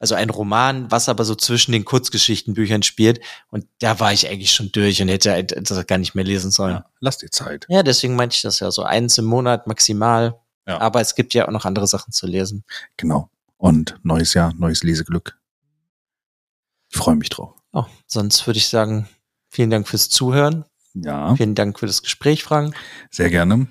also 0.00 0.16
ein 0.16 0.30
Roman, 0.30 0.90
was 0.90 1.08
aber 1.08 1.24
so 1.24 1.34
zwischen 1.34 1.72
den 1.72 1.84
Kurzgeschichtenbüchern 1.84 2.82
spielt. 2.82 3.20
Und 3.50 3.66
da 3.78 4.00
war 4.00 4.12
ich 4.12 4.28
eigentlich 4.28 4.50
schon 4.50 4.72
durch 4.72 5.00
und 5.00 5.08
hätte 5.08 5.44
das 5.44 5.86
gar 5.86 5.98
nicht 5.98 6.14
mehr 6.14 6.24
lesen 6.24 6.50
sollen. 6.50 6.76
Ja, 6.76 6.86
lass 7.00 7.18
dir 7.18 7.30
Zeit. 7.30 7.66
Ja, 7.68 7.82
deswegen 7.82 8.16
meinte 8.16 8.34
ich 8.34 8.42
das 8.42 8.60
ja 8.60 8.70
so 8.70 8.82
eins 8.82 9.18
im 9.18 9.26
Monat 9.26 9.66
maximal. 9.66 10.40
Ja. 10.66 10.80
Aber 10.80 11.00
es 11.00 11.14
gibt 11.14 11.34
ja 11.34 11.46
auch 11.46 11.52
noch 11.52 11.66
andere 11.66 11.86
Sachen 11.86 12.12
zu 12.12 12.26
lesen. 12.26 12.64
Genau. 12.96 13.30
Und 13.58 13.98
neues 14.02 14.34
Jahr, 14.34 14.54
neues 14.54 14.82
Leseglück. 14.82 15.38
Ich 16.90 16.98
freue 16.98 17.16
mich 17.16 17.28
drauf. 17.28 17.54
Oh, 17.72 17.84
sonst 18.06 18.46
würde 18.46 18.58
ich 18.58 18.68
sagen, 18.68 19.06
vielen 19.50 19.70
Dank 19.70 19.86
fürs 19.86 20.08
Zuhören. 20.08 20.64
Ja. 20.94 21.36
Vielen 21.36 21.54
Dank 21.54 21.78
für 21.78 21.86
das 21.86 22.02
Gespräch, 22.02 22.42
Frank. 22.42 22.74
Sehr 23.10 23.30
gerne. 23.30 23.68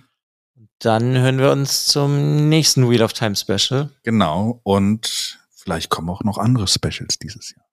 Dann 0.78 1.18
hören 1.18 1.40
wir 1.40 1.52
uns 1.52 1.88
zum 1.88 2.48
nächsten 2.48 2.90
Wheel 2.90 3.02
of 3.02 3.14
Time 3.14 3.36
Special. 3.36 3.90
Genau. 4.04 4.62
Und 4.64 5.39
Vielleicht 5.62 5.90
kommen 5.90 6.10
auch 6.10 6.24
noch 6.24 6.38
andere 6.38 6.68
Specials 6.70 7.20
dieses 7.20 7.54
Jahr. 7.54 7.66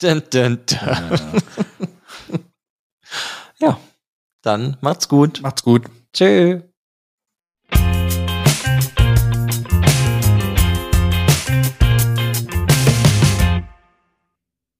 Dun, 0.00 0.22
dun, 0.30 0.64
dun. 0.64 0.78
Ja. 0.78 1.32
ja, 3.68 3.80
dann 4.40 4.78
macht's 4.80 5.08
gut. 5.08 5.42
Macht's 5.42 5.62
gut. 5.62 5.90
Tschö. 6.14 6.62